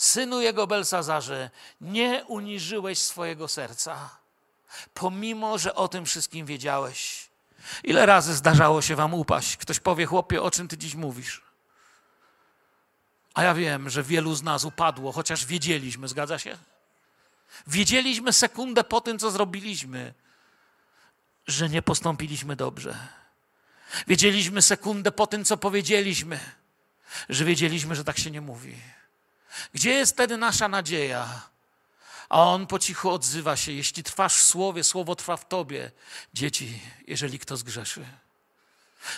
Synu 0.00 0.40
jego 0.40 0.66
Belsazarze, 0.66 1.50
nie 1.80 2.24
uniżyłeś 2.26 2.98
swojego 2.98 3.48
serca, 3.48 4.10
pomimo, 4.94 5.58
że 5.58 5.74
o 5.74 5.88
tym 5.88 6.06
wszystkim 6.06 6.46
wiedziałeś. 6.46 7.28
Ile 7.84 8.06
razy 8.06 8.34
zdarzało 8.34 8.82
się 8.82 8.96
wam 8.96 9.14
upaść? 9.14 9.56
Ktoś 9.56 9.80
powie, 9.80 10.06
chłopie, 10.06 10.42
o 10.42 10.50
czym 10.50 10.68
ty 10.68 10.78
dziś 10.78 10.94
mówisz? 10.94 11.42
A 13.34 13.42
ja 13.42 13.54
wiem, 13.54 13.90
że 13.90 14.02
wielu 14.02 14.34
z 14.34 14.42
nas 14.42 14.64
upadło, 14.64 15.12
chociaż 15.12 15.46
wiedzieliśmy, 15.46 16.08
zgadza 16.08 16.38
się? 16.38 16.58
Wiedzieliśmy 17.66 18.32
sekundę 18.32 18.84
po 18.84 19.00
tym, 19.00 19.18
co 19.18 19.30
zrobiliśmy, 19.30 20.14
że 21.46 21.68
nie 21.68 21.82
postąpiliśmy 21.82 22.56
dobrze. 22.56 23.08
Wiedzieliśmy 24.06 24.62
sekundę 24.62 25.12
po 25.12 25.26
tym, 25.26 25.44
co 25.44 25.56
powiedzieliśmy, 25.56 26.40
że 27.28 27.44
wiedzieliśmy, 27.44 27.94
że 27.96 28.04
tak 28.04 28.18
się 28.18 28.30
nie 28.30 28.40
mówi. 28.40 28.76
Gdzie 29.72 29.90
jest 29.90 30.12
wtedy 30.12 30.36
nasza 30.36 30.68
nadzieja? 30.68 31.40
A 32.28 32.42
on 32.44 32.66
po 32.66 32.78
cichu 32.78 33.10
odzywa 33.10 33.56
się: 33.56 33.72
Jeśli 33.72 34.02
trwasz 34.02 34.36
w 34.36 34.42
słowie, 34.42 34.84
słowo 34.84 35.16
trwa 35.16 35.36
w 35.36 35.48
tobie. 35.48 35.90
Dzieci, 36.34 36.82
jeżeli 37.06 37.38
kto 37.38 37.56
zgrzeszy. 37.56 38.04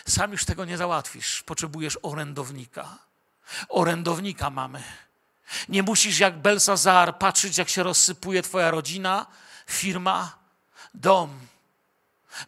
Sam 0.08 0.32
już 0.32 0.44
tego 0.44 0.64
nie 0.64 0.76
załatwisz. 0.76 1.42
Potrzebujesz 1.42 1.98
orędownika. 2.02 2.98
Orędownika 3.68 4.50
mamy. 4.50 4.82
Nie 5.68 5.82
musisz 5.82 6.18
jak 6.18 6.38
Belsazar 6.38 7.18
patrzeć, 7.18 7.58
jak 7.58 7.68
się 7.68 7.82
rozsypuje 7.82 8.42
twoja 8.42 8.70
rodzina, 8.70 9.26
firma, 9.66 10.38
dom. 10.94 11.38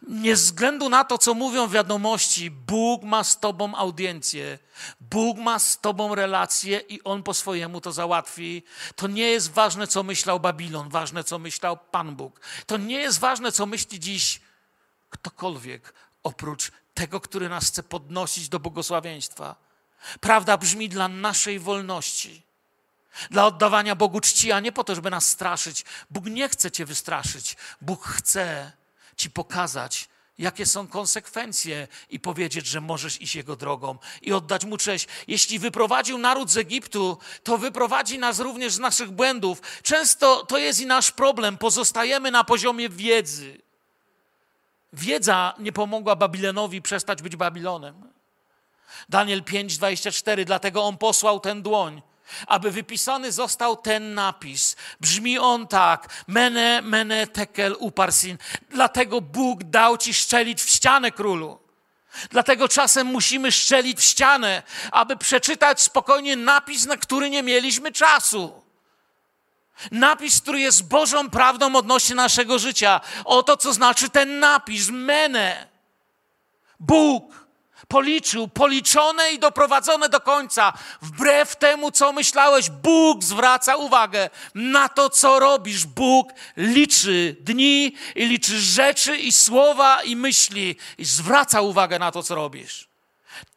Nie 0.07 0.35
względu 0.35 0.89
na 0.89 1.03
to, 1.03 1.17
co 1.17 1.33
mówią 1.33 1.67
wiadomości, 1.67 2.51
Bóg 2.51 3.03
ma 3.03 3.23
z 3.23 3.39
Tobą 3.39 3.75
audiencję, 3.75 4.59
Bóg 5.01 5.37
ma 5.37 5.59
z 5.59 5.79
Tobą 5.79 6.15
relację 6.15 6.79
i 6.79 7.03
On 7.03 7.23
po 7.23 7.33
swojemu 7.33 7.81
to 7.81 7.91
załatwi. 7.91 8.63
To 8.95 9.07
nie 9.07 9.27
jest 9.27 9.51
ważne, 9.51 9.87
co 9.87 10.03
myślał 10.03 10.39
Babilon, 10.39 10.89
ważne, 10.89 11.23
co 11.23 11.39
myślał 11.39 11.77
Pan 11.77 12.15
Bóg. 12.15 12.41
To 12.65 12.77
nie 12.77 12.97
jest 12.97 13.19
ważne, 13.19 13.51
co 13.51 13.65
myśli 13.65 13.99
dziś 13.99 14.41
ktokolwiek, 15.09 15.93
oprócz 16.23 16.71
tego, 16.93 17.21
który 17.21 17.49
nas 17.49 17.67
chce 17.67 17.83
podnosić 17.83 18.49
do 18.49 18.59
błogosławieństwa. 18.59 19.55
Prawda 20.19 20.57
brzmi 20.57 20.89
dla 20.89 21.07
naszej 21.07 21.59
wolności, 21.59 22.41
dla 23.31 23.45
oddawania 23.45 23.95
Bogu 23.95 24.19
czci, 24.19 24.51
a 24.51 24.59
nie 24.59 24.71
po 24.71 24.83
to, 24.83 24.95
żeby 24.95 25.09
nas 25.09 25.29
straszyć. 25.29 25.85
Bóg 26.09 26.25
nie 26.25 26.49
chce 26.49 26.71
Cię 26.71 26.85
wystraszyć. 26.85 27.57
Bóg 27.81 28.05
chce 28.07 28.71
Ci 29.17 29.29
pokazać, 29.29 30.09
jakie 30.37 30.65
są 30.65 30.87
konsekwencje 30.87 31.87
i 32.09 32.19
powiedzieć, 32.19 32.67
że 32.67 32.81
możesz 32.81 33.21
iść 33.21 33.35
Jego 33.35 33.55
drogą 33.55 33.97
i 34.21 34.33
oddać 34.33 34.65
Mu 34.65 34.77
cześć. 34.77 35.07
Jeśli 35.27 35.59
wyprowadził 35.59 36.17
naród 36.17 36.51
z 36.51 36.57
Egiptu, 36.57 37.17
to 37.43 37.57
wyprowadzi 37.57 38.19
nas 38.19 38.39
również 38.39 38.73
z 38.73 38.79
naszych 38.79 39.11
błędów. 39.11 39.61
Często 39.83 40.45
to 40.45 40.57
jest 40.57 40.81
i 40.81 40.85
nasz 40.85 41.11
problem. 41.11 41.57
Pozostajemy 41.57 42.31
na 42.31 42.43
poziomie 42.43 42.89
wiedzy. 42.89 43.61
Wiedza 44.93 45.53
nie 45.59 45.71
pomogła 45.71 46.15
Babilonowi 46.15 46.81
przestać 46.81 47.21
być 47.21 47.35
Babilonem. 47.35 48.11
Daniel 49.09 49.43
5:24, 49.43 50.45
dlatego 50.45 50.83
on 50.83 50.97
posłał 50.97 51.39
ten 51.39 51.61
dłoń 51.61 52.01
aby 52.47 52.71
wypisany 52.71 53.31
został 53.31 53.77
ten 53.77 54.13
napis. 54.13 54.75
Brzmi 54.99 55.39
on 55.39 55.67
tak: 55.67 56.23
Mene, 56.27 56.81
mene, 56.81 57.27
tekel, 57.27 57.75
uparsin. 57.79 58.37
Dlatego 58.69 59.21
Bóg 59.21 59.63
dał 59.63 59.97
ci 59.97 60.13
szczelić 60.13 60.61
w 60.61 60.69
ścianę, 60.69 61.11
królu. 61.11 61.59
Dlatego 62.29 62.67
czasem 62.67 63.07
musimy 63.07 63.51
szczelić 63.51 63.99
w 63.99 64.03
ścianę, 64.03 64.63
aby 64.91 65.17
przeczytać 65.17 65.81
spokojnie 65.81 66.35
napis, 66.35 66.85
na 66.85 66.97
który 66.97 67.29
nie 67.29 67.43
mieliśmy 67.43 67.91
czasu. 67.91 68.61
Napis, 69.91 70.41
który 70.41 70.59
jest 70.59 70.87
Bożą 70.87 71.29
prawdą 71.29 71.75
odnośnie 71.75 72.15
naszego 72.15 72.59
życia. 72.59 73.01
Oto 73.25 73.57
co 73.57 73.73
znaczy 73.73 74.09
ten 74.09 74.39
napis: 74.39 74.89
Mene. 74.89 75.67
Bóg 76.79 77.44
policzył, 77.87 78.47
policzone 78.47 79.31
i 79.31 79.39
doprowadzone 79.39 80.09
do 80.09 80.21
końca. 80.21 80.73
Wbrew 81.01 81.55
temu, 81.55 81.91
co 81.91 82.13
myślałeś, 82.13 82.69
Bóg 82.69 83.23
zwraca 83.23 83.75
uwagę 83.75 84.29
na 84.55 84.89
to, 84.89 85.09
co 85.09 85.39
robisz. 85.39 85.85
Bóg 85.85 86.29
liczy 86.57 87.35
dni 87.39 87.95
i 88.15 88.25
liczy 88.25 88.59
rzeczy 88.59 89.17
i 89.17 89.31
słowa 89.31 90.03
i 90.03 90.15
myśli 90.15 90.75
i 90.97 91.05
zwraca 91.05 91.61
uwagę 91.61 91.99
na 91.99 92.11
to, 92.11 92.23
co 92.23 92.35
robisz. 92.35 92.87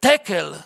Tekel. 0.00 0.62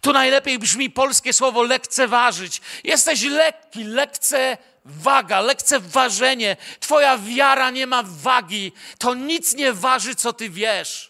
Tu 0.00 0.12
najlepiej 0.12 0.58
brzmi 0.58 0.90
polskie 0.90 1.32
słowo 1.32 1.62
lekceważyć. 1.62 2.60
Jesteś 2.84 3.22
lekki, 3.22 3.84
lekce 3.84 4.58
waga, 4.84 5.40
lekceważenie. 5.40 6.56
Twoja 6.80 7.18
wiara 7.18 7.70
nie 7.70 7.86
ma 7.86 8.02
wagi. 8.06 8.72
To 8.98 9.14
nic 9.14 9.54
nie 9.54 9.72
waży, 9.72 10.14
co 10.14 10.32
ty 10.32 10.50
wiesz 10.50 11.09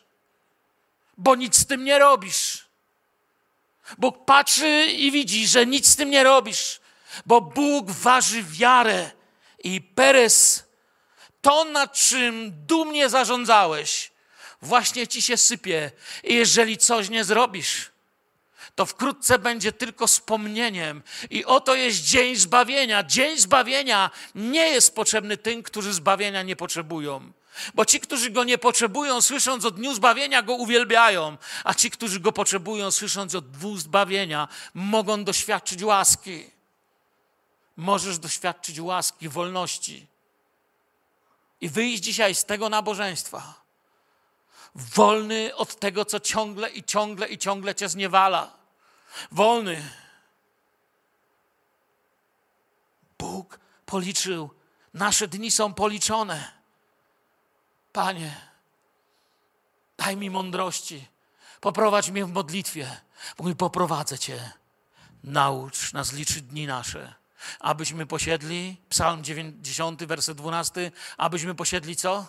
bo 1.21 1.35
nic 1.35 1.57
z 1.57 1.67
tym 1.67 1.85
nie 1.85 1.99
robisz. 1.99 2.67
Bóg 3.99 4.25
patrzy 4.25 4.85
i 4.85 5.11
widzi, 5.11 5.49
że 5.49 5.67
nic 5.67 5.89
z 5.89 5.97
tym 5.97 6.11
nie 6.11 6.25
robisz, 6.25 6.81
bo 7.27 7.41
Bóg 7.41 7.91
waży 7.91 8.43
wiarę 8.43 9.11
i 9.65 9.81
Perez, 9.81 10.65
to 11.41 11.65
nad 11.65 11.93
czym 11.93 12.53
dumnie 12.67 13.09
zarządzałeś, 13.09 14.11
właśnie 14.63 15.07
ci 15.07 15.23
się 15.23 15.37
sypie. 15.37 15.91
I 16.25 16.35
jeżeli 16.35 16.79
coś 16.79 17.09
nie 17.09 17.25
zrobisz, 17.25 17.91
to 18.75 18.87
wkrótce 18.87 19.39
będzie 19.39 19.73
tylko 19.73 20.07
wspomnieniem. 20.07 21.03
I 21.31 21.45
oto 21.45 21.75
jest 21.75 22.05
dzień 22.05 22.37
zbawienia. 22.37 23.03
Dzień 23.03 23.39
zbawienia 23.39 24.11
nie 24.35 24.69
jest 24.69 24.95
potrzebny 24.95 25.37
tym, 25.37 25.63
którzy 25.63 25.93
zbawienia 25.93 26.43
nie 26.43 26.57
potrzebują. 26.57 27.33
Bo 27.75 27.85
ci, 27.85 28.01
którzy 28.01 28.31
go 28.31 28.45
nie 28.45 28.59
potrzebują, 28.59 29.21
słysząc 29.21 29.65
o 29.65 29.71
dniu 29.71 29.95
zbawienia, 29.95 30.43
go 30.43 30.55
uwielbiają, 30.55 31.37
a 31.65 31.75
ci, 31.75 31.91
którzy 31.91 32.21
go 32.21 32.33
potrzebują, 32.33 32.91
słysząc 32.91 33.35
o 33.35 33.41
dniu 33.41 33.77
zbawienia, 33.77 34.49
mogą 34.75 35.25
doświadczyć 35.25 35.83
łaski. 35.83 36.51
Możesz 37.77 38.19
doświadczyć 38.19 38.81
łaski, 38.81 39.29
wolności 39.29 40.07
i 41.61 41.69
wyjść 41.69 42.03
dzisiaj 42.03 42.35
z 42.35 42.45
tego 42.45 42.69
nabożeństwa. 42.69 43.55
Wolny 44.75 45.57
od 45.57 45.81
tego, 45.81 46.05
co 46.05 46.21
ciągle 46.21 46.71
i 46.71 46.85
ciągle 46.85 47.29
i 47.29 47.39
ciągle 47.39 47.75
cię 47.75 47.89
zniewala. 47.89 48.57
Wolny. 49.33 49.91
Bóg 53.19 53.61
policzył, 53.87 54.51
nasze 54.95 55.29
dni 55.29 55.51
są 55.51 55.75
policzone. 55.75 56.60
Panie, 57.93 58.37
daj 59.99 60.17
mi 60.17 60.31
mądrości, 60.31 61.09
poprowadź 61.61 62.11
mnie 62.11 62.25
w 62.25 62.33
modlitwie. 62.33 63.01
Mówi, 63.39 63.57
poprowadzę 63.57 64.19
Cię. 64.19 64.53
Naucz 65.25 65.93
nas 65.93 66.13
liczyć 66.13 66.43
dni 66.43 66.67
nasze, 66.67 67.15
abyśmy 67.61 68.07
posiedli, 68.07 68.77
psalm 68.89 69.25
90, 69.25 70.05
werset 70.05 70.39
12, 70.39 70.93
abyśmy 71.17 71.55
posiedli 71.55 71.97
co? 71.97 72.27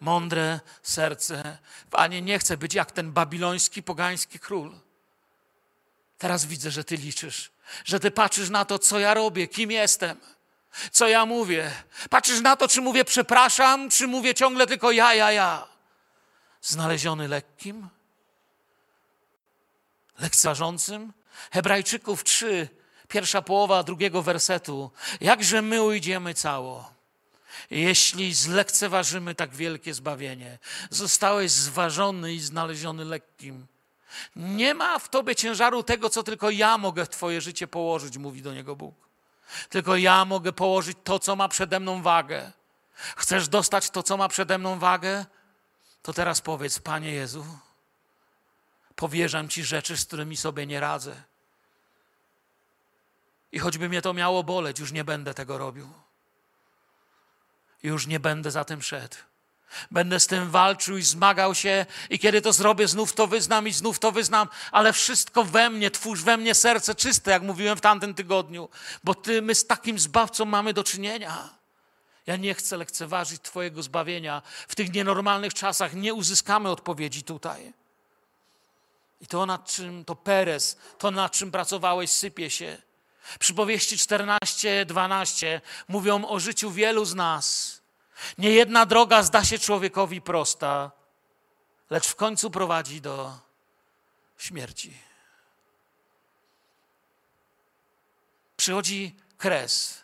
Mądre 0.00 0.60
serce. 0.82 1.58
Panie, 1.90 2.22
nie 2.22 2.38
chcę 2.38 2.56
być 2.56 2.74
jak 2.74 2.92
ten 2.92 3.12
babiloński, 3.12 3.82
pogański 3.82 4.38
król. 4.38 4.74
Teraz 6.18 6.46
widzę, 6.46 6.70
że 6.70 6.84
Ty 6.84 6.96
liczysz, 6.96 7.50
że 7.84 8.00
Ty 8.00 8.10
patrzysz 8.10 8.50
na 8.50 8.64
to, 8.64 8.78
co 8.78 8.98
ja 8.98 9.14
robię, 9.14 9.48
kim 9.48 9.70
jestem 9.70 10.20
co 10.90 11.08
ja 11.08 11.26
mówię. 11.26 11.72
Patrzysz 12.10 12.40
na 12.40 12.56
to, 12.56 12.68
czy 12.68 12.80
mówię 12.80 13.04
przepraszam, 13.04 13.90
czy 13.90 14.06
mówię 14.06 14.34
ciągle 14.34 14.66
tylko 14.66 14.92
ja, 14.92 15.14
ja, 15.14 15.32
ja. 15.32 15.66
Znaleziony 16.62 17.28
lekkim, 17.28 17.88
lekceważącym. 20.18 21.12
Hebrajczyków 21.50 22.24
3, 22.24 22.68
pierwsza 23.08 23.42
połowa 23.42 23.82
drugiego 23.82 24.22
wersetu. 24.22 24.90
Jakże 25.20 25.62
my 25.62 25.82
ujdziemy 25.82 26.34
cało, 26.34 26.92
jeśli 27.70 28.34
zlekceważymy 28.34 29.34
tak 29.34 29.54
wielkie 29.54 29.94
zbawienie. 29.94 30.58
Zostałeś 30.90 31.50
zważony 31.50 32.34
i 32.34 32.40
znaleziony 32.40 33.04
lekkim. 33.04 33.66
Nie 34.36 34.74
ma 34.74 34.98
w 34.98 35.08
tobie 35.08 35.36
ciężaru 35.36 35.82
tego, 35.82 36.10
co 36.10 36.22
tylko 36.22 36.50
ja 36.50 36.78
mogę 36.78 37.04
w 37.04 37.08
twoje 37.08 37.40
życie 37.40 37.66
położyć, 37.66 38.18
mówi 38.18 38.42
do 38.42 38.54
niego 38.54 38.76
Bóg. 38.76 39.09
Tylko 39.68 39.96
ja 39.96 40.24
mogę 40.24 40.52
położyć 40.52 40.98
to, 41.04 41.18
co 41.18 41.36
ma 41.36 41.48
przede 41.48 41.80
mną 41.80 42.02
wagę. 42.02 42.52
Chcesz 43.16 43.48
dostać 43.48 43.90
to, 43.90 44.02
co 44.02 44.16
ma 44.16 44.28
przede 44.28 44.58
mną 44.58 44.78
wagę? 44.78 45.26
To 46.02 46.12
teraz 46.12 46.40
powiedz, 46.40 46.78
Panie 46.78 47.12
Jezu, 47.12 47.46
powierzam 48.96 49.48
Ci 49.48 49.64
rzeczy, 49.64 49.96
z 49.96 50.04
którymi 50.04 50.36
sobie 50.36 50.66
nie 50.66 50.80
radzę. 50.80 51.22
I 53.52 53.58
choćby 53.58 53.88
mnie 53.88 54.02
to 54.02 54.12
miało 54.12 54.44
boleć, 54.44 54.78
już 54.78 54.92
nie 54.92 55.04
będę 55.04 55.34
tego 55.34 55.58
robił. 55.58 55.92
Już 57.82 58.06
nie 58.06 58.20
będę 58.20 58.50
za 58.50 58.64
tym 58.64 58.82
szedł. 58.82 59.16
Będę 59.90 60.20
z 60.20 60.26
tym 60.26 60.50
walczył 60.50 60.96
i 60.96 61.02
zmagał 61.02 61.54
się, 61.54 61.86
i 62.10 62.18
kiedy 62.18 62.42
to 62.42 62.52
zrobię, 62.52 62.88
znów 62.88 63.12
to 63.12 63.26
wyznam 63.26 63.68
i 63.68 63.72
znów 63.72 63.98
to 63.98 64.12
wyznam, 64.12 64.48
ale 64.72 64.92
wszystko 64.92 65.44
we 65.44 65.70
mnie, 65.70 65.90
twórz 65.90 66.22
we 66.22 66.36
mnie 66.36 66.54
serce 66.54 66.94
czyste, 66.94 67.30
jak 67.30 67.42
mówiłem 67.42 67.76
w 67.76 67.80
tamtym 67.80 68.14
tygodniu, 68.14 68.68
bo 69.04 69.14
ty, 69.14 69.42
my 69.42 69.54
z 69.54 69.66
takim 69.66 69.98
zbawcą 69.98 70.44
mamy 70.44 70.72
do 70.72 70.84
czynienia. 70.84 71.48
Ja 72.26 72.36
nie 72.36 72.54
chcę 72.54 72.76
lekceważyć 72.76 73.42
Twojego 73.42 73.82
zbawienia. 73.82 74.42
W 74.68 74.74
tych 74.74 74.92
nienormalnych 74.92 75.54
czasach 75.54 75.94
nie 75.94 76.14
uzyskamy 76.14 76.68
odpowiedzi 76.68 77.22
tutaj. 77.22 77.72
I 79.20 79.26
to, 79.26 79.46
nad 79.46 79.66
czym 79.66 80.04
to 80.04 80.14
Perez, 80.14 80.76
to 80.98 81.10
nad 81.10 81.32
czym 81.32 81.50
pracowałeś, 81.50 82.10
sypie 82.10 82.50
się. 82.50 82.78
Przypowieści 83.38 83.98
14, 83.98 84.86
12 84.86 85.60
mówią 85.88 86.24
o 86.24 86.40
życiu 86.40 86.70
wielu 86.70 87.04
z 87.04 87.14
nas 87.14 87.79
nie 88.38 88.50
jedna 88.50 88.86
droga 88.86 89.22
zda 89.22 89.44
się 89.44 89.58
człowiekowi 89.58 90.20
prosta, 90.20 90.90
lecz 91.90 92.08
w 92.08 92.16
końcu 92.16 92.50
prowadzi 92.50 93.00
do 93.00 93.38
śmierci. 94.38 94.94
Przychodzi 98.56 99.16
kres. 99.38 100.02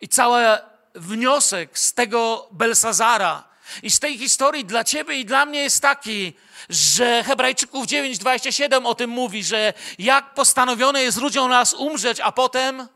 I 0.00 0.08
cały 0.08 0.58
wniosek 0.94 1.78
z 1.78 1.94
tego 1.94 2.48
Belsazara 2.50 3.44
i 3.82 3.90
z 3.90 4.00
tej 4.00 4.18
historii 4.18 4.64
dla 4.64 4.84
ciebie 4.84 5.14
i 5.14 5.24
dla 5.24 5.46
mnie 5.46 5.60
jest 5.60 5.82
taki, 5.82 6.32
że 6.68 7.24
Hebrajczyków 7.24 7.86
9:27 7.86 8.86
o 8.86 8.94
tym 8.94 9.10
mówi, 9.10 9.44
że 9.44 9.74
jak 9.98 10.34
postanowione 10.34 11.02
jest 11.02 11.18
ludziom 11.18 11.50
nas 11.50 11.74
umrzeć, 11.74 12.20
a 12.20 12.32
potem 12.32 12.88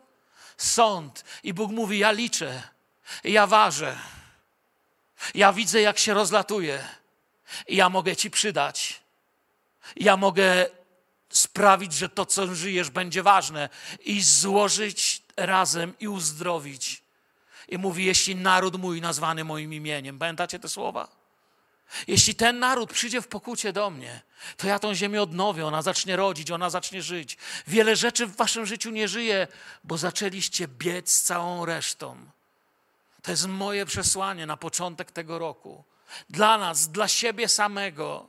sąd. 0.56 1.24
I 1.42 1.54
Bóg 1.54 1.72
mówi: 1.72 1.98
Ja 1.98 2.10
liczę 2.10 2.75
ja 3.24 3.46
ważę. 3.46 3.98
Ja 5.34 5.52
widzę, 5.52 5.80
jak 5.80 5.98
się 5.98 6.14
rozlatuje. 6.14 6.88
Ja 7.68 7.88
mogę 7.88 8.16
Ci 8.16 8.30
przydać. 8.30 9.00
Ja 9.96 10.16
mogę 10.16 10.66
sprawić, 11.28 11.92
że 11.92 12.08
to, 12.08 12.26
co 12.26 12.54
żyjesz, 12.54 12.90
będzie 12.90 13.22
ważne 13.22 13.68
i 14.04 14.22
złożyć 14.22 15.22
razem 15.36 15.94
i 16.00 16.08
uzdrowić. 16.08 17.02
I 17.68 17.78
mówi, 17.78 18.04
jeśli 18.04 18.36
naród 18.36 18.76
mój 18.76 19.00
nazwany 19.00 19.44
moim 19.44 19.72
imieniem. 19.72 20.18
Pamiętacie 20.18 20.58
te 20.58 20.68
słowa? 20.68 21.08
Jeśli 22.06 22.34
ten 22.34 22.58
naród 22.58 22.92
przyjdzie 22.92 23.22
w 23.22 23.28
pokucie 23.28 23.72
do 23.72 23.90
mnie, 23.90 24.22
to 24.56 24.66
ja 24.66 24.78
tą 24.78 24.94
ziemię 24.94 25.22
odnowię, 25.22 25.66
ona 25.66 25.82
zacznie 25.82 26.16
rodzić, 26.16 26.50
ona 26.50 26.70
zacznie 26.70 27.02
żyć. 27.02 27.36
Wiele 27.66 27.96
rzeczy 27.96 28.26
w 28.26 28.36
waszym 28.36 28.66
życiu 28.66 28.90
nie 28.90 29.08
żyje, 29.08 29.48
bo 29.84 29.98
zaczęliście 29.98 30.68
biec 30.68 31.10
z 31.10 31.22
całą 31.22 31.64
resztą. 31.64 32.30
To 33.26 33.32
jest 33.32 33.46
moje 33.46 33.86
przesłanie 33.86 34.46
na 34.46 34.56
początek 34.56 35.12
tego 35.12 35.38
roku. 35.38 35.84
Dla 36.30 36.58
nas, 36.58 36.88
dla 36.88 37.08
siebie 37.08 37.48
samego. 37.48 38.26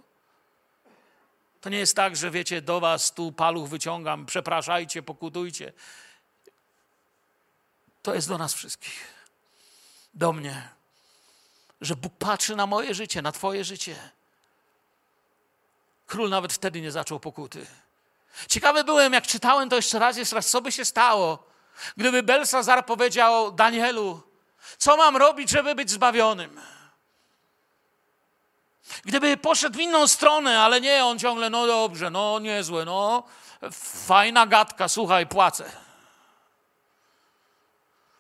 To 1.61 1.69
nie 1.69 1.77
jest 1.77 1.95
tak, 1.95 2.15
że 2.15 2.31
wiecie, 2.31 2.61
do 2.61 2.79
was 2.79 3.11
tu 3.11 3.31
paluch 3.31 3.69
wyciągam, 3.69 4.25
przepraszajcie, 4.25 5.03
pokutujcie. 5.03 5.73
To 8.01 8.15
jest 8.15 8.27
do 8.27 8.37
nas 8.37 8.53
wszystkich. 8.53 9.13
Do 10.13 10.33
mnie. 10.33 10.69
Że 11.81 11.95
Bóg 11.95 12.13
patrzy 12.19 12.55
na 12.55 12.65
moje 12.65 12.93
życie, 12.93 13.21
na 13.21 13.31
Twoje 13.31 13.63
życie. 13.63 13.95
Król 16.07 16.29
nawet 16.29 16.53
wtedy 16.53 16.81
nie 16.81 16.91
zaczął 16.91 17.19
pokuty. 17.19 17.65
Ciekawy 18.49 18.83
byłem, 18.83 19.13
jak 19.13 19.27
czytałem 19.27 19.69
to 19.69 19.75
jeszcze 19.75 19.99
raz, 19.99 20.17
jeszcze 20.17 20.35
raz, 20.35 20.47
co 20.47 20.61
by 20.61 20.71
się 20.71 20.85
stało, 20.85 21.43
gdyby 21.97 22.23
Belsazar 22.23 22.85
powiedział 22.85 23.51
Danielu, 23.51 24.26
co 24.77 24.97
mam 24.97 25.17
robić, 25.17 25.49
żeby 25.49 25.75
być 25.75 25.91
zbawionym? 25.91 26.61
Gdyby 29.05 29.37
poszedł 29.37 29.77
w 29.77 29.81
inną 29.81 30.07
stronę, 30.07 30.59
ale 30.61 30.81
nie, 30.81 31.05
on 31.05 31.19
ciągle, 31.19 31.49
no 31.49 31.67
dobrze, 31.67 32.09
no 32.09 32.39
niezłe, 32.39 32.85
no 32.85 33.23
fajna 34.05 34.47
gadka, 34.47 34.87
słuchaj, 34.87 35.27
płacę. 35.27 35.71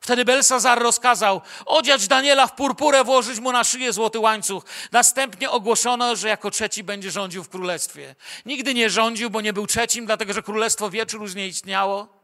Wtedy 0.07 0.25
Belsazar 0.25 0.81
rozkazał 0.81 1.41
odziać 1.65 2.07
Daniela 2.07 2.47
w 2.47 2.55
purpurę, 2.55 3.03
włożyć 3.03 3.39
mu 3.39 3.51
na 3.51 3.63
szyję 3.63 3.93
złoty 3.93 4.19
łańcuch. 4.19 4.63
Następnie 4.91 5.49
ogłoszono, 5.49 6.15
że 6.15 6.27
jako 6.27 6.51
trzeci 6.51 6.83
będzie 6.83 7.11
rządził 7.11 7.43
w 7.43 7.49
królestwie. 7.49 8.15
Nigdy 8.45 8.73
nie 8.73 8.89
rządził, 8.89 9.29
bo 9.29 9.41
nie 9.41 9.53
był 9.53 9.67
trzecim, 9.67 10.05
dlatego 10.05 10.33
że 10.33 10.43
królestwo 10.43 10.89
wieczór 10.89 11.21
już 11.21 11.35
nie 11.35 11.47
istniało. 11.47 12.16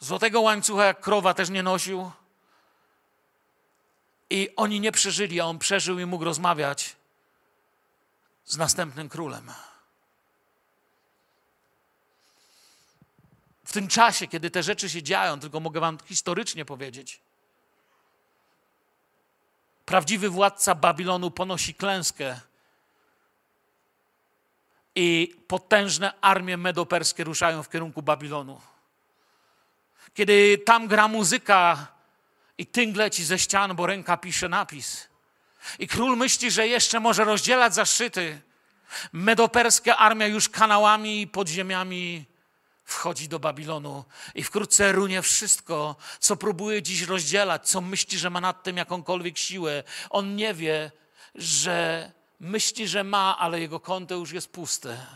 Złotego 0.00 0.40
łańcucha 0.40 0.84
jak 0.84 1.00
krowa 1.00 1.34
też 1.34 1.50
nie 1.50 1.62
nosił. 1.62 2.10
I 4.30 4.48
oni 4.56 4.80
nie 4.80 4.92
przeżyli, 4.92 5.40
a 5.40 5.44
on 5.44 5.58
przeżył 5.58 5.98
i 5.98 6.06
mógł 6.06 6.24
rozmawiać 6.24 6.96
z 8.44 8.56
następnym 8.56 9.08
królem. 9.08 9.52
W 13.64 13.72
tym 13.72 13.88
czasie, 13.88 14.26
kiedy 14.26 14.50
te 14.50 14.62
rzeczy 14.62 14.90
się 14.90 15.02
dzieją, 15.02 15.40
tylko 15.40 15.60
mogę 15.60 15.80
wam 15.80 15.98
historycznie 16.04 16.64
powiedzieć, 16.64 17.20
prawdziwy 19.86 20.28
władca 20.28 20.74
Babilonu 20.74 21.30
ponosi 21.30 21.74
klęskę 21.74 22.40
i 24.94 25.36
potężne 25.48 26.20
armie 26.20 26.56
medoperskie 26.56 27.24
ruszają 27.24 27.62
w 27.62 27.68
kierunku 27.68 28.02
Babilonu. 28.02 28.60
Kiedy 30.14 30.58
tam 30.58 30.88
gra 30.88 31.08
muzyka 31.08 31.86
i 32.58 32.66
tynk 32.66 32.96
leci 32.96 33.24
ze 33.24 33.38
ścian, 33.38 33.76
bo 33.76 33.86
ręka 33.86 34.16
pisze 34.16 34.48
napis. 34.48 35.08
I 35.78 35.88
król 35.88 36.16
myśli, 36.16 36.50
że 36.50 36.68
jeszcze 36.68 37.00
może 37.00 37.24
rozdzielać 37.24 37.74
zaszczyty. 37.74 38.40
Medoperska 39.12 39.96
armia 39.96 40.26
już 40.26 40.48
kanałami 40.48 41.20
i 41.20 41.26
podziemiami 41.26 42.26
wchodzi 42.84 43.28
do 43.28 43.38
Babilonu 43.38 44.04
i 44.34 44.44
wkrótce 44.44 44.92
runie 44.92 45.22
wszystko, 45.22 45.96
co 46.18 46.36
próbuje 46.36 46.82
dziś 46.82 47.02
rozdzielać, 47.02 47.68
co 47.68 47.80
myśli, 47.80 48.18
że 48.18 48.30
ma 48.30 48.40
nad 48.40 48.62
tym 48.62 48.76
jakąkolwiek 48.76 49.38
siłę. 49.38 49.82
On 50.10 50.36
nie 50.36 50.54
wie, 50.54 50.90
że 51.34 52.12
myśli, 52.40 52.88
że 52.88 53.04
ma, 53.04 53.38
ale 53.38 53.60
jego 53.60 53.80
konto 53.80 54.14
już 54.14 54.32
jest 54.32 54.52
puste. 54.52 55.06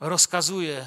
Rozkazuje 0.00 0.86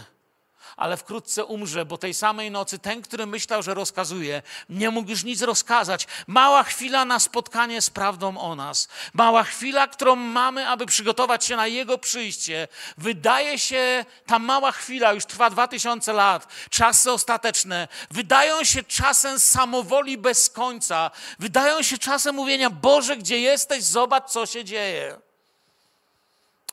ale 0.77 0.97
wkrótce 0.97 1.45
umrze, 1.45 1.85
bo 1.85 1.97
tej 1.97 2.13
samej 2.13 2.51
nocy 2.51 2.79
ten, 2.79 3.01
który 3.01 3.25
myślał, 3.25 3.63
że 3.63 3.73
rozkazuje, 3.73 4.41
nie 4.69 4.89
mógł 4.89 5.09
już 5.09 5.23
nic 5.23 5.41
rozkazać. 5.41 6.07
Mała 6.27 6.63
chwila 6.63 7.05
na 7.05 7.19
spotkanie 7.19 7.81
z 7.81 7.89
prawdą 7.89 8.37
o 8.37 8.55
nas. 8.55 8.87
Mała 9.13 9.43
chwila, 9.43 9.87
którą 9.87 10.15
mamy, 10.15 10.67
aby 10.67 10.85
przygotować 10.85 11.45
się 11.45 11.55
na 11.55 11.67
Jego 11.67 11.97
przyjście. 11.97 12.67
Wydaje 12.97 13.59
się, 13.59 14.05
ta 14.25 14.39
mała 14.39 14.71
chwila 14.71 15.13
już 15.13 15.25
trwa 15.25 15.49
dwa 15.49 15.67
tysiące 15.67 16.13
lat, 16.13 16.47
czasy 16.69 17.11
ostateczne, 17.11 17.87
wydają 18.11 18.63
się 18.63 18.83
czasem 18.83 19.39
samowoli 19.39 20.17
bez 20.17 20.49
końca. 20.49 21.11
Wydają 21.39 21.81
się 21.81 21.97
czasem 21.97 22.35
mówienia, 22.35 22.69
Boże, 22.69 23.17
gdzie 23.17 23.39
jesteś? 23.39 23.83
Zobacz, 23.83 24.31
co 24.31 24.45
się 24.45 24.63
dzieje. 24.63 25.17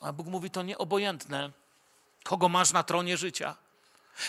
A 0.01 0.13
Bóg 0.13 0.27
mówi, 0.27 0.49
to 0.49 0.63
nieobojętne, 0.63 1.51
kogo 2.23 2.49
masz 2.49 2.71
na 2.71 2.83
tronie 2.83 3.17
życia. 3.17 3.55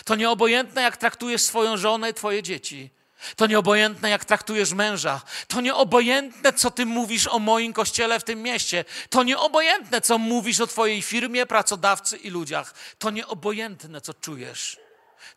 To 0.05 0.15
nieobojętne, 0.15 0.81
jak 0.81 0.97
traktujesz 0.97 1.41
swoją 1.41 1.77
żonę 1.77 2.09
i 2.09 2.13
twoje 2.13 2.43
dzieci. 2.43 2.89
To 3.35 3.47
nieobojętne, 3.47 4.09
jak 4.09 4.25
traktujesz 4.25 4.73
męża. 4.73 5.21
To 5.47 5.61
nieobojętne, 5.61 6.53
co 6.53 6.71
ty 6.71 6.85
mówisz 6.85 7.27
o 7.27 7.39
moim 7.39 7.73
kościele 7.73 8.19
w 8.19 8.23
tym 8.23 8.41
mieście. 8.41 8.85
To 9.09 9.23
nieobojętne, 9.23 10.01
co 10.01 10.17
mówisz 10.17 10.59
o 10.59 10.67
twojej 10.67 11.01
firmie, 11.01 11.45
pracodawcy 11.45 12.17
i 12.17 12.29
ludziach. 12.29 12.73
To 12.99 13.09
nieobojętne, 13.09 14.01
co 14.01 14.13
czujesz. 14.13 14.77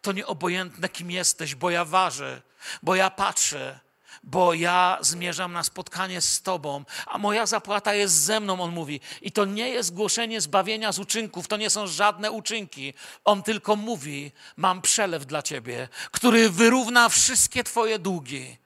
To 0.02 0.12
nieobojętne, 0.12 0.88
kim 0.88 1.10
jesteś, 1.10 1.54
bo 1.54 1.70
ja 1.70 1.84
ważę, 1.84 2.42
bo 2.82 2.94
ja 2.94 3.10
patrzę, 3.10 3.80
bo 4.22 4.54
ja 4.54 4.98
zmierzam 5.00 5.52
na 5.52 5.62
spotkanie 5.62 6.20
z 6.20 6.42
Tobą, 6.42 6.84
a 7.06 7.18
moja 7.18 7.46
zapłata 7.46 7.94
jest 7.94 8.14
ze 8.14 8.40
mną, 8.40 8.60
on 8.60 8.72
mówi. 8.72 9.00
I 9.22 9.32
to 9.32 9.44
nie 9.44 9.68
jest 9.68 9.94
głoszenie 9.94 10.40
zbawienia 10.40 10.92
z 10.92 10.98
uczynków, 10.98 11.48
to 11.48 11.56
nie 11.56 11.70
są 11.70 11.86
żadne 11.86 12.30
uczynki. 12.30 12.94
On 13.24 13.42
tylko 13.42 13.76
mówi: 13.76 14.32
Mam 14.56 14.82
przelew 14.82 15.26
dla 15.26 15.42
Ciebie, 15.42 15.88
który 16.10 16.50
wyrówna 16.50 17.08
wszystkie 17.08 17.64
Twoje 17.64 17.98
długi. 17.98 18.56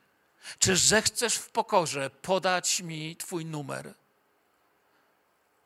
Czy 0.59 0.77
zechcesz 0.77 1.35
w 1.35 1.51
pokorze 1.51 2.11
podać 2.11 2.81
mi 2.81 3.17
Twój 3.17 3.45
numer? 3.45 3.95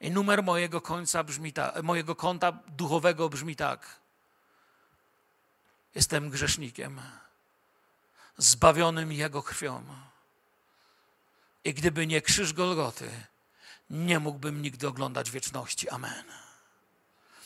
I 0.00 0.10
numer 0.10 0.42
mojego 0.42 0.80
końca 0.80 1.24
brzmi 1.24 1.52
tak, 1.52 1.82
mojego 1.82 2.14
konta 2.14 2.52
duchowego 2.52 3.28
brzmi 3.28 3.56
tak. 3.56 4.00
Jestem 5.94 6.30
grzesznikiem 6.30 7.00
zbawionym 8.36 9.12
Jego 9.12 9.42
krwią. 9.42 9.84
I 11.64 11.74
gdyby 11.74 12.06
nie 12.06 12.20
krzyż 12.20 12.52
Golgoty, 12.52 13.10
nie 13.90 14.20
mógłbym 14.20 14.62
nigdy 14.62 14.88
oglądać 14.88 15.30
wieczności. 15.30 15.88
Amen. 15.88 16.24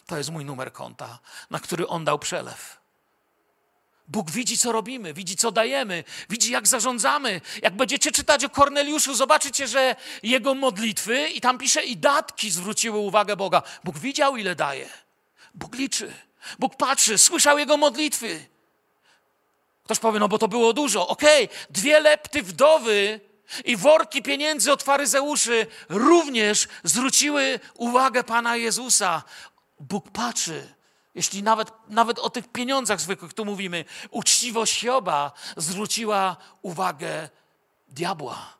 To 0.06 0.18
jest 0.18 0.30
mój 0.30 0.44
numer 0.44 0.72
konta, 0.72 1.18
na 1.50 1.60
który 1.60 1.88
On 1.88 2.04
dał 2.04 2.18
przelew. 2.18 2.80
Bóg 4.08 4.30
widzi, 4.30 4.58
co 4.58 4.72
robimy, 4.72 5.14
widzi, 5.14 5.36
co 5.36 5.52
dajemy, 5.52 6.04
widzi, 6.28 6.52
jak 6.52 6.68
zarządzamy. 6.68 7.40
Jak 7.62 7.76
będziecie 7.76 8.12
czytać 8.12 8.44
o 8.44 8.50
Korneliuszu, 8.50 9.14
zobaczycie, 9.14 9.68
że 9.68 9.96
jego 10.22 10.54
modlitwy, 10.54 11.28
i 11.28 11.40
tam 11.40 11.58
pisze, 11.58 11.84
i 11.84 11.96
datki 11.96 12.50
zwróciły 12.50 12.98
uwagę 12.98 13.36
Boga. 13.36 13.62
Bóg 13.84 13.98
widział, 13.98 14.36
ile 14.36 14.54
daje. 14.54 14.88
Bóg 15.54 15.74
liczy. 15.74 16.14
Bóg 16.58 16.76
patrzy, 16.76 17.18
słyszał 17.18 17.58
jego 17.58 17.76
modlitwy. 17.76 18.46
Ktoś 19.90 19.98
powie, 19.98 20.20
no 20.20 20.28
bo 20.28 20.38
to 20.38 20.48
było 20.48 20.72
dużo. 20.72 21.08
Okej, 21.08 21.44
okay. 21.44 21.56
dwie 21.70 22.00
lepty 22.00 22.42
wdowy 22.42 23.20
i 23.64 23.76
worki 23.76 24.22
pieniędzy 24.22 24.72
od 24.72 24.82
faryzeuszy 24.82 25.66
również 25.88 26.68
zwróciły 26.84 27.60
uwagę 27.74 28.24
Pana 28.24 28.56
Jezusa. 28.56 29.22
Bóg 29.80 30.10
patrzy. 30.10 30.74
Jeśli 31.14 31.42
nawet, 31.42 31.72
nawet 31.88 32.18
o 32.18 32.30
tych 32.30 32.48
pieniądzach 32.48 33.00
zwykłych 33.00 33.34
tu 33.34 33.44
mówimy, 33.44 33.84
uczciwość 34.10 34.82
Joba 34.82 35.32
zwróciła 35.56 36.36
uwagę 36.62 37.28
diabła 37.88 38.59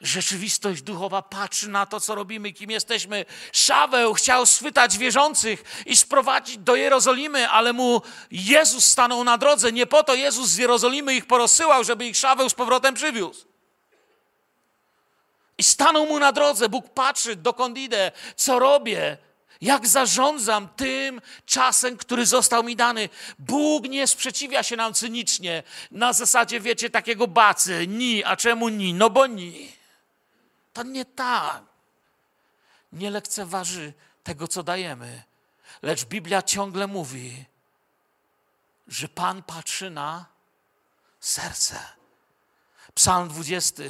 rzeczywistość 0.00 0.82
duchowa 0.82 1.22
patrzy 1.22 1.68
na 1.68 1.86
to, 1.86 2.00
co 2.00 2.14
robimy, 2.14 2.52
kim 2.52 2.70
jesteśmy. 2.70 3.24
Szaweł 3.52 4.14
chciał 4.14 4.46
schwytać 4.46 4.98
wierzących 4.98 5.82
i 5.86 5.96
sprowadzić 5.96 6.58
do 6.58 6.76
Jerozolimy, 6.76 7.48
ale 7.48 7.72
mu 7.72 8.02
Jezus 8.30 8.84
stanął 8.84 9.24
na 9.24 9.38
drodze. 9.38 9.72
Nie 9.72 9.86
po 9.86 10.02
to 10.02 10.14
Jezus 10.14 10.48
z 10.48 10.56
Jerozolimy 10.56 11.14
ich 11.14 11.26
porozsyłał, 11.26 11.84
żeby 11.84 12.06
ich 12.06 12.16
Szaweł 12.16 12.48
z 12.48 12.54
powrotem 12.54 12.94
przywiózł. 12.94 13.46
I 15.58 15.62
stanął 15.62 16.06
mu 16.06 16.18
na 16.18 16.32
drodze. 16.32 16.68
Bóg 16.68 16.88
patrzy, 16.94 17.36
dokąd 17.36 17.78
idę, 17.78 18.12
co 18.36 18.58
robię, 18.58 19.18
jak 19.60 19.86
zarządzam 19.86 20.68
tym 20.76 21.20
czasem, 21.46 21.96
który 21.96 22.26
został 22.26 22.62
mi 22.64 22.76
dany. 22.76 23.08
Bóg 23.38 23.84
nie 23.84 24.06
sprzeciwia 24.06 24.62
się 24.62 24.76
nam 24.76 24.94
cynicznie 24.94 25.62
na 25.90 26.12
zasadzie, 26.12 26.60
wiecie, 26.60 26.90
takiego 26.90 27.26
bacy. 27.26 27.86
Ni, 27.86 28.24
a 28.24 28.36
czemu 28.36 28.68
ni? 28.68 28.94
No 28.94 29.10
bo 29.10 29.26
ni. 29.26 29.79
To 30.72 30.82
nie 30.82 31.04
tak. 31.04 31.62
Nie 32.92 33.10
lekceważy 33.10 33.92
tego, 34.22 34.48
co 34.48 34.62
dajemy. 34.62 35.22
Lecz 35.82 36.04
Biblia 36.04 36.42
ciągle 36.42 36.86
mówi, 36.86 37.44
że 38.88 39.08
Pan 39.08 39.42
patrzy 39.42 39.90
na 39.90 40.26
serce. 41.20 41.80
Psalm 42.94 43.28
20 43.28 43.82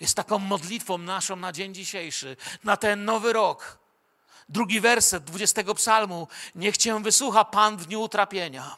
jest 0.00 0.16
taką 0.16 0.38
modlitwą 0.38 0.98
naszą 0.98 1.36
na 1.36 1.52
dzień 1.52 1.74
dzisiejszy, 1.74 2.36
na 2.64 2.76
ten 2.76 3.04
nowy 3.04 3.32
rok. 3.32 3.78
Drugi 4.48 4.80
werset 4.80 5.24
20 5.24 5.74
psalmu. 5.74 6.28
Niech 6.54 6.76
Cię 6.76 7.02
wysłucha 7.02 7.44
Pan 7.44 7.76
w 7.76 7.86
dniu 7.86 8.02
utrapienia. 8.02 8.76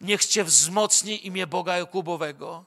Niech 0.00 0.24
Cię 0.24 0.44
wzmocni 0.44 1.26
imię 1.26 1.46
Boga 1.46 1.78
Jakubowego. 1.78 2.64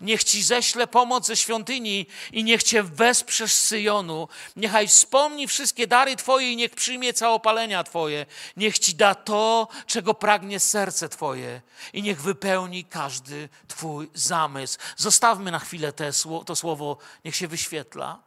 Niech 0.00 0.24
Ci 0.24 0.42
ześle 0.42 0.86
pomoc 0.86 1.26
ze 1.26 1.36
świątyni 1.36 2.06
i 2.32 2.44
niech 2.44 2.62
Cię 2.62 2.82
wesprze 2.82 3.48
z 3.48 3.58
Syjonu. 3.58 4.28
Niechaj 4.56 4.88
wspomni 4.88 5.48
wszystkie 5.48 5.86
dary 5.86 6.16
Twoje 6.16 6.52
i 6.52 6.56
niech 6.56 6.74
przyjmie 6.74 7.12
całopalenia 7.12 7.84
Twoje. 7.84 8.26
Niech 8.56 8.78
Ci 8.78 8.94
da 8.94 9.14
to, 9.14 9.68
czego 9.86 10.14
pragnie 10.14 10.60
serce 10.60 11.08
Twoje 11.08 11.60
i 11.92 12.02
niech 12.02 12.22
wypełni 12.22 12.84
każdy 12.84 13.48
Twój 13.68 14.10
zamysł. 14.14 14.78
Zostawmy 14.96 15.50
na 15.50 15.58
chwilę 15.58 15.92
te, 15.92 16.10
to 16.46 16.56
słowo, 16.56 16.98
niech 17.24 17.36
się 17.36 17.48
wyświetla. 17.48 18.18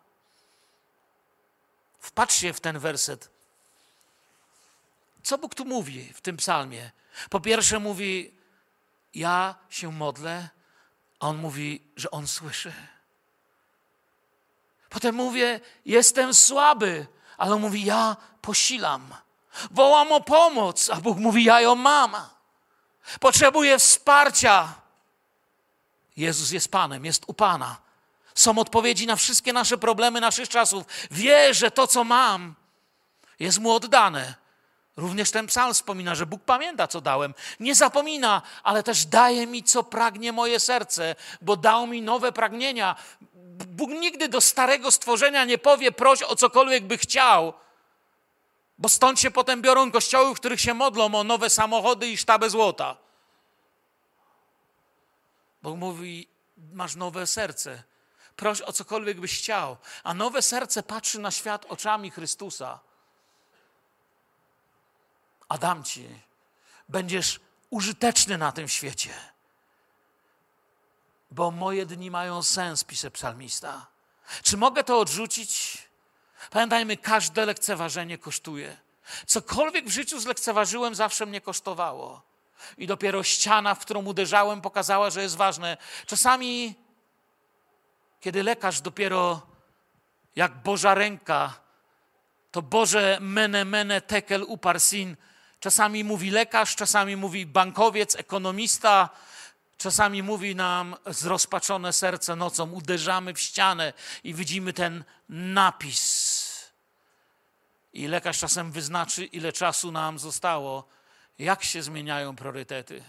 Wpatrzcie 2.00 2.54
w 2.54 2.60
ten 2.60 2.80
werset. 2.80 3.30
Co 5.24 5.38
Bóg 5.38 5.56
tu 5.56 5.66
mówi 5.66 6.14
w 6.14 6.22
tym 6.22 6.38
psalmie? 6.38 6.92
Po 7.30 7.40
pierwsze 7.40 7.80
mówi, 7.80 8.34
ja 9.14 9.56
się 9.70 9.92
modlę, 9.92 10.50
a 11.26 11.28
on 11.28 11.38
mówi, 11.38 11.82
że 11.96 12.12
on 12.12 12.28
słyszy. 12.28 12.74
Potem 14.90 15.16
mówię, 15.16 15.60
jestem 15.86 16.34
słaby, 16.34 17.08
ale 17.38 17.56
on 17.56 17.62
mówi, 17.62 17.86
ja 17.86 18.18
posilam. 18.42 19.16
Wołam 19.72 20.12
o 20.12 20.22
pomoc, 20.22 20.90
a 20.90 20.96
Bóg 20.96 21.18
mówi, 21.18 21.44
ja 21.44 21.62
ją 21.62 21.76
mam. 21.76 22.16
Potrzebuję 23.20 23.80
wsparcia. 23.80 24.74
Jezus 26.18 26.52
jest 26.52 26.72
Panem, 26.72 27.06
jest 27.06 27.24
u 27.28 27.34
Pana. 27.34 27.78
Są 28.36 28.58
odpowiedzi 28.58 29.08
na 29.08 29.16
wszystkie 29.16 29.54
nasze 29.54 29.78
problemy 29.78 30.22
naszych 30.22 30.50
czasów. 30.50 30.86
Wie, 31.12 31.54
że 31.54 31.72
to, 31.72 31.88
co 31.88 32.04
mam, 32.04 32.56
jest 33.40 33.60
mu 33.60 33.72
oddane. 33.72 34.36
Również 34.98 35.32
ten 35.32 35.48
psalm 35.48 35.74
wspomina, 35.74 36.16
że 36.16 36.26
Bóg 36.26 36.44
pamięta, 36.44 36.88
co 36.88 37.02
dałem. 37.02 37.34
Nie 37.60 37.76
zapomina, 37.76 38.42
ale 38.64 38.84
też 38.84 39.06
daje 39.06 39.48
mi, 39.48 39.64
co 39.64 39.84
pragnie 39.84 40.32
moje 40.32 40.60
serce, 40.60 41.16
bo 41.42 41.58
dał 41.58 41.88
mi 41.88 42.02
nowe 42.02 42.32
pragnienia. 42.32 42.96
Bóg 43.68 43.90
nigdy 43.90 44.30
do 44.30 44.42
starego 44.42 44.92
stworzenia 44.92 45.46
nie 45.46 45.58
powie, 45.58 45.92
proś 45.92 46.24
o 46.24 46.36
cokolwiek 46.36 46.84
by 46.84 46.98
chciał, 46.98 47.54
bo 48.78 48.90
stąd 48.90 49.20
się 49.20 49.32
potem 49.32 49.62
biorą 49.62 49.92
kościoły, 49.92 50.36
w 50.36 50.40
których 50.40 50.62
się 50.62 50.74
modlą 50.74 51.16
o 51.16 51.24
nowe 51.24 51.50
samochody 51.50 52.08
i 52.08 52.18
sztabę 52.18 52.50
złota. 52.50 52.98
Bóg 55.64 55.78
mówi, 55.78 56.28
masz 56.74 56.96
nowe 56.96 57.28
serce, 57.28 57.84
proś 58.36 58.62
o 58.62 58.74
cokolwiek 58.74 59.20
byś 59.20 59.40
chciał, 59.40 59.78
a 60.04 60.14
nowe 60.14 60.42
serce 60.42 60.84
patrzy 60.84 61.20
na 61.20 61.32
świat 61.32 61.66
oczami 61.66 62.12
Chrystusa 62.12 62.80
a 65.50 65.58
dam 65.58 65.84
ci. 65.84 66.08
Będziesz 66.90 67.40
użyteczny 67.70 68.38
na 68.38 68.52
tym 68.52 68.68
świecie. 68.68 69.14
Bo 71.32 71.52
moje 71.52 71.86
dni 71.86 72.12
mają 72.12 72.44
sens, 72.44 72.84
pisze 72.84 73.12
psalmista. 73.12 73.88
Czy 74.44 74.58
mogę 74.58 74.84
to 74.84 75.00
odrzucić? 75.00 75.78
Pamiętajmy, 76.50 76.98
każde 76.98 77.46
lekceważenie 77.46 78.18
kosztuje. 78.18 78.78
Cokolwiek 79.26 79.86
w 79.86 79.92
życiu 79.92 80.20
zlekceważyłem, 80.20 80.96
zawsze 80.96 81.26
mnie 81.26 81.42
kosztowało. 81.42 82.22
I 82.78 82.88
dopiero 82.88 83.24
ściana, 83.24 83.76
w 83.76 83.80
którą 83.80 84.06
uderzałem, 84.06 84.62
pokazała, 84.62 85.10
że 85.10 85.22
jest 85.22 85.36
ważne. 85.36 85.78
Czasami, 86.06 86.76
kiedy 88.20 88.44
lekarz 88.44 88.82
dopiero 88.82 89.42
jak 90.36 90.64
Boża 90.64 90.96
ręka, 90.96 91.54
to 92.52 92.62
Boże 92.62 93.18
mene 93.22 93.66
mene 93.66 94.02
tekel 94.02 94.44
uparsin 94.44 95.16
Czasami 95.66 96.04
mówi 96.04 96.32
lekarz, 96.32 96.76
czasami 96.76 97.16
mówi 97.16 97.46
bankowiec, 97.46 98.16
ekonomista, 98.16 99.10
czasami 99.78 100.24
mówi 100.24 100.56
nam 100.56 100.96
zrozpaczone 101.06 101.94
serce 101.94 102.36
nocą, 102.36 102.72
uderzamy 102.72 103.34
w 103.34 103.40
ścianę 103.40 103.94
i 104.24 104.34
widzimy 104.34 104.74
ten 104.74 105.04
napis. 105.30 106.72
I 107.94 108.08
lekarz 108.08 108.40
czasem 108.40 108.72
wyznaczy, 108.72 109.26
ile 109.26 109.54
czasu 109.54 109.92
nam 109.92 110.20
zostało, 110.20 110.88
jak 111.40 111.64
się 111.64 111.84
zmieniają 111.84 112.36
priorytety. 112.36 113.04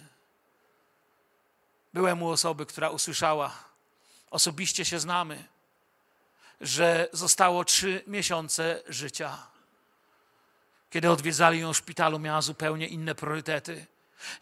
Byłem 1.95 2.23
u 2.23 2.29
osoby, 2.29 2.67
która 2.67 2.91
usłyszała, 2.91 3.55
osobiście 4.31 4.85
się 4.85 4.99
znamy, 4.99 5.45
że 6.61 7.09
zostało 7.13 7.65
trzy 7.65 8.03
miesiące 8.07 8.83
życia. 8.89 9.56
Kiedy 10.97 11.11
odwiedzali 11.11 11.61
ją 11.61 11.73
w 11.73 11.77
szpitalu, 11.77 12.19
miała 12.19 12.43
zupełnie 12.43 12.87
inne 12.87 13.15
priorytety. 13.15 13.87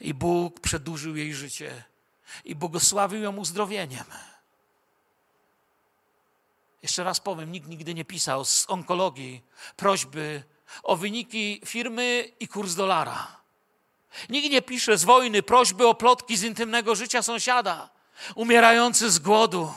I 0.00 0.14
Bóg 0.14 0.60
przedłużył 0.60 1.16
jej 1.16 1.34
życie 1.34 1.84
i 2.44 2.54
błogosławił 2.54 3.22
ją 3.22 3.36
uzdrowieniem. 3.36 4.04
Jeszcze 6.82 7.04
raz 7.04 7.20
powiem, 7.20 7.52
nikt 7.52 7.68
nigdy 7.68 7.94
nie 7.94 8.04
pisał 8.04 8.44
z 8.44 8.70
onkologii 8.70 9.42
prośby 9.76 10.42
o 10.82 10.96
wyniki 10.96 11.60
firmy 11.66 12.32
i 12.40 12.48
kurs 12.48 12.74
dolara. 12.74 13.36
Nikt 14.28 14.50
nie 14.50 14.62
pisze 14.62 14.98
z 14.98 15.04
wojny 15.04 15.42
prośby 15.42 15.86
o 15.86 15.94
plotki 15.94 16.36
z 16.36 16.42
intymnego 16.42 16.94
życia 16.94 17.22
sąsiada, 17.22 17.90
umierający 18.34 19.10
z 19.10 19.18
głodu. 19.18 19.74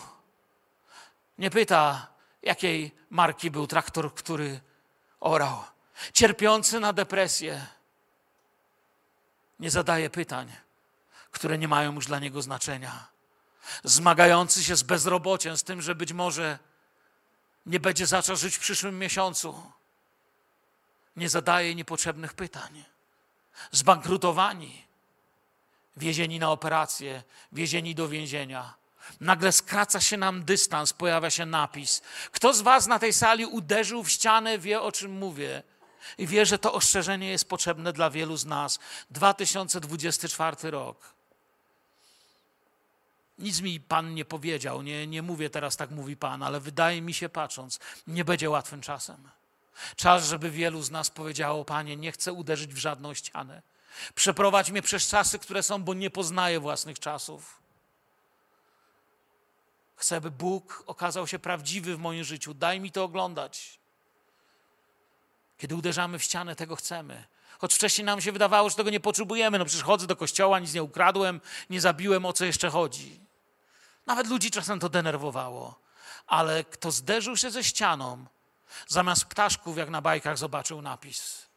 Nie 1.37 1.49
pyta, 1.49 2.07
jakiej 2.41 2.91
marki 3.09 3.51
był 3.51 3.67
traktor, 3.67 4.13
który 4.13 4.59
orał. 5.19 5.76
Cierpiący 6.13 6.79
na 6.79 6.93
depresję. 6.93 7.65
Nie 9.59 9.71
zadaje 9.71 10.09
pytań, 10.09 10.51
które 11.31 11.57
nie 11.57 11.67
mają 11.67 11.95
już 11.95 12.05
dla 12.05 12.19
niego 12.19 12.41
znaczenia. 12.41 13.07
Zmagający 13.83 14.63
się 14.63 14.75
z 14.75 14.83
bezrobociem, 14.83 15.57
z 15.57 15.63
tym, 15.63 15.81
że 15.81 15.95
być 15.95 16.13
może 16.13 16.59
nie 17.65 17.79
będzie 17.79 18.07
zaczął 18.07 18.35
żyć 18.35 18.55
w 18.55 18.59
przyszłym 18.59 18.99
miesiącu. 18.99 19.71
Nie 21.15 21.29
zadaje 21.29 21.75
niepotrzebnych 21.75 22.33
pytań. 22.33 22.83
Zbankrutowani, 23.71 24.85
wiezieni 25.97 26.39
na 26.39 26.51
operację, 26.51 27.23
wiezieni 27.51 27.95
do 27.95 28.07
więzienia. 28.07 28.73
Nagle 29.19 29.51
skraca 29.51 30.01
się 30.01 30.17
nam 30.17 30.43
dystans, 30.43 30.93
pojawia 30.93 31.29
się 31.29 31.45
napis. 31.45 32.01
Kto 32.31 32.53
z 32.53 32.61
Was 32.61 32.87
na 32.87 32.99
tej 32.99 33.13
sali 33.13 33.45
uderzył 33.45 34.03
w 34.03 34.09
ścianę, 34.09 34.59
wie 34.59 34.81
o 34.81 34.91
czym 34.91 35.11
mówię. 35.11 35.63
I 36.17 36.27
wie, 36.27 36.45
że 36.45 36.59
to 36.59 36.73
ostrzeżenie 36.73 37.29
jest 37.29 37.49
potrzebne 37.49 37.93
dla 37.93 38.09
wielu 38.09 38.37
z 38.37 38.45
nas. 38.45 38.79
2024 39.09 40.71
rok. 40.71 41.13
Nic 43.39 43.61
mi 43.61 43.79
Pan 43.79 44.13
nie 44.13 44.25
powiedział, 44.25 44.81
nie, 44.81 45.07
nie 45.07 45.21
mówię 45.21 45.49
teraz 45.49 45.77
tak 45.77 45.91
mówi 45.91 46.17
Pan, 46.17 46.43
ale 46.43 46.59
wydaje 46.59 47.01
mi 47.01 47.13
się 47.13 47.29
patrząc, 47.29 47.79
nie 48.07 48.25
będzie 48.25 48.49
łatwym 48.49 48.81
czasem. 48.81 49.29
Czas, 49.95 50.25
żeby 50.25 50.51
wielu 50.51 50.81
z 50.81 50.91
nas 50.91 51.09
powiedziało, 51.09 51.65
Panie, 51.65 51.97
nie 51.97 52.11
chcę 52.11 52.33
uderzyć 52.33 52.73
w 52.73 52.77
żadną 52.77 53.13
ścianę. 53.13 53.61
Przeprowadź 54.15 54.71
mnie 54.71 54.81
przez 54.81 55.07
czasy, 55.07 55.39
które 55.39 55.63
są, 55.63 55.83
bo 55.83 55.93
nie 55.93 56.09
poznaję 56.09 56.59
własnych 56.59 56.99
czasów. 56.99 57.59
Chcę, 59.95 60.21
by 60.21 60.31
Bóg 60.31 60.83
okazał 60.87 61.27
się 61.27 61.39
prawdziwy 61.39 61.95
w 61.95 61.99
moim 61.99 62.23
życiu. 62.23 62.53
Daj 62.53 62.79
mi 62.79 62.91
to 62.91 63.03
oglądać. 63.03 63.79
Kiedy 65.57 65.75
uderzamy 65.75 66.19
w 66.19 66.23
ścianę, 66.23 66.55
tego 66.55 66.75
chcemy. 66.75 67.23
Choć 67.59 67.73
wcześniej 67.73 68.05
nam 68.05 68.21
się 68.21 68.31
wydawało, 68.31 68.69
że 68.69 68.75
tego 68.75 68.89
nie 68.89 68.99
potrzebujemy. 68.99 69.59
No 69.59 69.65
przecież 69.65 69.83
chodzę 69.83 70.07
do 70.07 70.15
kościoła, 70.15 70.59
nic 70.59 70.73
nie 70.73 70.83
ukradłem, 70.83 71.41
nie 71.69 71.81
zabiłem, 71.81 72.25
o 72.25 72.33
co 72.33 72.45
jeszcze 72.45 72.69
chodzi. 72.69 73.19
Nawet 74.05 74.27
ludzi 74.27 74.51
czasem 74.51 74.79
to 74.79 74.89
denerwowało. 74.89 75.79
Ale 76.27 76.63
kto 76.63 76.91
zderzył 76.91 77.37
się 77.37 77.51
ze 77.51 77.63
ścianą, 77.63 78.25
zamiast 78.87 79.25
ptaszków, 79.25 79.77
jak 79.77 79.89
na 79.89 80.01
bajkach, 80.01 80.37
zobaczył 80.37 80.81
napis. 80.81 81.47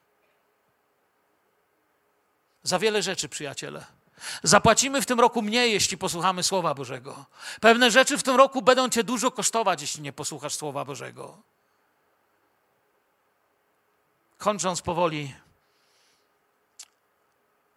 Za 2.63 2.79
wiele 2.79 3.03
rzeczy, 3.03 3.29
przyjaciele. 3.29 3.87
Zapłacimy 4.43 5.03
w 5.03 5.07
tym 5.07 5.21
roku 5.21 5.43
mniej, 5.43 5.73
jeśli 5.73 5.99
posłuchamy 5.99 6.43
Słowa 6.43 6.75
Bożego. 6.75 7.25
Pewne 7.61 7.91
rzeczy 7.91 8.19
w 8.19 8.23
tym 8.23 8.37
roku 8.37 8.63
będą 8.63 8.89
Cię 8.89 9.05
dużo 9.05 9.31
kosztować, 9.31 9.81
jeśli 9.81 10.03
nie 10.03 10.13
posłuchasz 10.13 10.55
Słowa 10.55 10.85
Bożego. 10.85 11.43
Kończąc 14.41 14.83
powoli, 14.83 15.35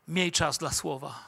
miej 0.08 0.32
czas 0.32 0.58
dla 0.58 0.72
Słowa. 0.72 1.20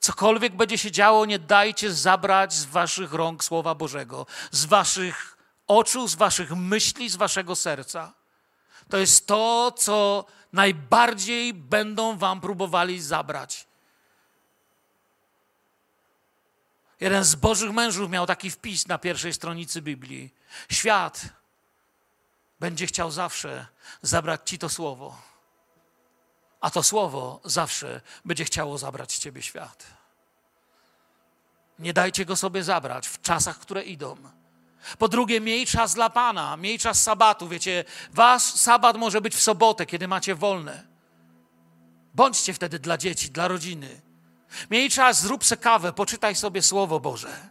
Cokolwiek 0.00 0.56
będzie 0.56 0.78
się 0.78 0.90
działo, 0.90 1.26
nie 1.26 1.38
dajcie 1.38 1.92
zabrać 1.92 2.52
z 2.52 2.64
waszych 2.64 3.12
rąk 3.12 3.44
Słowa 3.44 3.74
Bożego, 3.74 4.26
z 4.50 4.64
waszych 4.64 5.36
oczu, 5.66 6.08
z 6.08 6.14
waszych 6.14 6.50
myśli, 6.50 7.08
z 7.08 7.16
waszego 7.16 7.56
serca. 7.56 8.12
To 8.88 8.98
jest 8.98 9.26
to, 9.26 9.72
co 9.72 10.24
najbardziej 10.52 11.54
będą 11.54 12.18
wam 12.18 12.40
próbowali 12.40 13.00
zabrać. 13.00 13.66
Jeden 17.00 17.24
z 17.24 17.34
Bożych 17.34 17.72
mężów 17.72 18.10
miał 18.10 18.26
taki 18.26 18.50
wpis 18.50 18.86
na 18.86 18.98
pierwszej 18.98 19.32
stronicy 19.34 19.82
Biblii. 19.82 20.34
Świat 20.70 21.43
będzie 22.64 22.86
chciał 22.86 23.10
zawsze 23.10 23.66
zabrać 24.02 24.40
ci 24.44 24.58
to 24.58 24.68
słowo 24.68 25.16
a 26.64 26.70
to 26.70 26.82
słowo 26.82 27.40
zawsze 27.44 28.00
będzie 28.24 28.44
chciało 28.44 28.78
zabrać 28.78 29.16
ciebie 29.16 29.42
świat. 29.42 29.86
Nie 31.78 31.92
dajcie 31.92 32.24
go 32.24 32.36
sobie 32.36 32.64
zabrać 32.64 33.08
w 33.08 33.20
czasach, 33.20 33.58
które 33.58 33.82
idą. 33.82 34.16
Po 34.98 35.08
drugie, 35.08 35.40
miej 35.40 35.66
czas 35.66 35.94
dla 35.94 36.10
Pana, 36.10 36.56
miej 36.56 36.78
czas 36.78 37.02
sabatu. 37.02 37.48
Wiecie, 37.48 37.84
wasz 38.12 38.42
sabat 38.42 38.96
może 38.96 39.20
być 39.20 39.34
w 39.34 39.42
sobotę, 39.42 39.86
kiedy 39.86 40.08
macie 40.08 40.34
wolne. 40.34 40.86
Bądźcie 42.14 42.54
wtedy 42.54 42.78
dla 42.78 42.98
dzieci, 42.98 43.30
dla 43.30 43.48
rodziny. 43.48 44.00
Miej 44.70 44.90
czas, 44.90 45.20
zrób 45.20 45.44
se 45.44 45.56
kawę, 45.56 45.92
poczytaj 45.92 46.34
sobie 46.34 46.62
Słowo 46.62 47.00
Boże. 47.00 47.50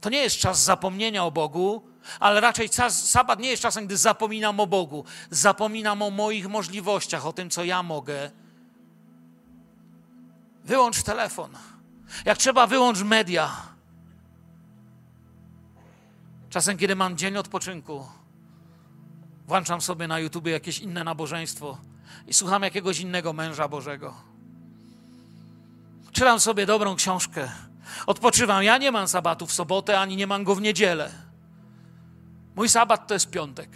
To 0.00 0.10
nie 0.10 0.22
jest 0.22 0.36
czas 0.36 0.62
zapomnienia 0.62 1.24
o 1.24 1.30
Bogu, 1.30 1.93
ale 2.20 2.40
raczej 2.40 2.68
sabat 2.88 3.38
nie 3.38 3.48
jest 3.48 3.62
czasem, 3.62 3.86
gdy 3.86 3.96
zapominam 3.96 4.60
o 4.60 4.66
Bogu. 4.66 5.04
Zapominam 5.30 6.02
o 6.02 6.10
moich 6.10 6.48
możliwościach, 6.48 7.26
o 7.26 7.32
tym, 7.32 7.50
co 7.50 7.64
ja 7.64 7.82
mogę. 7.82 8.30
Wyłącz 10.64 11.02
telefon. 11.02 11.50
Jak 12.24 12.38
trzeba, 12.38 12.66
wyłącz 12.66 13.02
media. 13.02 13.56
Czasem, 16.50 16.78
kiedy 16.78 16.96
mam 16.96 17.16
dzień 17.16 17.36
odpoczynku, 17.36 18.06
włączam 19.46 19.80
sobie 19.80 20.08
na 20.08 20.18
YouTube 20.18 20.46
jakieś 20.46 20.78
inne 20.78 21.04
nabożeństwo 21.04 21.78
i 22.26 22.34
słucham 22.34 22.62
jakiegoś 22.62 23.00
innego 23.00 23.32
męża 23.32 23.68
Bożego. 23.68 24.14
Czytam 26.12 26.40
sobie 26.40 26.66
dobrą 26.66 26.96
książkę. 26.96 27.50
Odpoczywam. 28.06 28.62
Ja 28.62 28.78
nie 28.78 28.92
mam 28.92 29.08
sabatu 29.08 29.46
w 29.46 29.52
sobotę, 29.52 30.00
ani 30.00 30.16
nie 30.16 30.26
mam 30.26 30.44
go 30.44 30.54
w 30.54 30.60
niedzielę. 30.60 31.23
Mój 32.54 32.68
sabat 32.68 33.06
to 33.06 33.14
jest 33.14 33.30
piątek. 33.30 33.70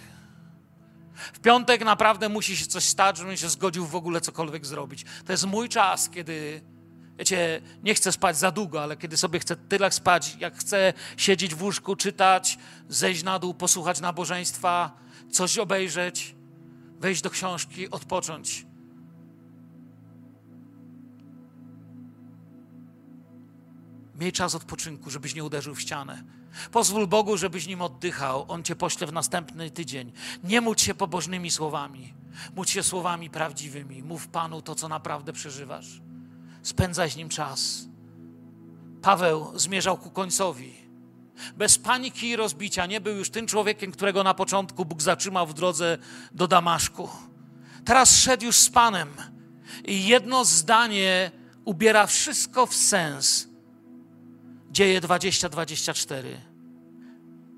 W 1.32 1.38
piątek 1.38 1.84
naprawdę 1.84 2.28
musi 2.28 2.56
się 2.56 2.66
coś 2.66 2.84
stać, 2.84 3.16
żebym 3.16 3.36
się 3.36 3.48
zgodził 3.48 3.86
w 3.86 3.94
ogóle 3.94 4.20
cokolwiek 4.20 4.66
zrobić. 4.66 5.04
To 5.26 5.32
jest 5.32 5.46
mój 5.46 5.68
czas, 5.68 6.10
kiedy, 6.10 6.60
wiecie, 7.18 7.62
nie 7.82 7.94
chcę 7.94 8.12
spać 8.12 8.36
za 8.36 8.50
długo, 8.50 8.82
ale 8.82 8.96
kiedy 8.96 9.16
sobie 9.16 9.38
chcę 9.38 9.56
tyle 9.56 9.90
spać, 9.92 10.36
jak 10.40 10.56
chcę 10.56 10.92
siedzieć 11.16 11.54
w 11.54 11.62
łóżku, 11.62 11.96
czytać, 11.96 12.58
zejść 12.88 13.22
na 13.22 13.38
dół, 13.38 13.54
posłuchać 13.54 14.00
nabożeństwa, 14.00 14.92
coś 15.30 15.58
obejrzeć, 15.58 16.34
wejść 16.98 17.22
do 17.22 17.30
książki, 17.30 17.90
odpocząć. 17.90 18.67
Miej 24.18 24.32
czas 24.32 24.54
odpoczynku, 24.54 25.10
żebyś 25.10 25.34
nie 25.34 25.44
uderzył 25.44 25.74
w 25.74 25.80
ścianę. 25.80 26.22
Pozwól 26.72 27.06
Bogu, 27.06 27.36
żebyś 27.36 27.66
nim 27.66 27.82
oddychał. 27.82 28.44
On 28.48 28.62
cię 28.62 28.76
pośle 28.76 29.06
w 29.06 29.12
następny 29.12 29.70
tydzień. 29.70 30.12
Nie 30.44 30.60
módl 30.60 30.82
się 30.82 30.94
pobożnymi 30.94 31.50
słowami. 31.50 32.14
Módl 32.56 32.70
się 32.70 32.82
słowami 32.82 33.30
prawdziwymi. 33.30 34.02
Mów 34.02 34.28
Panu 34.28 34.62
to, 34.62 34.74
co 34.74 34.88
naprawdę 34.88 35.32
przeżywasz. 35.32 36.00
Spędzaj 36.62 37.10
z 37.10 37.16
nim 37.16 37.28
czas. 37.28 37.88
Paweł 39.02 39.52
zmierzał 39.54 39.98
ku 39.98 40.10
końcowi. 40.10 40.74
Bez 41.56 41.78
paniki 41.78 42.28
i 42.28 42.36
rozbicia 42.36 42.86
nie 42.86 43.00
był 43.00 43.16
już 43.16 43.30
tym 43.30 43.46
człowiekiem, 43.46 43.92
którego 43.92 44.24
na 44.24 44.34
początku 44.34 44.84
Bóg 44.84 45.02
zatrzymał 45.02 45.46
w 45.46 45.54
drodze 45.54 45.98
do 46.32 46.48
Damaszku. 46.48 47.08
Teraz 47.84 48.16
szedł 48.16 48.44
już 48.44 48.56
z 48.56 48.70
Panem. 48.70 49.08
I 49.84 50.06
jedno 50.06 50.44
zdanie 50.44 51.30
ubiera 51.64 52.06
wszystko 52.06 52.66
w 52.66 52.74
sens. 52.74 53.47
Dzieje 54.70 55.00
20-24. 55.00 56.22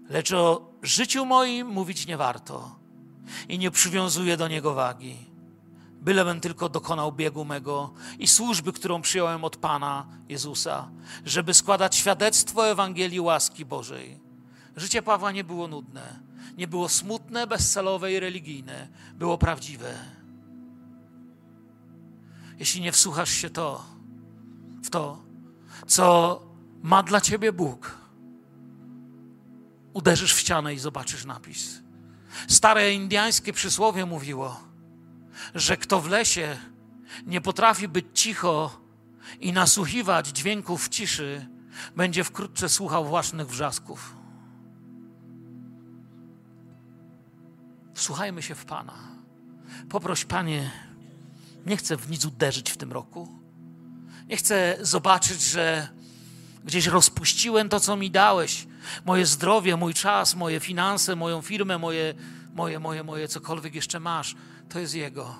Lecz 0.09 0.33
o 0.33 0.73
życiu 0.83 1.27
moim 1.27 1.67
mówić 1.67 2.07
nie 2.07 2.17
warto 2.17 2.77
i 3.49 3.59
nie 3.59 3.71
przywiązuję 3.71 4.37
do 4.37 4.49
niego 4.49 4.75
wagi. 4.75 5.17
Bylebym 6.01 6.41
tylko 6.41 6.69
dokonał 6.69 7.13
biegu 7.13 7.45
mego 7.45 7.93
i 8.19 8.27
służby, 8.27 8.73
którą 8.73 9.03
przyjąłem 9.03 9.45
od 9.45 9.57
Pana 9.57 10.07
Jezusa, 10.29 10.91
żeby 11.25 11.55
składać 11.55 11.97
świadectwo 11.97 12.69
Ewangelii 12.69 13.21
łaski 13.21 13.65
Bożej. 13.65 14.21
Życie 14.77 15.03
Pawła 15.03 15.33
nie 15.33 15.45
było 15.45 15.69
nudne, 15.69 16.21
nie 16.57 16.69
było 16.69 16.89
smutne, 16.89 17.47
bezcelowe 17.47 18.13
i 18.13 18.21
religijne, 18.21 18.89
było 19.15 19.39
prawdziwe. 19.39 19.95
Jeśli 22.59 22.81
nie 22.81 22.93
wsłuchasz 22.93 23.31
się 23.31 23.51
to, 23.51 23.85
w 24.83 24.91
to, 24.91 25.23
co 25.87 26.50
ma 26.83 27.03
dla 27.03 27.21
ciebie 27.21 27.53
Bóg, 27.53 27.99
uderzysz 29.93 30.35
w 30.35 30.41
ścianę 30.41 30.75
i 30.75 30.79
zobaczysz 30.79 31.25
napis. 31.25 31.83
Stare 32.49 32.93
indyjskie 32.93 33.53
przysłowie 33.53 34.07
mówiło, 34.07 34.61
że 35.55 35.77
kto 35.77 36.01
w 36.01 36.09
lesie 36.09 36.57
nie 37.27 37.41
potrafi 37.41 37.89
być 37.89 38.07
cicho 38.15 38.81
i 39.41 39.53
nasłuchiwać 39.53 40.29
dźwięków 40.29 40.89
ciszy, 40.89 41.47
będzie 41.97 42.25
wkrótce 42.25 42.69
słuchał 42.69 43.05
własnych 43.05 43.49
wrzasków. 43.49 44.17
Wsłuchajmy 47.95 48.43
się 48.43 48.55
w 48.55 48.65
Pana. 48.65 48.95
Poproś, 49.89 50.25
Panie, 50.25 50.71
Nie 51.67 51.77
chcę 51.77 51.97
w 51.97 52.11
nic 52.11 52.25
uderzyć 52.25 52.71
w 52.71 52.77
tym 52.77 52.93
roku. 52.93 53.29
Nie 54.27 54.37
chcę 54.37 54.79
zobaczyć, 54.81 55.43
że 55.43 55.89
gdzieś 56.65 56.87
rozpuściłem 56.87 57.69
to, 57.69 57.81
co 57.81 57.97
mi 57.97 58.11
dałeś. 58.11 58.67
Moje 59.05 59.27
zdrowie, 59.27 59.77
mój 59.77 59.95
czas, 59.95 60.35
moje 60.35 60.61
finanse, 60.61 61.17
moją 61.17 61.43
firmę, 61.43 61.79
moje, 61.79 62.15
moje, 62.55 62.79
moje, 62.79 63.05
moje 63.05 63.29
cokolwiek 63.29 63.75
jeszcze 63.75 64.01
masz. 64.01 64.37
To 64.69 64.79
jest 64.79 64.95
Jego. 64.95 65.35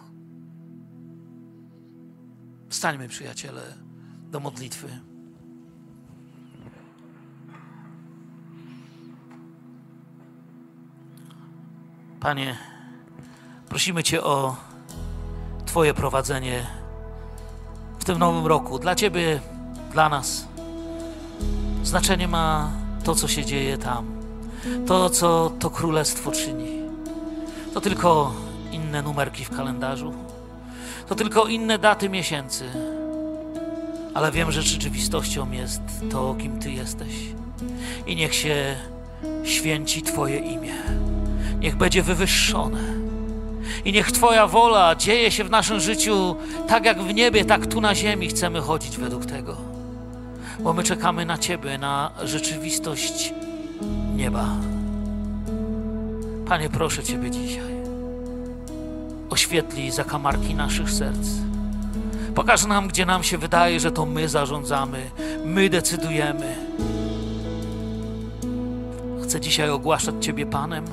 Wstańmy, 2.69 3.09
przyjaciele, 3.09 3.75
do 4.31 4.41
modlitwy. 4.41 5.01
Panie, 12.21 12.59
prosimy 13.69 14.03
Cię 14.03 14.23
o 14.23 14.57
Twoje 15.67 15.95
prowadzenie 15.95 16.67
w 17.99 18.05
tym 18.05 18.19
nowym 18.19 18.47
roku. 18.47 18.79
Dla 18.79 18.95
Ciebie, 18.95 19.41
dla 19.93 20.09
nas. 20.09 20.50
Znaczenie 21.91 22.29
ma 22.29 22.71
to, 23.05 23.15
co 23.15 23.29
się 23.29 23.45
dzieje 23.45 23.79
tam. 23.79 24.07
To, 24.87 25.11
co 25.11 25.53
to 25.59 25.71
królestwo 25.71 26.33
czyni. 26.33 26.83
To 27.75 27.81
tylko 27.81 28.33
inne 28.73 29.03
numerki 29.03 29.45
w 29.45 29.51
kalendarzu. 29.51 30.15
To 31.09 31.15
tylko 31.15 31.47
inne 31.47 31.79
daty 31.79 32.09
miesięcy. 32.09 32.65
Ale 34.15 34.33
wiem, 34.33 34.53
że 34.53 34.63
rzeczywistością 34.63 35.51
jest 35.51 35.81
to, 36.11 36.35
kim 36.39 36.59
Ty 36.59 36.73
jesteś. 36.73 37.15
I 38.07 38.17
niech 38.17 38.35
się 38.35 38.77
święci 39.45 40.03
Twoje 40.03 40.39
imię. 40.39 40.75
Niech 41.61 41.77
będzie 41.77 42.03
wywyższone. 42.03 42.81
I 43.85 43.93
niech 43.93 44.13
Twoja 44.13 44.47
wola 44.47 44.95
dzieje 44.95 45.31
się 45.31 45.45
w 45.45 45.51
naszym 45.51 45.81
życiu 45.81 46.37
tak 46.69 46.85
jak 46.85 47.03
w 47.03 47.15
niebie, 47.15 47.45
tak 47.45 47.67
tu 47.67 47.81
na 47.81 47.95
ziemi. 47.95 48.29
Chcemy 48.29 48.61
chodzić 48.61 48.97
według 48.97 49.27
tego. 49.27 49.70
Bo 50.63 50.73
my 50.73 50.83
czekamy 50.83 51.27
na 51.27 51.39
Ciebie, 51.39 51.79
na 51.79 52.11
rzeczywistość 52.25 53.35
nieba. 54.17 54.49
Panie, 56.47 56.69
proszę 56.69 57.03
Ciebie 57.03 57.31
dzisiaj. 57.31 57.75
Oświetli 59.31 59.91
zakamarki 59.91 60.55
naszych 60.55 60.91
serc. 60.91 61.29
Pokaż 62.35 62.67
nam, 62.67 62.89
gdzie 62.89 63.07
nam 63.07 63.23
się 63.23 63.39
wydaje, 63.39 63.81
że 63.81 63.91
to 63.91 64.07
my 64.07 64.29
zarządzamy, 64.29 65.11
my 65.45 65.71
decydujemy. 65.71 66.57
Chcę 69.25 69.41
dzisiaj 69.41 69.71
ogłaszać 69.71 70.15
Ciebie 70.21 70.47
Panem 70.47 70.85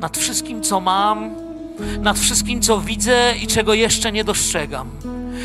nad 0.00 0.18
wszystkim, 0.18 0.62
co 0.62 0.80
mam, 0.80 1.34
nad 2.00 2.18
wszystkim, 2.18 2.62
co 2.62 2.80
widzę 2.80 3.34
i 3.42 3.46
czego 3.46 3.74
jeszcze 3.74 4.12
nie 4.12 4.24
dostrzegam. 4.24 4.90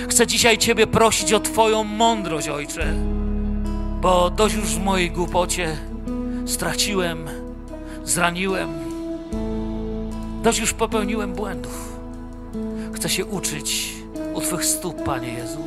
Chcę 0.09 0.27
dzisiaj 0.27 0.57
Ciebie 0.57 0.87
prosić 0.87 1.33
o 1.33 1.39
Twoją 1.39 1.83
mądrość, 1.83 2.49
Ojcze, 2.49 2.93
bo 4.05 4.29
dość 4.29 4.55
już 4.55 4.65
w 4.65 4.83
mojej 4.83 5.11
głupocie 5.11 5.77
straciłem, 6.45 7.29
zraniłem, 8.03 8.69
dość 10.43 10.59
już 10.59 10.73
popełniłem 10.73 11.33
błędów. 11.33 11.97
Chcę 12.93 13.09
się 13.09 13.25
uczyć 13.25 13.93
u 14.33 14.41
Twych 14.41 14.65
stóp, 14.65 15.03
Panie 15.03 15.27
Jezu. 15.27 15.59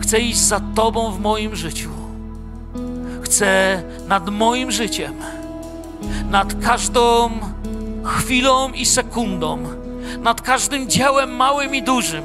Chcę 0.00 0.18
iść 0.18 0.38
za 0.38 0.60
Tobą 0.74 1.12
w 1.12 1.20
moim 1.20 1.56
życiu. 1.56 1.90
Chcę 3.22 3.82
nad 4.08 4.28
moim 4.28 4.70
życiem, 4.70 5.14
nad 6.30 6.64
każdą 6.64 7.30
chwilą 8.04 8.72
i 8.72 8.86
sekundą, 8.86 9.58
nad 10.20 10.40
każdym 10.42 10.88
dziełem 10.88 11.36
małym 11.36 11.74
i 11.74 11.82
dużym, 11.82 12.24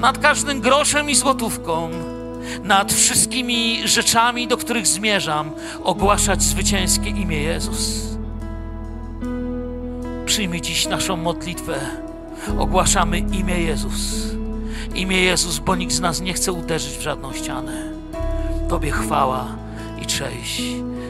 nad 0.00 0.18
każdym 0.18 0.60
groszem 0.60 1.10
i 1.10 1.14
złotówką, 1.14 1.90
nad 2.62 2.92
wszystkimi 2.92 3.88
rzeczami, 3.88 4.48
do 4.48 4.56
których 4.56 4.86
zmierzam, 4.86 5.50
ogłaszać 5.84 6.42
zwycięskie 6.42 7.10
imię 7.10 7.42
Jezus. 7.42 8.08
Przyjmij 10.26 10.60
dziś 10.60 10.86
naszą 10.86 11.16
modlitwę. 11.16 11.80
Ogłaszamy 12.58 13.18
imię 13.18 13.60
Jezus. 13.60 14.28
Imię 14.94 15.22
Jezus, 15.22 15.58
bo 15.58 15.76
nikt 15.76 15.92
z 15.92 16.00
nas 16.00 16.20
nie 16.20 16.32
chce 16.32 16.52
uderzyć 16.52 16.98
w 16.98 17.02
żadną 17.02 17.32
ścianę. 17.32 17.92
Tobie 18.68 18.90
chwała 18.90 19.46
i 20.02 20.06
cześć. 20.06 20.62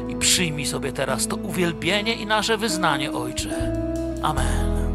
I 0.08 0.16
przyjmij 0.18 0.66
sobie 0.66 0.92
teraz 0.92 1.26
to 1.26 1.36
uwielbienie 1.36 2.14
i 2.14 2.26
nasze 2.26 2.56
wyznanie, 2.58 3.12
Ojcze. 3.12 3.72
Amen. 4.22 4.87